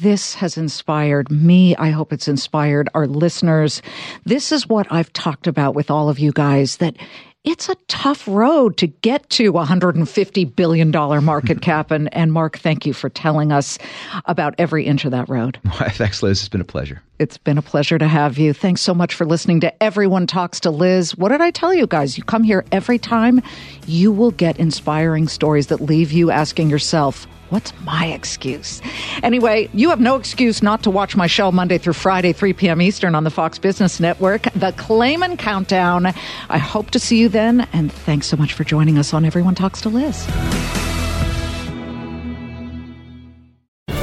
This 0.00 0.34
has 0.34 0.56
inspired 0.56 1.30
me. 1.30 1.76
I 1.76 1.90
hope 1.90 2.12
it's 2.12 2.28
inspired 2.28 2.88
our 2.94 3.06
listeners. 3.06 3.82
This 4.24 4.50
is 4.50 4.68
what 4.68 4.86
I've 4.90 5.12
talked 5.12 5.46
about 5.46 5.74
with 5.74 5.90
all 5.90 6.08
of 6.08 6.18
you 6.18 6.32
guys 6.32 6.78
that 6.78 6.96
it's 7.44 7.68
a 7.68 7.74
tough 7.88 8.26
road 8.28 8.76
to 8.76 8.86
get 8.86 9.28
to 9.30 9.52
$150 9.52 10.56
billion 10.56 10.90
market 11.24 11.60
cap. 11.62 11.90
And, 11.90 12.12
and 12.14 12.32
Marc, 12.32 12.58
thank 12.58 12.86
you 12.86 12.92
for 12.92 13.08
telling 13.08 13.50
us 13.50 13.78
about 14.26 14.54
every 14.58 14.86
inch 14.86 15.04
of 15.04 15.10
that 15.10 15.28
road. 15.28 15.58
Thanks, 15.90 16.22
Liz. 16.22 16.40
It's 16.40 16.48
been 16.48 16.60
a 16.60 16.64
pleasure. 16.64 17.02
It's 17.22 17.38
been 17.38 17.56
a 17.56 17.62
pleasure 17.62 17.98
to 17.98 18.08
have 18.08 18.36
you. 18.36 18.52
Thanks 18.52 18.80
so 18.80 18.92
much 18.92 19.14
for 19.14 19.24
listening 19.24 19.60
to 19.60 19.82
Everyone 19.82 20.26
Talks 20.26 20.58
to 20.58 20.72
Liz. 20.72 21.16
What 21.16 21.28
did 21.28 21.40
I 21.40 21.52
tell 21.52 21.72
you 21.72 21.86
guys? 21.86 22.18
You 22.18 22.24
come 22.24 22.42
here 22.42 22.64
every 22.72 22.98
time, 22.98 23.40
you 23.86 24.10
will 24.10 24.32
get 24.32 24.58
inspiring 24.58 25.28
stories 25.28 25.68
that 25.68 25.80
leave 25.80 26.10
you 26.10 26.32
asking 26.32 26.68
yourself, 26.68 27.28
What's 27.50 27.72
my 27.84 28.06
excuse? 28.06 28.80
Anyway, 29.22 29.68
you 29.72 29.90
have 29.90 30.00
no 30.00 30.16
excuse 30.16 30.62
not 30.62 30.82
to 30.82 30.90
watch 30.90 31.14
my 31.14 31.28
show 31.28 31.52
Monday 31.52 31.78
through 31.78 31.92
Friday, 31.92 32.32
3 32.32 32.54
p.m. 32.54 32.82
Eastern 32.82 33.14
on 33.14 33.22
the 33.22 33.30
Fox 33.30 33.58
Business 33.58 34.00
Network, 34.00 34.44
The 34.54 34.72
Claman 34.72 35.36
Countdown. 35.36 36.06
I 36.48 36.58
hope 36.58 36.90
to 36.90 36.98
see 36.98 37.18
you 37.18 37.28
then, 37.28 37.68
and 37.72 37.92
thanks 37.92 38.26
so 38.26 38.36
much 38.36 38.54
for 38.54 38.64
joining 38.64 38.98
us 38.98 39.14
on 39.14 39.24
Everyone 39.24 39.54
Talks 39.54 39.80
to 39.82 39.90
Liz. 39.90 40.26